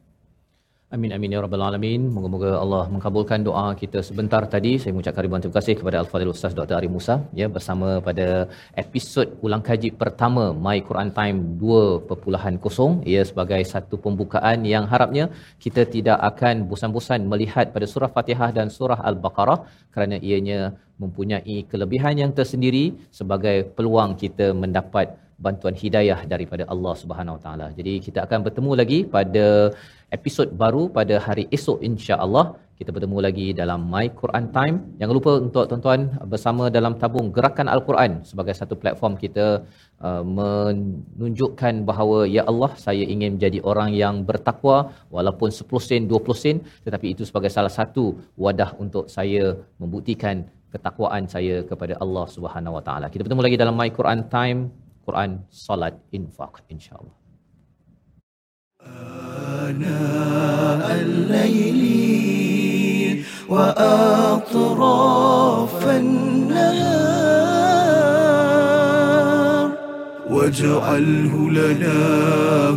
Amin 0.95 1.11
amin 1.15 1.33
ya 1.33 1.39
rabbal 1.43 1.63
alamin. 1.67 2.01
Moga-moga 2.15 2.49
Allah 2.63 2.81
mengabulkan 2.95 3.39
doa 3.45 3.63
kita 3.79 3.99
sebentar 4.07 4.41
tadi. 4.53 4.71
Saya 4.81 4.91
mengucapkan 4.93 5.23
ribuan 5.25 5.41
terima 5.43 5.55
kasih 5.57 5.73
kepada 5.79 5.97
Al-Fadhil 6.01 6.31
Ustaz 6.33 6.51
Dr. 6.59 6.75
Ari 6.79 6.89
Musa 6.95 7.15
ya 7.39 7.47
bersama 7.55 7.87
pada 8.07 8.27
episod 8.83 9.25
ulang 9.45 9.63
kaji 9.69 9.89
pertama 10.01 10.43
My 10.65 10.77
Quran 10.89 11.09
Time 11.17 11.39
2.0 11.63 13.09
ya 13.13 13.23
sebagai 13.29 13.61
satu 13.73 13.97
pembukaan 14.05 14.69
yang 14.73 14.85
harapnya 14.91 15.25
kita 15.65 15.89
tidak 15.95 16.19
akan 16.29 16.69
bosan-bosan 16.69 17.25
melihat 17.31 17.73
pada 17.73 17.89
surah 17.93 18.11
Fatihah 18.17 18.51
dan 18.59 18.69
surah 18.77 19.01
Al-Baqarah 19.09 19.59
kerana 19.95 20.21
ianya 20.29 20.59
mempunyai 21.01 21.57
kelebihan 21.73 22.21
yang 22.21 22.31
tersendiri 22.37 22.85
sebagai 23.19 23.57
peluang 23.77 24.13
kita 24.23 24.53
mendapat 24.63 25.17
bantuan 25.45 25.75
hidayah 25.83 26.19
daripada 26.33 26.63
Allah 26.73 26.93
Subhanahu 27.01 27.35
Wa 27.37 27.41
Taala. 27.45 27.67
Jadi 27.79 27.93
kita 28.05 28.19
akan 28.25 28.39
bertemu 28.47 28.71
lagi 28.81 28.99
pada 29.15 29.45
episod 30.17 30.47
baru 30.63 30.83
pada 30.97 31.17
hari 31.27 31.45
esok 31.57 31.79
insya-Allah. 31.89 32.45
Kita 32.79 32.91
bertemu 32.95 33.17
lagi 33.25 33.45
dalam 33.59 33.81
My 33.93 34.05
Quran 34.19 34.45
Time. 34.55 34.75
Jangan 34.99 35.13
lupa 35.17 35.31
untuk 35.45 35.65
tuan-tuan 35.69 36.01
bersama 36.31 36.63
dalam 36.77 36.93
tabung 37.01 37.27
Gerakan 37.35 37.67
Al-Quran 37.75 38.11
sebagai 38.29 38.55
satu 38.59 38.75
platform 38.81 39.13
kita 39.23 39.45
uh, 40.07 40.23
menunjukkan 40.39 41.73
bahawa 41.89 42.17
ya 42.35 42.43
Allah 42.51 42.71
saya 42.85 43.03
ingin 43.13 43.37
menjadi 43.37 43.59
orang 43.71 43.91
yang 44.03 44.25
bertakwa 44.29 44.77
walaupun 45.15 45.49
10 45.59 45.87
sen 45.87 46.01
20 46.11 46.43
sen 46.43 46.57
tetapi 46.85 47.07
itu 47.13 47.23
sebagai 47.29 47.53
salah 47.57 47.73
satu 47.79 48.05
wadah 48.45 48.69
untuk 48.83 49.05
saya 49.15 49.43
membuktikan 49.81 50.37
ketakwaan 50.73 51.25
saya 51.33 51.55
kepada 51.71 51.93
Allah 52.03 52.25
Subhanahu 52.35 52.77
Wa 52.77 52.83
Taala. 52.87 53.07
Kita 53.13 53.21
bertemu 53.25 53.45
lagi 53.45 53.57
dalam 53.63 53.77
My 53.81 53.89
Quran 53.97 54.21
Time 54.35 54.59
Quran 55.05 55.31
Salat 55.51 55.95
Infaq 56.17 56.53
insyaAllah. 56.73 57.15
آناء 59.63 60.85
الليل 61.07 61.83
وأطراف 63.49 64.67
النهار 65.87 67.03
واجعله 70.29 71.33
لنا 71.49 71.99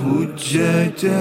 هجتين 0.06 1.16